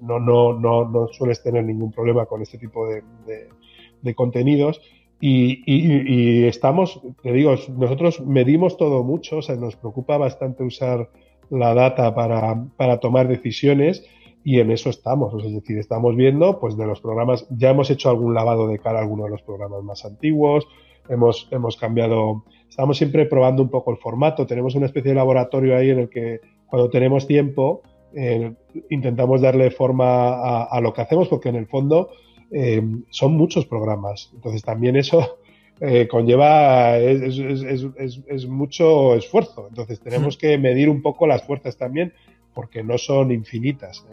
no, 0.00 0.20
no, 0.20 0.52
no, 0.52 0.88
no 0.88 1.08
sueles 1.08 1.42
tener 1.42 1.64
ningún 1.64 1.90
problema 1.90 2.26
con 2.26 2.42
este 2.42 2.58
tipo 2.58 2.86
de, 2.86 4.14
contenidos. 4.14 4.80
Y, 5.20 6.46
estamos, 6.46 7.00
te 7.22 7.32
digo, 7.32 7.56
nosotros 7.76 8.20
medimos 8.20 8.76
todo 8.76 9.02
mucho, 9.02 9.38
o 9.38 9.42
sea, 9.42 9.56
nos 9.56 9.74
preocupa 9.74 10.16
bastante 10.16 10.62
usar 10.62 11.10
la 11.50 11.74
data 11.74 12.14
para, 12.14 12.64
para 12.76 13.00
tomar 13.00 13.26
decisiones 13.26 14.04
y 14.44 14.60
en 14.60 14.70
eso 14.70 14.90
estamos, 14.90 15.44
es 15.44 15.52
decir, 15.52 15.78
estamos 15.78 16.14
viendo, 16.14 16.60
pues 16.60 16.76
de 16.76 16.86
los 16.86 17.00
programas, 17.00 17.46
ya 17.50 17.70
hemos 17.70 17.90
hecho 17.90 18.10
algún 18.10 18.34
lavado 18.34 18.68
de 18.68 18.78
cara 18.78 18.98
a 18.98 19.02
algunos 19.02 19.26
de 19.26 19.32
los 19.32 19.42
programas 19.42 19.82
más 19.82 20.04
antiguos, 20.04 20.66
hemos, 21.08 21.48
hemos 21.50 21.76
cambiado, 21.76 22.44
estamos 22.68 22.98
siempre 22.98 23.26
probando 23.26 23.62
un 23.62 23.68
poco 23.68 23.90
el 23.90 23.98
formato, 23.98 24.46
tenemos 24.46 24.74
una 24.74 24.86
especie 24.86 25.10
de 25.10 25.16
laboratorio 25.16 25.76
ahí 25.76 25.90
en 25.90 26.00
el 26.00 26.08
que 26.08 26.40
cuando 26.66 26.90
tenemos 26.90 27.26
tiempo, 27.26 27.82
eh, 28.14 28.52
intentamos 28.90 29.40
darle 29.40 29.70
forma 29.70 30.64
a, 30.64 30.80
lo 30.80 30.92
que 30.92 31.02
hacemos 31.02 31.28
porque 31.28 31.50
en 31.50 31.56
el 31.56 31.66
fondo 31.66 32.10
eh, 32.50 32.82
son 33.10 33.32
muchos 33.32 33.66
programas. 33.66 34.30
Entonces 34.34 34.62
también 34.62 34.96
eso 34.96 35.38
eh, 35.80 36.08
conlleva, 36.08 36.96
es, 36.98 38.46
mucho 38.48 39.14
esfuerzo. 39.14 39.66
Entonces 39.68 40.00
tenemos 40.00 40.36
que 40.36 40.58
medir 40.58 40.88
un 40.88 41.02
poco 41.02 41.26
las 41.26 41.42
fuerzas 41.42 41.76
también 41.76 42.12
porque 42.54 42.82
no 42.82 42.98
son 42.98 43.30
infinitas. 43.30 44.04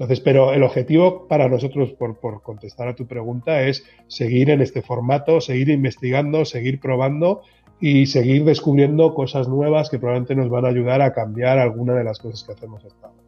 Entonces, 0.00 0.20
pero 0.20 0.54
el 0.54 0.62
objetivo 0.62 1.28
para 1.28 1.46
nosotros, 1.50 1.92
por, 1.92 2.18
por, 2.18 2.42
contestar 2.42 2.88
a 2.88 2.94
tu 2.94 3.06
pregunta, 3.06 3.64
es 3.64 3.84
seguir 4.06 4.48
en 4.48 4.62
este 4.62 4.80
formato, 4.80 5.42
seguir 5.42 5.68
investigando, 5.68 6.46
seguir 6.46 6.80
probando 6.80 7.42
y 7.82 8.06
seguir 8.06 8.46
descubriendo 8.46 9.12
cosas 9.12 9.46
nuevas 9.46 9.90
que 9.90 9.98
probablemente 9.98 10.34
nos 10.34 10.48
van 10.48 10.64
a 10.64 10.68
ayudar 10.68 11.02
a 11.02 11.12
cambiar 11.12 11.58
alguna 11.58 11.92
de 11.92 12.04
las 12.04 12.18
cosas 12.18 12.42
que 12.44 12.52
hacemos 12.52 12.82
hasta 12.82 13.08
ahora. 13.08 13.20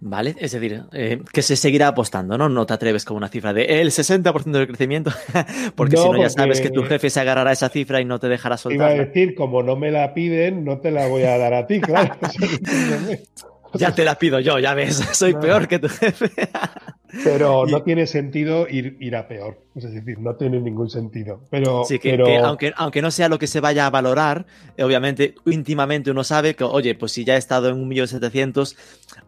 Vale, 0.00 0.34
es 0.38 0.52
decir, 0.52 0.82
eh, 0.92 1.22
que 1.32 1.40
se 1.40 1.56
seguirá 1.56 1.88
apostando, 1.88 2.36
¿no? 2.36 2.50
No 2.50 2.66
te 2.66 2.74
atreves 2.74 3.06
con 3.06 3.16
una 3.16 3.28
cifra 3.28 3.54
de 3.54 3.80
el 3.80 3.90
60% 3.90 4.50
del 4.50 4.66
crecimiento, 4.66 5.12
porque 5.76 5.96
si 5.96 6.10
no 6.10 6.20
ya 6.20 6.28
sabes 6.28 6.60
que 6.60 6.68
tu 6.68 6.82
jefe 6.82 7.08
se 7.08 7.20
agarrará 7.20 7.50
a 7.50 7.52
esa 7.54 7.70
cifra 7.70 8.02
y 8.02 8.04
no 8.04 8.18
te 8.18 8.28
dejará 8.28 8.58
soltar. 8.58 8.90
Iba 8.90 9.02
a 9.02 9.06
decir, 9.06 9.34
como 9.34 9.62
no 9.62 9.76
me 9.76 9.90
la 9.90 10.12
piden, 10.12 10.62
no 10.62 10.80
te 10.80 10.90
la 10.90 11.06
voy 11.06 11.22
a 11.22 11.38
dar 11.38 11.54
a 11.54 11.66
ti, 11.66 11.80
claro. 11.80 12.16
Ya 13.74 13.94
te 13.94 14.04
la 14.04 14.16
pido 14.16 14.40
yo, 14.40 14.58
ya 14.58 14.74
ves, 14.74 14.96
soy 15.12 15.34
peor 15.34 15.68
que 15.68 15.78
tu 15.78 15.88
jefe. 15.88 16.30
Pero 17.24 17.66
no 17.70 17.82
tiene 17.82 18.06
sentido 18.06 18.66
ir, 18.68 18.96
ir 19.00 19.16
a 19.16 19.28
peor. 19.28 19.58
Es 19.74 19.84
decir, 19.84 20.18
no 20.18 20.34
tiene 20.36 20.60
ningún 20.60 20.90
sentido. 20.90 21.40
Pero, 21.50 21.84
sí, 21.84 21.98
que, 21.98 22.10
pero... 22.10 22.44
aunque, 22.44 22.72
aunque 22.76 23.02
no 23.02 23.10
sea 23.10 23.28
lo 23.28 23.38
que 23.38 23.46
se 23.46 23.60
vaya 23.60 23.86
a 23.86 23.90
valorar, 23.90 24.46
eh, 24.76 24.84
obviamente, 24.84 25.34
íntimamente 25.46 26.10
uno 26.10 26.24
sabe 26.24 26.54
que, 26.54 26.64
oye, 26.64 26.94
pues 26.94 27.12
si 27.12 27.24
ya 27.24 27.34
he 27.34 27.38
estado 27.38 27.68
en 27.68 27.76
un 27.76 27.88
millón 27.88 28.08
setecientos, 28.08 28.76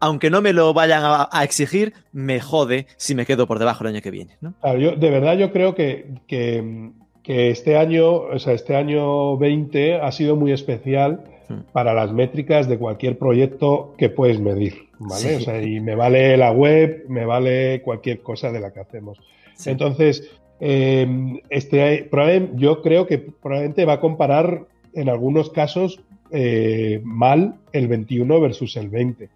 aunque 0.00 0.30
no 0.30 0.40
me 0.42 0.52
lo 0.52 0.72
vayan 0.74 1.02
a, 1.04 1.44
exigir, 1.44 1.94
me 2.12 2.40
jode 2.40 2.86
si 2.96 3.14
me 3.14 3.26
quedo 3.26 3.46
por 3.46 3.58
debajo 3.58 3.84
el 3.84 3.94
año 3.94 4.02
que 4.02 4.10
viene. 4.10 4.36
¿no? 4.40 4.54
Claro, 4.60 4.78
yo, 4.78 4.96
de 4.96 5.10
verdad 5.10 5.36
yo 5.36 5.52
creo 5.52 5.74
que, 5.74 6.06
que, 6.26 6.90
que 7.22 7.50
este 7.50 7.76
año, 7.76 8.12
o 8.12 8.38
sea, 8.38 8.54
este 8.54 8.76
año 8.76 9.36
20 9.36 10.00
ha 10.00 10.12
sido 10.12 10.36
muy 10.36 10.52
especial. 10.52 11.24
Para 11.72 11.94
las 11.94 12.12
métricas 12.12 12.68
de 12.68 12.78
cualquier 12.78 13.18
proyecto 13.18 13.94
que 13.96 14.08
puedes 14.08 14.40
medir. 14.40 14.88
¿vale? 14.98 15.36
O 15.36 15.40
sea, 15.40 15.62
y 15.62 15.80
me 15.80 15.94
vale 15.94 16.36
la 16.36 16.52
web, 16.52 17.04
me 17.08 17.24
vale 17.24 17.82
cualquier 17.82 18.20
cosa 18.20 18.50
de 18.52 18.60
la 18.60 18.72
que 18.72 18.80
hacemos. 18.80 19.18
Entonces, 19.66 20.30
eh, 20.60 21.40
este, 21.50 22.08
yo 22.54 22.82
creo 22.82 23.06
que 23.06 23.18
probablemente 23.18 23.84
va 23.84 23.94
a 23.94 24.00
comparar 24.00 24.66
en 24.92 25.08
algunos 25.08 25.50
casos 25.50 26.00
eh, 26.30 27.00
mal 27.04 27.56
el 27.72 27.88
21 27.88 28.40
versus 28.40 28.76
el 28.76 28.88
20, 28.88 29.28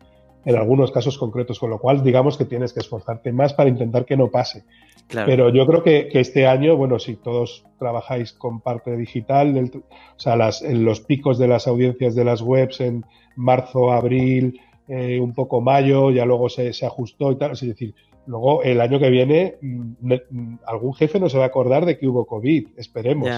en 0.45 0.57
algunos 0.57 0.91
casos 0.91 1.19
concretos, 1.19 1.59
con 1.59 1.71
lo 1.71 1.79
cual 1.79 2.03
digamos 2.03 2.37
que 2.37 2.45
tienes 2.45 2.73
que 2.73 2.81
esforzarte 2.81 3.33
más 3.33 3.55
para 3.55 3.69
intentar 3.69 4.05
que 4.05 4.17
no 4.17 4.29
pase. 4.29 4.65
Pero 5.09 5.51
yo 5.51 5.67
creo 5.67 5.83
que, 5.83 6.09
este 6.13 6.47
año, 6.47 6.77
bueno, 6.77 6.99
si 6.99 7.17
todos 7.17 7.65
trabajáis 7.79 8.33
con 8.33 8.61
parte 8.61 8.97
digital, 8.97 9.71
o 9.75 10.21
sea, 10.21 10.37
las, 10.37 10.63
en 10.63 10.85
los 10.85 11.01
picos 11.01 11.39
de 11.39 11.49
las 11.49 11.67
audiencias 11.67 12.15
de 12.15 12.25
las 12.25 12.43
webs 12.43 12.81
en 12.81 13.05
marzo, 13.35 13.91
abril, 13.93 14.61
eh, 14.87 15.19
un 15.21 15.35
poco 15.35 15.61
mayo, 15.61 16.11
ya 16.11 16.25
luego 16.25 16.49
se, 16.49 16.73
se, 16.73 16.85
ajustó 16.85 17.33
y 17.33 17.37
tal. 17.37 17.53
Es 17.53 17.61
decir, 17.61 17.95
luego 18.27 18.63
el 18.63 18.81
año 18.81 18.99
que 18.99 19.09
viene 19.09 19.57
mm, 19.61 20.13
mm, 20.31 20.59
algún 20.67 20.95
jefe 20.95 21.19
no 21.19 21.29
se 21.29 21.39
va 21.39 21.45
a 21.45 21.47
acordar 21.49 21.87
de 21.87 21.99
que 21.99 22.07
hubo 22.07 22.27
COVID, 22.27 22.69
esperemos. 22.77 23.29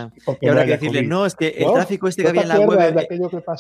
Y 0.41 0.49
habrá 0.49 0.65
que 0.65 0.73
decirle, 0.73 1.03
no, 1.03 1.25
es 1.25 1.37
que 1.37 1.49
el 1.49 1.73
tráfico 1.73 2.09
este 2.09 2.23
que 2.23 2.29
había 2.29 2.43
en 2.43 2.49
la 2.49 2.61
web 2.61 3.07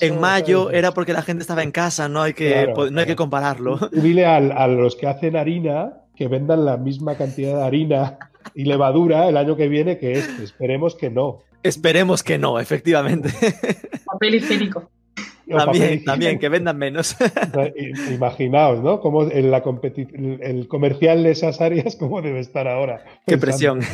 en 0.01 0.21
mayo 0.21 0.71
era 0.71 0.93
porque 0.93 1.13
la 1.13 1.23
gente 1.23 1.43
estaba 1.43 1.63
en 1.63 1.71
casa, 1.71 2.09
no 2.09 2.23
hay 2.23 2.35
que, 2.35 2.73
no 2.91 3.01
hay 3.01 3.07
que 3.07 3.17
compararlo. 3.17 3.79
dile 3.93 4.27
a, 4.27 4.37
a 4.37 4.67
los 4.67 4.97
que 4.97 5.07
hacen 5.07 5.37
harina 5.37 6.00
que 6.21 6.29
vendan 6.29 6.67
la 6.67 6.77
misma 6.77 7.17
cantidad 7.17 7.57
de 7.57 7.63
harina 7.63 8.19
y 8.55 8.67
levadura 8.67 9.27
el 9.27 9.39
año 9.39 9.57
que 9.57 9.69
viene 9.69 9.97
que 9.97 10.13
este. 10.13 10.45
Esperemos 10.45 10.95
que 10.95 11.09
no. 11.09 11.39
Esperemos 11.63 12.23
que 12.23 12.37
no, 12.37 12.61
efectivamente. 12.61 13.31
Papel 14.05 14.35
higiénico. 14.35 14.91
También, 15.49 16.05
también, 16.05 16.39
que 16.39 16.51
vendan 16.51 16.77
menos. 16.77 17.17
Imaginaos, 18.13 18.83
¿no? 18.83 19.01
Como 19.01 19.31
en 19.31 19.51
la 19.51 19.63
el 20.43 20.69
comercial 20.69 21.23
de 21.23 21.31
esas 21.31 21.63
áreas, 21.63 21.97
¿cómo 21.97 22.21
debe 22.21 22.41
estar 22.41 22.69
ahora? 22.69 23.03
Qué 23.27 23.39
presión. 23.39 23.81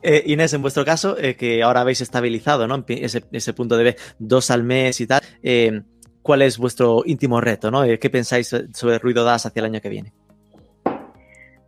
Eh, 0.00 0.22
Inés, 0.26 0.52
en 0.52 0.62
vuestro 0.62 0.84
caso, 0.84 1.18
eh, 1.18 1.34
que 1.34 1.60
ahora 1.64 1.80
habéis 1.80 2.00
estabilizado, 2.00 2.68
¿no? 2.68 2.84
Ese, 2.86 3.24
ese, 3.32 3.52
punto 3.52 3.76
de 3.76 3.82
B, 3.82 3.96
dos 4.20 4.52
al 4.52 4.62
mes 4.62 5.00
y 5.00 5.08
tal. 5.08 5.22
Eh, 5.42 5.82
¿Cuál 6.22 6.42
es 6.42 6.56
vuestro 6.56 7.02
íntimo 7.04 7.40
reto, 7.40 7.72
¿no? 7.72 7.82
¿Qué 7.82 8.08
pensáis 8.08 8.54
sobre 8.72 8.98
Ruido 9.00 9.24
Das 9.24 9.44
hacia 9.44 9.58
el 9.58 9.66
año 9.66 9.80
que 9.80 9.88
viene? 9.88 10.12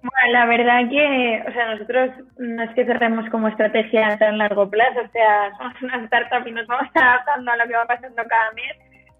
Bueno, 0.03 0.33
la 0.33 0.47
verdad 0.47 0.89
que, 0.89 1.45
o 1.47 1.53
sea, 1.53 1.75
nosotros 1.75 2.11
no 2.39 2.63
es 2.63 2.71
que 2.71 2.87
cerremos 2.87 3.29
como 3.29 3.49
estrategia 3.49 4.09
a 4.09 4.19
tan 4.19 4.39
largo 4.39 4.71
plazo, 4.71 5.01
o 5.01 5.09
sea, 5.13 5.53
somos 5.59 5.83
una 5.83 6.05
startup 6.05 6.47
y 6.47 6.53
nos 6.53 6.67
vamos 6.67 6.89
adaptando 6.95 7.51
a 7.53 7.57
lo 7.57 7.65
que 7.67 7.77
va 7.77 7.85
pasando 7.85 8.23
cada 8.29 8.53
mes. 8.53 8.77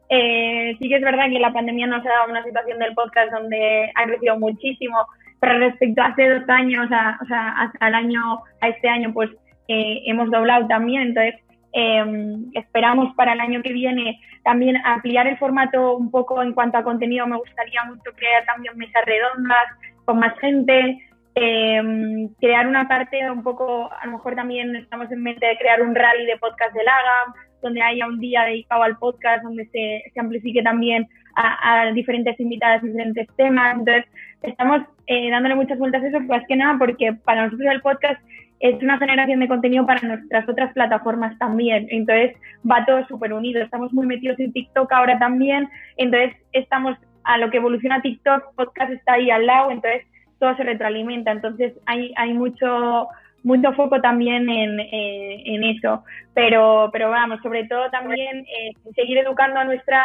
Eh, 0.09 0.77
sí 0.81 0.89
que 0.89 0.97
es 0.97 1.03
verdad 1.03 1.29
que 1.31 1.39
la 1.39 1.53
pandemia 1.53 1.87
nos 1.87 2.05
ha 2.05 2.09
dado 2.09 2.31
una 2.31 2.43
situación 2.43 2.79
del 2.79 2.95
podcast 2.95 3.31
donde 3.31 3.93
ha 3.95 4.05
crecido 4.05 4.39
muchísimo, 4.39 5.07
pero 5.39 5.59
respecto 5.59 6.03
a 6.03 6.07
hace 6.07 6.29
dos 6.29 6.49
años, 6.49 6.87
o 6.87 6.89
sea, 6.89 7.55
hasta 7.59 7.89
el 7.89 7.95
año, 7.95 8.21
a 8.61 8.69
este 8.69 8.89
año, 8.89 9.13
pues 9.13 9.31
eh, 9.69 10.03
hemos 10.07 10.31
doblado 10.31 10.67
también, 10.67 11.03
entonces 11.03 11.35
eh, 11.73 12.05
esperamos 12.55 13.15
para 13.15 13.35
el 13.35 13.41
año 13.41 13.63
que 13.63 13.73
viene 13.73 14.19
también 14.43 14.79
ampliar 14.85 15.27
el 15.27 15.39
formato 15.39 15.97
un 15.97 16.11
poco 16.11 16.43
en 16.43 16.53
cuanto 16.53 16.79
a 16.79 16.83
contenido. 16.83 17.27
Me 17.27 17.37
gustaría 17.37 17.85
mucho 17.85 18.11
crear 18.17 18.45
también 18.47 18.77
mesas 18.77 19.05
redondas, 19.05 19.67
con 20.11 20.19
más 20.19 20.37
gente, 20.41 20.99
eh, 21.37 21.81
crear 22.41 22.67
una 22.67 22.89
parte 22.89 23.31
un 23.31 23.45
poco, 23.45 23.89
a 23.93 24.07
lo 24.07 24.13
mejor 24.13 24.35
también 24.35 24.75
estamos 24.75 25.09
en 25.13 25.23
mente 25.23 25.47
de 25.47 25.57
crear 25.57 25.81
un 25.83 25.95
rally 25.95 26.27
de 26.27 26.37
podcast 26.37 26.75
del 26.75 26.89
AGAM, 26.89 27.35
donde 27.63 27.81
haya 27.81 28.09
un 28.09 28.19
día 28.19 28.43
dedicado 28.43 28.83
al 28.83 28.99
podcast, 28.99 29.45
donde 29.45 29.67
se, 29.67 30.11
se 30.13 30.19
amplifique 30.19 30.65
también 30.65 31.07
a, 31.37 31.93
diferentes 31.95 32.41
invitadas, 32.41 32.83
diferentes 32.83 33.29
temas. 33.37 33.79
Entonces, 33.79 34.05
estamos 34.43 34.83
eh, 35.07 35.31
dándole 35.31 35.55
muchas 35.55 35.79
vueltas 35.79 36.03
a 36.03 36.09
eso, 36.09 36.19
más 36.19 36.45
que 36.49 36.57
nada 36.57 36.77
porque 36.77 37.13
para 37.13 37.45
nosotros 37.45 37.71
el 37.71 37.81
podcast 37.81 38.21
es 38.59 38.83
una 38.83 38.99
generación 38.99 39.39
de 39.39 39.47
contenido 39.47 39.87
para 39.87 40.01
nuestras 40.09 40.49
otras 40.49 40.73
plataformas 40.73 41.39
también. 41.39 41.87
Entonces 41.91 42.35
va 42.69 42.85
todo 42.85 43.07
súper 43.07 43.33
unido. 43.33 43.63
Estamos 43.63 43.93
muy 43.93 44.09
metidos 44.09 44.41
en 44.41 44.53
TikTok 44.53 44.93
ahora 44.93 45.21
también. 45.21 45.69
Entonces 45.99 46.35
estamos 46.53 46.99
a 47.25 47.39
lo 47.39 47.51
que 47.51 47.59
evoluciona 47.59 48.03
TikTok, 48.03 48.55
podcast 48.55 48.93
está 48.93 49.15
ahí 49.15 49.31
al 49.31 49.47
lado. 49.47 49.71
Entonces 49.71 50.07
todo 50.39 50.57
se 50.57 50.65
retroalimenta. 50.65 51.31
Entonces 51.31 51.75
hay, 51.87 52.13
hay 52.17 52.35
mucho 52.35 53.09
mucho 53.43 53.73
foco 53.73 54.01
también 54.01 54.49
en, 54.51 54.81
eh, 54.81 55.43
en 55.47 55.65
eso. 55.65 56.05
Pero, 56.35 56.91
pero 56.93 57.11
vamos, 57.11 57.41
sobre 57.43 57.67
todo 57.67 57.91
también 57.91 58.41
eh, 58.41 58.73
seguir 58.95 59.19
educando 59.19 59.61
a 59.61 59.65
nuestra 59.65 60.05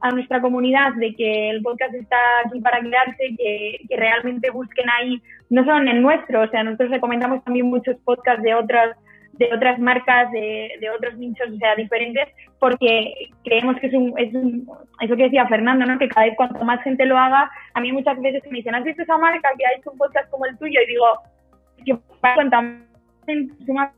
a 0.00 0.10
nuestra 0.10 0.40
comunidad 0.40 0.94
de 0.94 1.14
que 1.16 1.50
el 1.50 1.60
podcast 1.60 1.92
está 1.94 2.16
aquí 2.46 2.60
para 2.60 2.80
quedarse, 2.80 3.34
que, 3.36 3.80
que 3.88 3.96
realmente 3.96 4.50
busquen 4.50 4.88
ahí, 4.90 5.20
no 5.50 5.64
solo 5.64 5.78
en 5.78 5.88
el 5.88 6.02
nuestro, 6.02 6.42
o 6.42 6.48
sea, 6.48 6.62
nosotros 6.62 6.90
recomendamos 6.90 7.42
también 7.42 7.66
muchos 7.66 7.96
podcasts 8.04 8.42
de 8.44 8.54
otras 8.54 8.96
de 9.38 9.48
otras 9.54 9.78
marcas, 9.78 10.30
de, 10.32 10.72
de 10.80 10.90
otros 10.90 11.16
nichos, 11.16 11.48
o 11.54 11.56
sea, 11.56 11.76
diferentes, 11.76 12.28
porque 12.58 13.30
creemos 13.44 13.76
que 13.80 13.86
es 13.86 13.94
un, 13.94 14.12
es 14.18 14.34
un, 14.34 14.68
eso 15.00 15.16
que 15.16 15.24
decía 15.24 15.46
Fernando, 15.46 15.86
¿no? 15.86 15.98
Que 15.98 16.08
cada 16.08 16.26
vez 16.26 16.36
cuanto 16.36 16.64
más 16.64 16.82
gente 16.82 17.06
lo 17.06 17.16
haga, 17.16 17.50
a 17.74 17.80
mí 17.80 17.92
muchas 17.92 18.20
veces 18.20 18.42
me 18.50 18.58
dicen, 18.58 18.74
¿has 18.74 18.84
visto 18.84 19.02
esa 19.02 19.16
marca 19.16 19.48
que 19.56 19.64
ha 19.64 19.78
hecho 19.78 19.92
un 19.92 19.98
podcast 19.98 20.28
como 20.30 20.46
el 20.46 20.58
tuyo? 20.58 20.80
Y 20.82 20.86
digo, 20.86 21.06
que 21.84 21.96
cuanto 22.20 22.56
más 23.72 23.92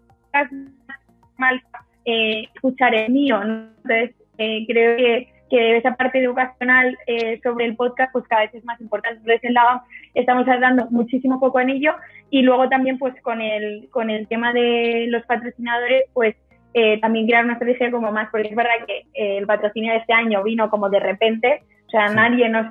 mal 1.39 1.63
eh, 2.05 2.45
escuchar 2.55 2.95
el 2.95 3.11
mío, 3.11 3.43
¿no? 3.43 3.69
Entonces, 3.83 4.15
eh, 4.39 4.65
creo 4.67 4.97
que 4.97 5.33
que 5.51 5.77
esa 5.77 5.97
parte 5.97 6.23
educacional 6.23 6.97
eh, 7.07 7.41
sobre 7.43 7.67
el 7.67 7.77
podcast 7.77 8.13
pues 8.13 8.27
cada 8.29 8.43
vez 8.43 8.55
es 8.55 8.65
más 8.65 8.81
importante. 8.81 9.19
Entonces 9.19 9.45
en 9.45 9.55
la 9.55 9.83
estamos 10.15 10.47
dando 10.47 10.87
muchísimo 10.91 11.41
foco 11.41 11.61
en 11.61 11.71
ello 11.71 11.95
y 12.31 12.43
luego 12.43 12.69
también 12.69 12.99
pues 12.99 13.21
con 13.23 13.41
el, 13.41 13.89
con 13.91 14.09
el 14.09 14.29
tema 14.29 14.53
de 14.53 15.07
los 15.09 15.25
patrocinadores 15.27 16.05
pues 16.15 16.37
eh, 16.73 17.01
también 17.01 17.27
crear 17.27 17.45
una 17.45 17.55
estrategia 17.55 17.91
como 17.91 18.13
más, 18.13 18.29
porque 18.31 18.49
es 18.49 18.55
verdad 18.55 18.87
que 18.87 18.99
eh, 19.15 19.39
el 19.39 19.47
patrocinio 19.47 19.93
de 19.93 19.99
este 19.99 20.13
año 20.13 20.43
vino 20.45 20.71
como 20.71 20.89
de 20.89 21.01
repente, 21.01 21.65
o 21.89 21.91
sea, 21.91 22.07
nadie 22.11 22.49
nos 22.49 22.67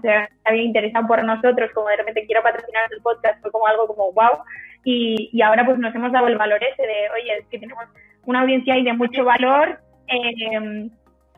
había 0.46 0.64
interesado 0.64 1.06
por 1.06 1.22
nosotros, 1.26 1.70
como 1.74 1.90
de 1.90 1.98
repente 1.98 2.26
quiero 2.26 2.42
patrocinar 2.42 2.84
el 2.92 3.02
podcast, 3.02 3.42
fue 3.42 3.52
como 3.52 3.68
algo 3.68 3.88
como 3.88 4.14
wow, 4.14 4.40
y, 4.86 5.30
y 5.34 5.42
ahora 5.42 5.66
pues 5.66 5.78
nos 5.80 5.94
hemos 5.94 6.14
dado 6.14 6.28
el 6.28 6.38
valor 6.38 6.64
ese 6.64 6.82
de, 6.82 7.10
oye, 7.14 7.40
es 7.40 7.48
que 7.48 7.60
tenemos 7.60 7.84
una 8.26 8.40
audiencia 8.40 8.74
ahí 8.76 8.84
de 8.84 8.94
mucho 8.94 9.26
valor, 9.26 9.80
eh, 10.08 10.90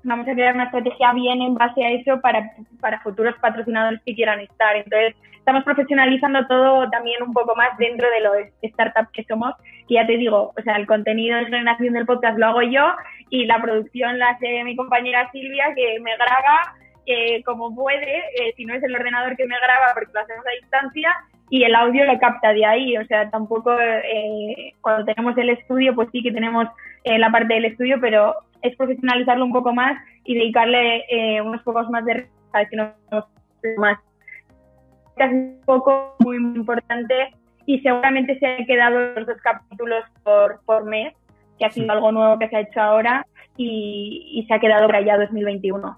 vamos 0.04 0.28
a 0.28 0.34
crear 0.34 0.56
una 0.56 0.66
estrategia 0.66 1.14
bien 1.14 1.42
en 1.42 1.56
base 1.56 1.84
a 1.84 1.92
eso 1.92 2.20
para, 2.22 2.52
para 2.80 3.00
futuros 3.02 3.36
patrocinadores 3.42 4.02
que 4.06 4.16
quieran 4.16 4.40
estar. 4.40 4.76
Entonces, 4.76 5.16
estamos 5.38 5.64
profesionalizando 5.64 6.46
todo 6.48 6.90
también 6.90 7.22
un 7.24 7.34
poco 7.34 7.56
más 7.56 7.78
dentro 7.78 8.08
de 8.10 8.22
los 8.22 8.72
startups 8.72 9.12
que 9.12 9.24
somos, 9.24 9.54
que 9.88 9.96
ya 9.96 10.06
te 10.06 10.18
digo, 10.18 10.54
o 10.58 10.62
sea, 10.64 10.76
el 10.76 10.88
contenido 10.88 11.38
de 11.38 11.46
generación 11.46 11.94
del 11.94 12.06
podcast 12.06 12.38
lo 12.38 12.48
hago 12.48 12.62
yo 12.62 12.94
y 13.30 13.46
la 13.46 13.62
producción 13.62 14.20
la 14.20 14.30
hace 14.30 14.64
mi 14.64 14.76
compañera 14.76 15.30
Silvia, 15.32 15.74
que 15.76 16.00
me 16.00 16.16
graba 16.16 16.76
eh, 17.06 17.42
como 17.44 17.74
puede, 17.74 18.20
eh, 18.20 18.54
si 18.56 18.66
no 18.66 18.76
es 18.76 18.84
el 18.84 18.96
ordenador 18.96 19.36
que 19.36 19.48
me 19.48 19.58
graba 19.58 19.94
porque 19.94 20.12
lo 20.14 20.20
hacemos 20.20 20.46
a 20.46 20.62
distancia, 20.62 21.16
y 21.50 21.64
el 21.64 21.76
audio 21.76 22.06
lo 22.06 22.18
capta 22.20 22.54
de 22.54 22.66
ahí, 22.66 22.96
o 22.96 23.06
sea, 23.08 23.30
tampoco 23.30 23.78
eh, 23.78 24.74
cuando 24.80 25.04
tenemos 25.04 25.38
el 25.38 25.50
estudio, 25.50 25.94
pues 25.96 26.08
sí 26.12 26.24
que 26.24 26.32
tenemos 26.32 26.68
la 27.04 27.30
parte 27.30 27.56
del 27.56 27.66
estudio, 27.66 27.98
pero 28.00 28.36
es 28.62 28.76
profesionalizarlo 28.76 29.46
un 29.46 29.54
poco 29.54 29.74
más 29.74 29.98
y 30.24 30.36
dedicarle 30.36 31.06
eh, 31.10 31.42
unos 31.42 31.62
pocos 31.64 31.90
más 31.90 32.06
de 32.06 32.28
a 32.54 32.66
que 32.66 32.76
no 32.76 32.94
más. 33.78 34.00
Es 35.18 35.32
un 35.32 35.62
poco 35.66 36.16
muy, 36.20 36.40
muy 36.40 36.58
importante 36.58 37.34
y 37.66 37.80
seguramente 37.82 38.38
se 38.40 38.46
han 38.46 38.66
quedado 38.66 39.14
los 39.14 39.28
dos 39.28 39.38
capítulos 39.42 40.04
por, 40.24 40.62
por 40.66 40.86
mes, 40.86 41.14
que 41.60 41.66
ha 41.66 41.70
sido 41.70 41.92
algo 41.92 42.12
nuevo 42.12 42.40
que 42.40 42.50
se 42.50 42.56
ha 42.58 42.62
hecho 42.62 42.82
ahora 42.82 43.26
y, 43.56 44.32
y 44.34 44.46
se 44.48 44.54
ha 44.54 44.60
quedado 44.60 44.88
para 44.88 45.02
ya 45.02 45.18
2021. 45.18 45.98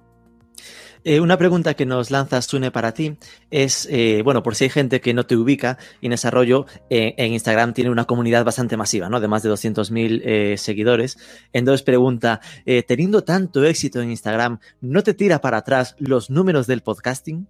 Eh, 1.06 1.20
una 1.20 1.38
pregunta 1.38 1.74
que 1.74 1.86
nos 1.86 2.12
lanza 2.12 2.42
Sune 2.42 2.72
para 2.72 2.94
ti 2.94 3.18
es, 3.52 3.90
eh, 3.92 4.22
bueno, 4.24 4.42
por 4.42 4.56
si 4.56 4.66
hay 4.66 4.70
gente 4.70 5.02
que 5.02 5.14
no 5.14 5.26
te 5.26 5.36
ubica, 5.36 5.78
Inés 6.00 6.24
Arroyo 6.24 6.66
eh, 6.90 7.14
en 7.18 7.34
Instagram 7.34 7.74
tiene 7.74 7.90
una 7.90 8.06
comunidad 8.06 8.46
bastante 8.46 8.78
masiva, 8.78 9.10
¿no? 9.10 9.20
De 9.20 9.28
más 9.28 9.44
de 9.44 9.50
200.000 9.50 10.22
eh, 10.24 10.58
seguidores. 10.58 11.18
Entonces 11.52 11.84
pregunta, 11.84 12.40
teniendo 12.88 13.24
tanto 13.24 13.66
éxito 13.66 14.02
en 14.02 14.12
Instagram, 14.12 14.60
¿no 14.80 15.04
te 15.04 15.14
tira 15.14 15.40
para 15.40 15.58
atrás 15.58 15.96
los 16.00 16.30
números 16.30 16.68
del 16.68 16.82
podcasting? 16.82 17.48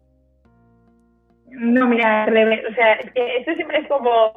No, 1.52 1.88
mira. 1.88 2.26
O 2.26 2.74
sea, 2.74 2.94
esto 2.94 3.54
siempre 3.56 3.80
es 3.80 3.88
como, 3.88 4.34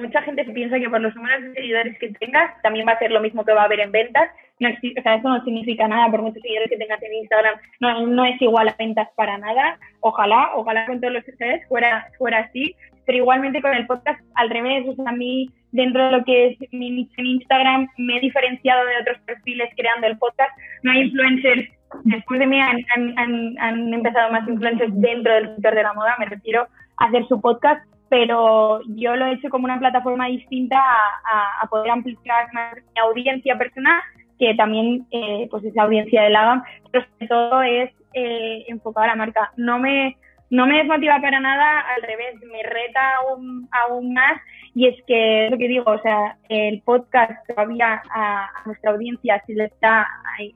mucha 0.00 0.22
gente 0.22 0.44
piensa 0.44 0.78
que 0.78 0.88
por 0.88 1.00
los 1.00 1.14
números 1.16 1.42
de 1.42 1.54
seguidores 1.54 1.98
que 1.98 2.10
tengas, 2.20 2.62
también 2.62 2.86
va 2.86 2.92
a 2.92 2.98
ser 2.98 3.10
lo 3.10 3.20
mismo 3.20 3.44
que 3.44 3.52
va 3.52 3.62
a 3.62 3.64
haber 3.64 3.80
en 3.80 3.90
ventas. 3.90 4.30
No, 4.60 4.68
o 4.68 5.02
sea, 5.02 5.14
eso 5.14 5.28
no 5.28 5.42
significa 5.42 5.88
nada 5.88 6.10
por 6.10 6.22
muchos 6.22 6.42
seguidores 6.42 6.70
que 6.70 6.76
tengas 6.76 7.02
en 7.02 7.14
Instagram. 7.14 7.54
No, 7.80 8.06
no 8.06 8.24
es 8.24 8.40
igual 8.40 8.68
a 8.68 8.76
ventas 8.78 9.08
para 9.16 9.38
nada. 9.38 9.78
Ojalá, 10.00 10.50
ojalá 10.54 10.86
con 10.86 11.00
todos 11.00 11.14
los 11.14 11.26
ustedes 11.26 11.66
fuera, 11.68 12.06
fuera 12.18 12.40
así. 12.40 12.76
Pero 13.06 13.18
igualmente 13.18 13.62
con 13.62 13.74
el 13.74 13.86
podcast, 13.86 14.20
al 14.34 14.50
revés. 14.50 14.86
O 14.86 14.94
sea, 14.94 15.08
a 15.08 15.12
mí, 15.12 15.50
dentro 15.72 16.04
de 16.04 16.12
lo 16.12 16.24
que 16.24 16.48
es 16.48 16.72
mi 16.72 16.90
nicho 16.90 17.14
en 17.16 17.26
Instagram, 17.26 17.88
me 17.96 18.18
he 18.18 18.20
diferenciado 18.20 18.84
de 18.84 18.98
otros 19.00 19.18
perfiles 19.26 19.70
creando 19.76 20.06
el 20.06 20.18
podcast. 20.18 20.52
No 20.82 20.92
hay 20.92 21.02
influencers 21.02 21.68
después 22.04 22.40
de 22.40 22.46
mí 22.46 22.60
han, 22.60 22.78
han, 22.94 23.58
han, 23.58 23.94
empezado 23.94 24.30
más 24.30 24.46
influencers 24.48 24.92
dentro 24.94 25.34
del 25.34 25.48
sector 25.54 25.74
de 25.74 25.82
la 25.82 25.92
moda, 25.92 26.16
me 26.18 26.26
refiero 26.26 26.68
a 26.96 27.06
hacer 27.06 27.26
su 27.28 27.40
podcast, 27.40 27.84
pero 28.08 28.80
yo 28.96 29.16
lo 29.16 29.26
he 29.26 29.34
hecho 29.34 29.48
como 29.50 29.64
una 29.64 29.78
plataforma 29.78 30.26
distinta 30.26 30.78
a, 30.78 31.62
a, 31.62 31.66
poder 31.68 31.90
ampliar 31.90 32.48
mi 32.52 33.00
audiencia 33.00 33.56
personal, 33.56 34.00
que 34.40 34.54
también 34.54 35.06
eh, 35.12 35.46
pues 35.50 35.64
es 35.64 35.74
la 35.76 35.84
audiencia 35.84 36.22
de 36.22 36.30
la 36.30 36.64
pero 36.90 37.04
sobre 37.04 37.28
todo 37.28 37.62
es 37.62 37.90
eh, 38.14 38.64
enfocado 38.66 39.04
a 39.04 39.08
la 39.08 39.16
marca. 39.16 39.52
No 39.56 39.78
me, 39.78 40.16
no 40.50 40.66
me 40.66 40.78
desmotiva 40.78 41.20
para 41.20 41.38
nada, 41.38 41.80
al 41.80 42.02
revés, 42.02 42.34
me 42.50 42.62
reta 42.62 43.16
aún, 43.16 43.68
aún 43.70 44.14
más 44.14 44.40
y 44.74 44.86
es 44.86 44.96
que 45.06 45.48
lo 45.50 45.58
que 45.58 45.68
digo, 45.68 45.90
o 45.90 46.00
sea, 46.00 46.36
el 46.48 46.80
podcast 46.82 47.32
todavía 47.48 48.02
a, 48.14 48.46
a 48.46 48.62
nuestra 48.66 48.92
audiencia 48.92 49.42
si 49.46 49.54
le 49.54 49.66
está, 49.66 50.08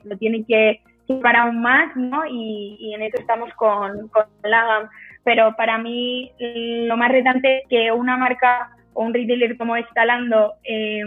lo 0.04 0.16
tiene 0.16 0.44
que 0.46 0.80
para 1.22 1.42
aún 1.42 1.60
más, 1.60 1.94
¿no? 1.96 2.22
Y, 2.26 2.92
en 2.94 3.02
eso 3.02 3.18
estamos 3.18 3.52
con, 3.54 4.08
con 4.08 4.24
Lagam. 4.42 4.88
Pero 5.24 5.54
para 5.56 5.78
mí 5.78 6.32
lo 6.38 6.96
más 6.96 7.10
retante 7.10 7.58
es 7.58 7.68
que 7.68 7.92
una 7.92 8.16
marca 8.16 8.70
o 8.92 9.02
un 9.04 9.14
retailer 9.14 9.56
como 9.56 9.76
es 9.76 9.86
Talando, 9.94 10.54
eh, 10.64 11.02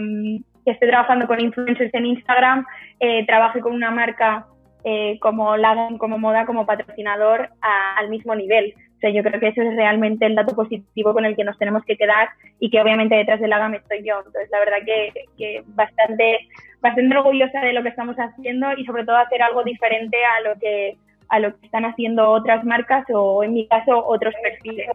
que 0.68 0.72
esté 0.72 0.86
trabajando 0.86 1.26
con 1.26 1.40
influencers 1.40 1.94
en 1.94 2.04
Instagram, 2.04 2.66
eh, 3.00 3.24
trabaje 3.24 3.60
con 3.60 3.72
una 3.72 3.90
marca 3.90 4.44
eh, 4.84 5.18
como 5.18 5.56
Lagam, 5.56 5.96
como 5.96 6.18
Moda, 6.18 6.44
como 6.44 6.66
patrocinador 6.66 7.48
al 7.62 8.10
mismo 8.10 8.34
nivel. 8.34 8.74
O 8.76 9.00
sea, 9.00 9.08
yo 9.08 9.22
creo 9.22 9.40
que 9.40 9.48
eso 9.48 9.62
es 9.62 9.74
realmente 9.76 10.26
el 10.26 10.34
dato 10.34 10.54
positivo 10.54 11.14
con 11.14 11.24
el 11.24 11.36
que 11.36 11.44
nos 11.44 11.56
tenemos 11.56 11.84
que 11.86 11.96
quedar 11.96 12.28
y 12.60 12.68
que 12.68 12.82
obviamente 12.82 13.14
detrás 13.14 13.40
del 13.40 13.48
Lagam 13.48 13.72
estoy 13.72 14.04
yo. 14.04 14.18
Entonces, 14.18 14.50
la 14.50 14.58
verdad 14.58 14.76
que, 14.84 15.12
que 15.38 15.62
bastante 15.68 16.40
bastante 16.82 17.16
orgullosa 17.16 17.60
de 17.60 17.72
lo 17.72 17.82
que 17.82 17.88
estamos 17.88 18.16
haciendo 18.16 18.74
y 18.76 18.84
sobre 18.84 19.06
todo 19.06 19.16
hacer 19.16 19.40
algo 19.40 19.64
diferente 19.64 20.18
a 20.22 20.48
lo 20.48 20.60
que 20.60 20.98
a 21.30 21.40
lo 21.40 21.58
que 21.58 21.64
están 21.64 21.86
haciendo 21.86 22.30
otras 22.30 22.62
marcas 22.64 23.06
o 23.08 23.42
en 23.42 23.54
mi 23.54 23.66
caso 23.66 24.04
otros 24.06 24.34
perfiles. 24.42 24.88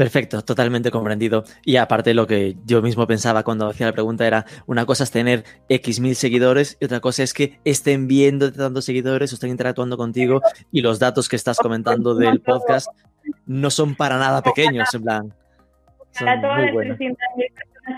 Perfecto, 0.00 0.40
totalmente 0.40 0.90
comprendido. 0.90 1.44
Y 1.62 1.76
aparte 1.76 2.14
lo 2.14 2.26
que 2.26 2.54
yo 2.64 2.80
mismo 2.80 3.06
pensaba 3.06 3.42
cuando 3.42 3.68
hacía 3.68 3.84
la 3.84 3.92
pregunta 3.92 4.26
era, 4.26 4.46
una 4.66 4.86
cosa 4.86 5.04
es 5.04 5.10
tener 5.10 5.44
X 5.68 6.00
mil 6.00 6.14
seguidores 6.14 6.78
y 6.80 6.86
otra 6.86 7.00
cosa 7.00 7.22
es 7.22 7.34
que 7.34 7.58
estén 7.66 8.08
viendo 8.08 8.50
tantos 8.50 8.86
seguidores 8.86 9.30
o 9.30 9.34
estén 9.34 9.50
interactuando 9.50 9.98
contigo 9.98 10.40
y 10.72 10.80
los 10.80 11.00
datos 11.00 11.28
que 11.28 11.36
estás 11.36 11.58
comentando 11.58 12.14
del 12.14 12.40
podcast 12.40 12.88
no 13.44 13.68
son 13.68 13.94
para 13.94 14.16
nada 14.16 14.40
pequeños, 14.40 14.88
en 14.94 15.02
plan. 15.02 15.34
Son 16.12 16.40
muy 16.40 16.70
buenos 16.72 16.96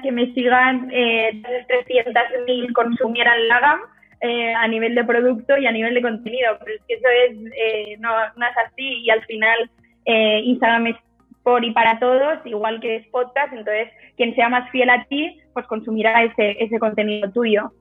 que 0.03 0.11
me 0.11 0.35
sigan, 0.35 0.91
eh, 0.93 1.41
300.000 1.87 2.73
consumieran 2.73 3.47
Lagam 3.47 3.79
eh, 4.23 4.53
a 4.53 4.67
nivel 4.67 4.97
de 4.97 5.05
producto 5.05 5.57
y 5.57 5.67
a 5.67 5.71
nivel 5.71 5.95
de 5.95 6.03
contenido. 6.03 6.57
Pero 6.59 6.75
es 6.75 6.83
que 6.89 6.95
eso 6.95 7.09
es, 7.29 7.53
eh, 7.57 7.97
no, 8.01 8.11
no, 8.35 8.45
es 8.45 8.57
así 8.67 9.05
y 9.05 9.11
al 9.11 9.25
final 9.27 9.71
eh, 10.05 10.41
Instagram 10.47 10.89
es 10.89 10.97
por 11.43 11.65
y 11.65 11.73
para 11.73 11.99
todos, 11.99 12.39
igual 12.45 12.81
que 12.81 12.97
es 12.97 13.07
podcast, 13.09 13.53
entonces 13.53 13.89
quien 14.17 14.35
sea 14.35 14.49
más 14.49 14.71
fiel 14.71 14.91
a 14.91 15.05
ti, 15.05 15.41
pues 15.53 15.67
consumirá 15.67 16.23
ese, 16.25 16.57
ese 16.63 16.79
contenido 16.79 17.31
tuyo. 17.31 17.73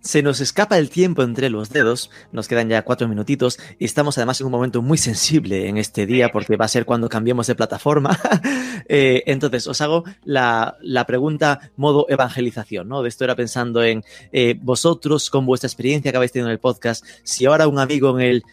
Se 0.00 0.22
nos 0.22 0.40
escapa 0.40 0.78
el 0.78 0.90
tiempo 0.90 1.22
entre 1.22 1.50
los 1.50 1.70
dedos, 1.70 2.10
nos 2.30 2.46
quedan 2.46 2.68
ya 2.68 2.82
cuatro 2.82 3.08
minutitos 3.08 3.58
y 3.78 3.84
estamos 3.84 4.16
además 4.16 4.40
en 4.40 4.46
un 4.46 4.52
momento 4.52 4.80
muy 4.82 4.98
sensible 4.98 5.68
en 5.68 5.76
este 5.76 6.06
día 6.06 6.28
porque 6.30 6.56
va 6.56 6.66
a 6.66 6.68
ser 6.68 6.84
cuando 6.84 7.08
cambiemos 7.08 7.46
de 7.46 7.54
plataforma. 7.54 8.18
eh, 8.88 9.22
entonces, 9.26 9.66
os 9.66 9.80
hago 9.80 10.04
la, 10.24 10.76
la, 10.80 11.04
pregunta 11.06 11.70
modo 11.76 12.06
evangelización, 12.08 12.88
¿no? 12.88 13.02
De 13.02 13.08
esto 13.08 13.24
era 13.24 13.34
pensando 13.34 13.82
en 13.82 14.04
eh, 14.30 14.56
vosotros 14.60 15.30
con 15.30 15.46
vuestra 15.46 15.66
experiencia 15.66 16.10
que 16.10 16.16
habéis 16.16 16.32
tenido 16.32 16.48
en 16.48 16.52
el 16.52 16.60
podcast, 16.60 17.04
si 17.24 17.46
ahora 17.46 17.66
un 17.66 17.78
amigo 17.78 18.18
en 18.18 18.26
el 18.26 18.44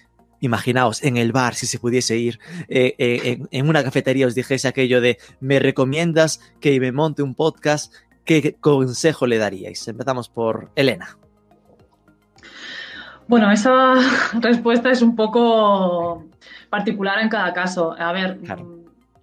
imaginaos, 0.42 1.02
en 1.04 1.16
el 1.18 1.32
bar, 1.32 1.56
si 1.56 1.68
se 1.68 1.80
pudiese 1.80 2.18
ir, 2.18 2.40
eh, 2.68 2.96
eh, 2.98 3.42
en, 3.50 3.70
una 3.70 3.84
cafetería 3.84 4.28
os 4.28 4.36
dijese 4.36 4.68
aquello 4.68 5.00
de, 5.00 5.18
¿me 5.40 5.60
recomiendas 5.60 6.42
que 6.60 6.78
me 6.80 6.92
monte 6.92 7.24
un 7.24 7.36
podcast? 7.36 7.94
¿Qué 8.26 8.56
consejo 8.60 9.28
le 9.28 9.38
daríais? 9.38 9.88
Empezamos 9.88 10.30
por 10.30 10.72
Elena. 10.76 11.18
Bueno, 13.28 13.52
esa 13.52 13.94
respuesta 14.42 14.92
es 14.92 15.02
un 15.02 15.16
poco 15.16 16.26
particular 16.70 17.20
en 17.20 17.30
cada 17.30 17.54
caso. 17.54 17.96
A 17.98 18.12
ver, 18.12 18.40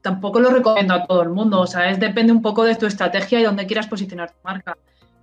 tampoco 0.01 0.41
lo 0.41 0.51
recomiendo 0.51 0.95
a 0.95 1.05
todo 1.05 1.23
el 1.23 1.31
mundo, 1.31 1.61
o 1.61 1.67
sea, 1.67 1.91
es, 1.91 2.01
depende 2.01 2.33
un 2.33 2.43
poco 2.43 2.65
de 2.65 2.77
tu 2.77 2.87
estrategia 2.87 3.41
y 3.41 3.45
dónde 3.45 3.67
quieras 3.67 3.87
posicionar 3.87 4.31
tu 4.31 4.39
marca 4.45 4.77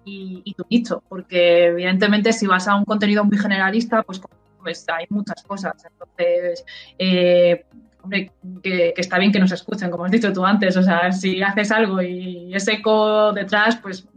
y, 0.06 0.54
tu 0.54 0.64
nicho, 0.70 1.02
porque 1.10 1.66
evidentemente 1.68 2.32
si 2.32 2.46
vas 2.46 2.68
a 2.68 2.76
un 2.76 2.86
contenido 2.86 3.24
muy 3.24 3.38
generalista, 3.39 4.04
pues, 4.04 4.22
pues 4.66 4.84
hay 4.88 5.05
muchas 5.09 5.43
cosas. 5.43 5.74
Entonces, 5.86 6.66
eh, 6.97 7.66
hombre, 8.01 8.32
que, 8.63 8.95
está 8.97 9.20
bien 9.20 9.32
que 9.32 9.39
nos 9.39 9.51
escuchen, 9.51 9.91
como 9.91 10.05
has 10.05 10.11
dicho 10.11 10.34
tú 10.34 10.43
antes, 10.43 10.76
o 10.76 10.82
sea, 10.82 11.11
si 11.11 11.43
haces 11.43 11.72
algo 11.72 12.01
y 12.01 12.51
es 12.53 12.68
eco 12.68 13.32
detrás, 13.32 13.78
pues 13.78 14.07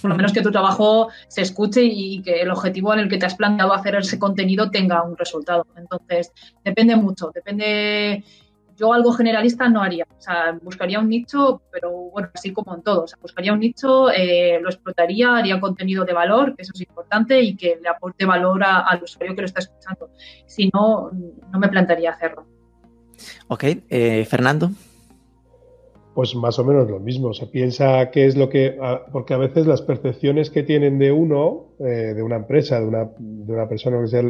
por 0.00 0.10
lo 0.10 0.16
menos 0.16 0.32
que 0.32 0.42
tu 0.42 0.52
trabajo 0.52 1.08
se 1.26 1.42
escuche 1.42 1.82
y 1.82 2.22
que 2.22 2.40
el 2.40 2.50
objetivo 2.50 2.94
en 2.94 3.00
el 3.00 3.08
que 3.08 3.18
te 3.18 3.26
has 3.26 3.34
planteado 3.34 3.74
hacer 3.74 3.96
ese 3.96 4.16
contenido 4.16 4.70
tenga 4.70 5.02
un 5.02 5.16
resultado. 5.16 5.66
Entonces, 5.76 6.32
depende 6.64 6.94
mucho, 6.94 7.32
depende 7.34 8.22
yo 8.76 8.92
algo 8.92 9.12
generalista 9.12 9.68
no 9.68 9.82
haría. 9.82 10.06
O 10.16 10.20
sea, 10.20 10.58
buscaría 10.62 11.00
un 11.00 11.08
nicho, 11.08 11.62
pero 11.72 11.90
bueno, 11.90 12.28
así 12.34 12.52
como 12.52 12.74
en 12.74 12.82
todo. 12.82 13.04
O 13.04 13.06
sea, 13.06 13.18
buscaría 13.20 13.52
un 13.52 13.60
nicho, 13.60 14.10
eh, 14.10 14.58
lo 14.60 14.68
explotaría, 14.68 15.36
haría 15.36 15.60
contenido 15.60 16.04
de 16.04 16.12
valor, 16.12 16.54
que 16.54 16.62
eso 16.62 16.72
es 16.74 16.80
importante, 16.82 17.40
y 17.40 17.56
que 17.56 17.78
le 17.82 17.88
aporte 17.88 18.24
valor 18.24 18.62
al 18.64 19.02
usuario 19.02 19.34
que 19.34 19.42
lo 19.42 19.46
está 19.46 19.60
escuchando. 19.60 20.10
Si 20.46 20.70
no, 20.72 21.10
no 21.52 21.58
me 21.58 21.68
plantearía 21.68 22.10
hacerlo. 22.10 22.44
Ok, 23.48 23.64
eh, 23.88 24.24
Fernando. 24.26 24.70
Pues 26.14 26.34
más 26.34 26.58
o 26.58 26.64
menos 26.64 26.88
lo 26.88 26.98
mismo. 26.98 27.34
Se 27.34 27.46
piensa 27.46 28.10
qué 28.10 28.26
es 28.26 28.36
lo 28.36 28.48
que. 28.48 28.78
Porque 29.12 29.34
a 29.34 29.38
veces 29.38 29.66
las 29.66 29.82
percepciones 29.82 30.50
que 30.50 30.62
tienen 30.62 30.98
de 30.98 31.12
uno, 31.12 31.74
eh, 31.80 32.14
de 32.14 32.22
una 32.22 32.36
empresa, 32.36 32.80
de 32.80 32.86
una, 32.86 33.10
de 33.18 33.52
una 33.52 33.68
persona 33.68 34.00
que 34.00 34.08
sea 34.08 34.22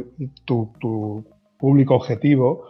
tu, 0.45 0.73
tu 0.81 1.25
público 1.59 1.95
objetivo, 1.95 2.65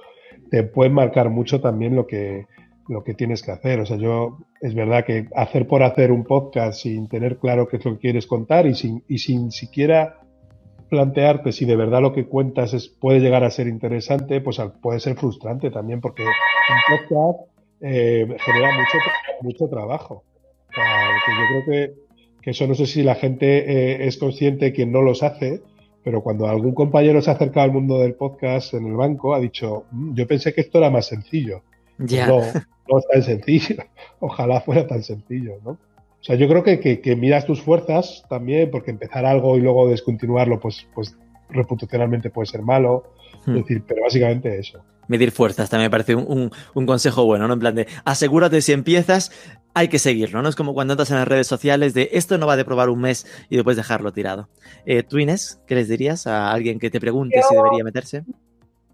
te 0.50 0.62
pueden 0.62 0.92
marcar 0.92 1.30
mucho 1.30 1.60
también 1.60 1.94
lo 1.94 2.06
que, 2.06 2.46
lo 2.88 3.04
que 3.04 3.14
tienes 3.14 3.42
que 3.42 3.52
hacer. 3.52 3.80
O 3.80 3.86
sea, 3.86 3.96
yo 3.96 4.38
es 4.60 4.74
verdad 4.74 5.04
que 5.04 5.28
hacer 5.34 5.66
por 5.66 5.82
hacer 5.82 6.12
un 6.12 6.24
podcast 6.24 6.80
sin 6.80 7.08
tener 7.08 7.38
claro 7.38 7.68
qué 7.68 7.76
es 7.76 7.84
lo 7.84 7.94
que 7.94 8.00
quieres 8.00 8.26
contar 8.26 8.66
y 8.66 8.74
sin, 8.74 9.02
y 9.08 9.18
sin 9.18 9.50
siquiera 9.50 10.20
plantearte 10.88 11.52
si 11.52 11.64
de 11.64 11.76
verdad 11.76 12.00
lo 12.00 12.12
que 12.12 12.26
cuentas 12.26 12.72
es, 12.74 12.88
puede 12.88 13.20
llegar 13.20 13.44
a 13.44 13.50
ser 13.50 13.66
interesante, 13.66 14.40
pues 14.40 14.60
puede 14.80 15.00
ser 15.00 15.16
frustrante 15.16 15.70
también 15.70 16.00
porque 16.00 16.22
un 16.22 16.98
podcast 16.98 17.48
eh, 17.80 18.26
genera 18.44 18.70
mucho, 18.72 18.98
mucho 19.42 19.68
trabajo. 19.68 20.24
O 20.70 20.74
sea, 20.74 21.10
yo 21.26 21.42
creo 21.48 21.64
que, 21.64 21.94
que, 22.42 22.50
eso 22.50 22.66
no 22.66 22.74
sé 22.74 22.86
si 22.86 23.02
la 23.02 23.14
gente 23.14 23.46
eh, 23.70 24.06
es 24.06 24.16
consciente 24.16 24.72
quien 24.72 24.92
no 24.92 25.02
los 25.02 25.22
hace, 25.22 25.60
pero 26.06 26.22
cuando 26.22 26.46
algún 26.46 26.72
compañero 26.72 27.20
se 27.20 27.30
ha 27.30 27.32
acercado 27.32 27.64
al 27.64 27.72
mundo 27.72 27.98
del 27.98 28.14
podcast 28.14 28.74
en 28.74 28.86
el 28.86 28.92
banco, 28.92 29.34
ha 29.34 29.40
dicho, 29.40 29.86
mm, 29.90 30.14
yo 30.14 30.24
pensé 30.28 30.54
que 30.54 30.60
esto 30.60 30.78
era 30.78 30.88
más 30.88 31.06
sencillo. 31.06 31.62
Ya. 31.98 32.28
No, 32.28 32.42
no 32.88 32.98
es 33.00 33.08
tan 33.12 33.22
sencillo. 33.24 33.82
Ojalá 34.20 34.60
fuera 34.60 34.86
tan 34.86 35.02
sencillo, 35.02 35.54
¿no? 35.64 35.72
O 35.72 35.78
sea, 36.20 36.36
yo 36.36 36.46
creo 36.46 36.62
que, 36.62 37.00
que, 37.00 37.16
miras 37.16 37.44
tus 37.44 37.60
fuerzas 37.60 38.24
también, 38.28 38.70
porque 38.70 38.92
empezar 38.92 39.26
algo 39.26 39.56
y 39.56 39.62
luego 39.62 39.88
descontinuarlo, 39.88 40.60
pues, 40.60 40.86
pues 40.94 41.18
reputacionalmente 41.50 42.30
puede 42.30 42.46
ser 42.46 42.62
malo. 42.62 43.02
Es 43.40 43.48
hmm. 43.48 43.54
decir, 43.56 43.82
pero 43.84 44.02
básicamente 44.02 44.56
eso 44.60 44.84
medir 45.08 45.30
fuerzas 45.30 45.70
también 45.70 45.86
me 45.86 45.90
parece 45.90 46.14
un, 46.14 46.50
consejo 46.86 47.24
bueno, 47.24 47.46
¿no? 47.46 47.54
En 47.54 47.60
plan 47.60 47.74
de 47.74 47.86
asegúrate 48.04 48.60
si 48.60 48.72
empiezas, 48.72 49.30
hay 49.76 49.88
que 49.88 49.98
seguirlo, 49.98 50.40
¿no? 50.40 50.48
Es 50.48 50.56
como 50.56 50.72
cuando 50.72 50.94
entras 50.94 51.10
en 51.10 51.18
las 51.18 51.28
redes 51.28 51.46
sociales 51.46 51.92
de 51.92 52.08
esto 52.12 52.38
no 52.38 52.46
va 52.46 52.56
de 52.56 52.64
probar 52.64 52.88
un 52.88 52.98
mes 52.98 53.26
y 53.50 53.56
después 53.56 53.76
dejarlo 53.76 54.10
tirado. 54.10 54.48
Eh, 54.86 55.02
¿Tú, 55.02 55.18
Inés, 55.18 55.62
qué 55.68 55.74
les 55.74 55.86
dirías 55.86 56.26
a 56.26 56.50
alguien 56.50 56.78
que 56.78 56.88
te 56.88 56.98
pregunte 56.98 57.42
si 57.42 57.54
debería 57.54 57.84
meterse? 57.84 58.22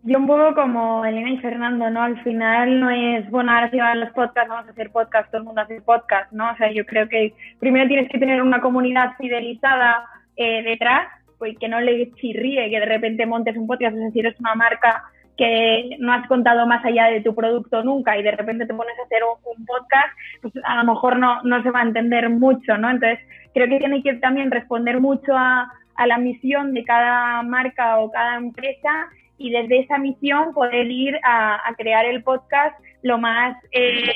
Yo 0.02 0.18
un 0.18 0.26
poco 0.26 0.56
como 0.56 1.04
Elena 1.04 1.30
y 1.30 1.38
Fernando, 1.38 1.88
¿no? 1.88 2.02
Al 2.02 2.20
final 2.24 2.80
no 2.80 2.90
es, 2.90 3.30
bueno, 3.30 3.52
ahora 3.52 3.70
si 3.70 3.76
van 3.78 4.00
los 4.00 4.10
podcasts, 4.10 4.48
vamos 4.50 4.66
a 4.66 4.72
hacer 4.72 4.90
podcast, 4.90 5.30
todo 5.30 5.38
el 5.38 5.44
mundo 5.44 5.60
hace 5.60 5.80
podcast, 5.80 6.32
¿no? 6.32 6.50
O 6.50 6.56
sea, 6.56 6.72
yo 6.72 6.84
creo 6.84 7.08
que 7.08 7.32
primero 7.60 7.86
tienes 7.86 8.10
que 8.10 8.18
tener 8.18 8.42
una 8.42 8.60
comunidad 8.60 9.12
fidelizada 9.18 10.04
eh, 10.34 10.64
detrás, 10.64 11.06
pues 11.38 11.56
que 11.60 11.68
no 11.68 11.80
le 11.80 12.10
chirríe 12.14 12.68
que 12.70 12.80
de 12.80 12.86
repente 12.86 13.24
montes 13.24 13.56
un 13.56 13.68
podcast, 13.68 13.94
es 13.94 14.02
decir, 14.02 14.26
es 14.26 14.40
una 14.40 14.56
marca 14.56 15.04
que 15.36 15.96
no 15.98 16.12
has 16.12 16.26
contado 16.28 16.66
más 16.66 16.84
allá 16.84 17.06
de 17.06 17.20
tu 17.20 17.34
producto 17.34 17.82
nunca 17.82 18.16
y 18.18 18.22
de 18.22 18.32
repente 18.32 18.66
te 18.66 18.74
pones 18.74 18.98
a 18.98 19.04
hacer 19.04 19.22
un, 19.24 19.66
podcast, 19.66 20.08
pues 20.40 20.52
a 20.64 20.82
lo 20.82 20.92
mejor 20.92 21.18
no, 21.18 21.42
no 21.42 21.62
se 21.62 21.70
va 21.70 21.80
a 21.80 21.84
entender 21.84 22.28
mucho, 22.28 22.76
¿no? 22.76 22.90
Entonces, 22.90 23.18
creo 23.54 23.68
que 23.68 23.78
tiene 23.78 24.02
que 24.02 24.14
también 24.14 24.50
responder 24.50 25.00
mucho 25.00 25.36
a, 25.36 25.72
a 25.94 26.06
la 26.06 26.18
misión 26.18 26.74
de 26.74 26.84
cada 26.84 27.42
marca 27.42 27.98
o 27.98 28.10
cada 28.10 28.36
empresa 28.36 29.08
y 29.38 29.50
desde 29.50 29.80
esa 29.80 29.98
misión 29.98 30.52
poder 30.52 30.90
ir 30.90 31.18
a, 31.24 31.68
a 31.68 31.74
crear 31.74 32.04
el 32.04 32.22
podcast 32.22 32.78
lo 33.02 33.18
más, 33.18 33.56
eh, 33.72 34.14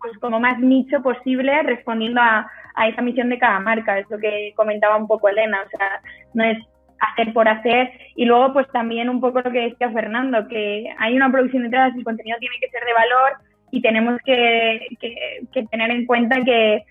pues 0.00 0.16
como 0.18 0.38
más 0.38 0.58
nicho 0.58 1.02
posible, 1.02 1.62
respondiendo 1.62 2.20
a, 2.20 2.50
a 2.74 2.88
esa 2.88 3.02
misión 3.02 3.28
de 3.28 3.38
cada 3.38 3.58
marca. 3.58 3.98
Es 3.98 4.08
lo 4.10 4.18
que 4.18 4.52
comentaba 4.54 4.96
un 4.96 5.08
poco 5.08 5.28
Elena. 5.28 5.62
O 5.66 5.68
sea, 5.68 6.00
no 6.34 6.44
es 6.44 6.58
hacer 7.00 7.32
por 7.32 7.48
hacer. 7.48 7.92
Y 8.14 8.24
luego, 8.24 8.52
pues 8.52 8.68
también 8.72 9.08
un 9.08 9.20
poco 9.20 9.40
lo 9.40 9.50
que 9.50 9.70
decía 9.70 9.90
Fernando, 9.90 10.46
que 10.48 10.86
hay 10.98 11.16
una 11.16 11.30
producción 11.30 11.64
detrás, 11.64 11.94
el 11.96 12.04
contenido 12.04 12.38
tiene 12.38 12.56
que 12.60 12.68
ser 12.68 12.84
de 12.84 12.92
valor 12.92 13.32
y 13.70 13.82
tenemos 13.82 14.18
que, 14.24 14.86
que, 15.00 15.66
tener 15.66 15.90
en 15.90 16.06
cuenta 16.06 16.36
que, 16.44 16.84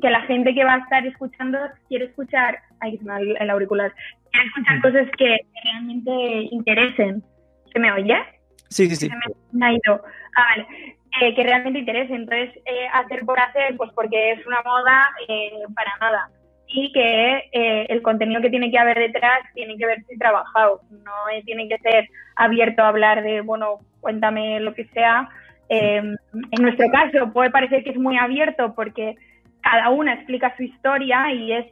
que, 0.00 0.10
la 0.10 0.22
gente 0.22 0.54
que 0.54 0.64
va 0.64 0.74
a 0.74 0.78
estar 0.78 1.06
escuchando 1.06 1.58
quiere 1.88 2.06
escuchar, 2.06 2.58
ahí 2.80 2.98
el, 3.20 3.36
el 3.38 3.50
auricular, 3.50 3.92
quiere 4.30 4.46
escuchar 4.46 4.80
cosas 4.80 5.08
que 5.16 5.38
realmente 5.64 6.48
interesen. 6.50 7.22
¿Se 7.72 7.78
me 7.78 7.92
oye? 7.92 8.16
Sí, 8.68 8.88
sí, 8.88 8.96
sí. 8.96 9.10
me, 9.52 9.66
ha 9.66 9.72
ido. 9.72 10.02
Ah, 10.36 10.56
vale. 10.56 10.66
Eh, 11.20 11.34
que 11.34 11.42
realmente 11.42 11.78
interese. 11.78 12.14
Entonces, 12.14 12.50
eh, 12.64 12.86
hacer 12.92 13.24
por 13.24 13.38
hacer, 13.38 13.76
pues 13.76 13.90
porque 13.94 14.32
es 14.32 14.46
una 14.46 14.62
moda, 14.62 15.10
eh, 15.28 15.62
para 15.74 15.96
nada 15.98 16.30
y 16.72 16.92
que 16.92 17.50
eh, 17.52 17.86
el 17.88 18.02
contenido 18.02 18.40
que 18.40 18.50
tiene 18.50 18.70
que 18.70 18.78
haber 18.78 18.98
detrás 18.98 19.40
tiene 19.54 19.76
que 19.76 19.86
verse 19.86 20.16
trabajado, 20.18 20.80
no 20.90 21.12
tiene 21.44 21.68
que 21.68 21.78
ser 21.78 22.08
abierto 22.36 22.82
a 22.82 22.88
hablar 22.88 23.22
de, 23.22 23.42
bueno, 23.42 23.80
cuéntame 24.00 24.60
lo 24.60 24.74
que 24.74 24.86
sea. 24.86 25.28
Em, 25.68 26.16
en 26.32 26.62
nuestro 26.62 26.90
caso 26.90 27.32
puede 27.32 27.50
parecer 27.50 27.84
que 27.84 27.90
es 27.90 27.96
muy 27.96 28.16
abierto 28.16 28.74
porque 28.74 29.16
cada 29.60 29.90
una 29.90 30.14
explica 30.14 30.54
su 30.56 30.62
historia 30.64 31.32
y 31.32 31.52
es 31.52 31.66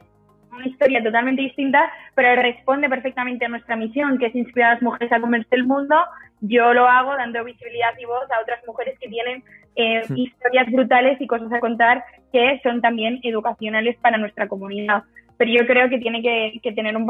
una 0.51 0.67
historia 0.67 1.03
totalmente 1.03 1.41
distinta, 1.41 1.91
pero 2.13 2.41
responde 2.41 2.89
perfectamente 2.89 3.45
a 3.45 3.49
nuestra 3.49 3.75
misión, 3.75 4.17
que 4.17 4.27
es 4.27 4.35
inspirar 4.35 4.71
a 4.71 4.73
las 4.73 4.83
mujeres 4.83 5.11
a 5.11 5.21
comerse 5.21 5.55
el 5.55 5.65
mundo. 5.65 5.95
Yo 6.41 6.73
lo 6.73 6.87
hago 6.87 7.15
dando 7.15 7.43
visibilidad 7.43 7.97
y 7.99 8.05
voz 8.05 8.29
a 8.31 8.41
otras 8.41 8.59
mujeres 8.67 8.97
que 8.99 9.07
tienen 9.07 9.43
eh, 9.75 10.01
historias 10.15 10.71
brutales 10.71 11.19
y 11.21 11.27
cosas 11.27 11.51
a 11.53 11.59
contar 11.59 12.03
que 12.31 12.59
son 12.63 12.81
también 12.81 13.19
educacionales 13.23 13.97
para 14.01 14.17
nuestra 14.17 14.47
comunidad. 14.47 15.03
Pero 15.37 15.51
yo 15.51 15.65
creo 15.65 15.89
que 15.89 15.97
tiene 15.97 16.21
que, 16.21 16.71
tener 16.73 16.95
un, 16.95 17.07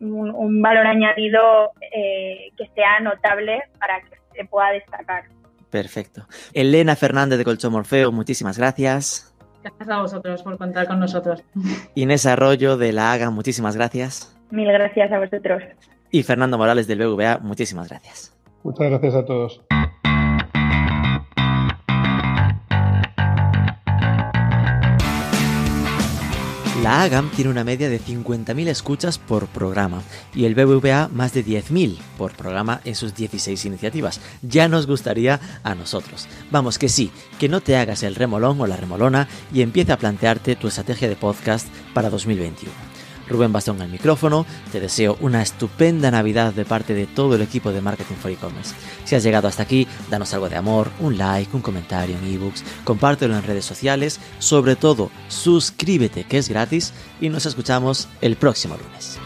un, 0.00 0.62
valor 0.62 0.86
añadido 0.86 1.72
eh, 1.80 2.50
que 2.58 2.68
sea 2.74 3.00
notable 3.00 3.62
para 3.78 4.00
que 4.00 4.16
se 4.36 4.44
pueda 4.44 4.70
destacar. 4.72 5.24
Perfecto. 5.70 6.26
Elena 6.52 6.94
Fernández 6.94 7.38
de 7.38 7.44
Colchón 7.44 7.72
Morfeo, 7.72 8.12
muchísimas 8.12 8.58
gracias. 8.58 9.34
Gracias 9.62 9.88
a 9.88 10.02
vosotros 10.02 10.42
por 10.42 10.58
contar 10.58 10.86
con 10.86 11.00
nosotros. 11.00 11.42
Inés 11.94 12.26
Arroyo 12.26 12.76
de 12.76 12.92
la 12.92 13.12
AGA, 13.12 13.30
muchísimas 13.30 13.76
gracias. 13.76 14.38
Mil 14.50 14.70
gracias 14.70 15.10
a 15.10 15.18
vosotros. 15.18 15.62
Y 16.10 16.22
Fernando 16.22 16.58
Morales 16.58 16.86
del 16.86 16.98
BVA, 16.98 17.38
muchísimas 17.38 17.88
gracias. 17.88 18.36
Muchas 18.62 18.90
gracias 18.90 19.14
a 19.14 19.24
todos. 19.24 19.64
La 26.84 27.00
AGAM 27.00 27.30
tiene 27.30 27.50
una 27.50 27.64
media 27.64 27.88
de 27.88 27.98
50.000 27.98 28.68
escuchas 28.68 29.16
por 29.16 29.46
programa 29.46 30.02
y 30.34 30.44
el 30.44 30.54
BBVA 30.54 31.08
más 31.08 31.32
de 31.32 31.42
10.000 31.42 31.96
por 32.18 32.32
programa 32.36 32.82
en 32.84 32.94
sus 32.94 33.14
16 33.14 33.64
iniciativas. 33.64 34.20
Ya 34.42 34.68
nos 34.68 34.86
gustaría 34.86 35.40
a 35.62 35.74
nosotros. 35.74 36.28
Vamos 36.50 36.78
que 36.78 36.90
sí, 36.90 37.10
que 37.38 37.48
no 37.48 37.62
te 37.62 37.78
hagas 37.78 38.02
el 38.02 38.14
remolón 38.14 38.60
o 38.60 38.66
la 38.66 38.76
remolona 38.76 39.28
y 39.50 39.62
empieza 39.62 39.94
a 39.94 39.98
plantearte 39.98 40.56
tu 40.56 40.68
estrategia 40.68 41.08
de 41.08 41.16
podcast 41.16 41.66
para 41.94 42.10
2021. 42.10 42.93
Rubén 43.28 43.52
Bastón 43.52 43.80
al 43.80 43.88
micrófono, 43.88 44.46
te 44.72 44.80
deseo 44.80 45.16
una 45.20 45.42
estupenda 45.42 46.10
Navidad 46.10 46.52
de 46.52 46.64
parte 46.64 46.94
de 46.94 47.06
todo 47.06 47.34
el 47.34 47.42
equipo 47.42 47.72
de 47.72 47.80
Marketing 47.80 48.16
for 48.16 48.30
E-Commerce. 48.30 48.74
Si 49.04 49.14
has 49.14 49.22
llegado 49.22 49.48
hasta 49.48 49.62
aquí, 49.62 49.86
danos 50.10 50.32
algo 50.34 50.48
de 50.48 50.56
amor, 50.56 50.90
un 51.00 51.18
like, 51.18 51.54
un 51.54 51.62
comentario 51.62 52.16
en 52.16 52.34
ebooks, 52.34 52.64
compártelo 52.84 53.36
en 53.36 53.42
redes 53.42 53.64
sociales, 53.64 54.20
sobre 54.38 54.76
todo 54.76 55.10
suscríbete 55.28 56.24
que 56.24 56.38
es 56.38 56.48
gratis 56.48 56.92
y 57.20 57.28
nos 57.28 57.46
escuchamos 57.46 58.08
el 58.20 58.36
próximo 58.36 58.76
lunes. 58.76 59.18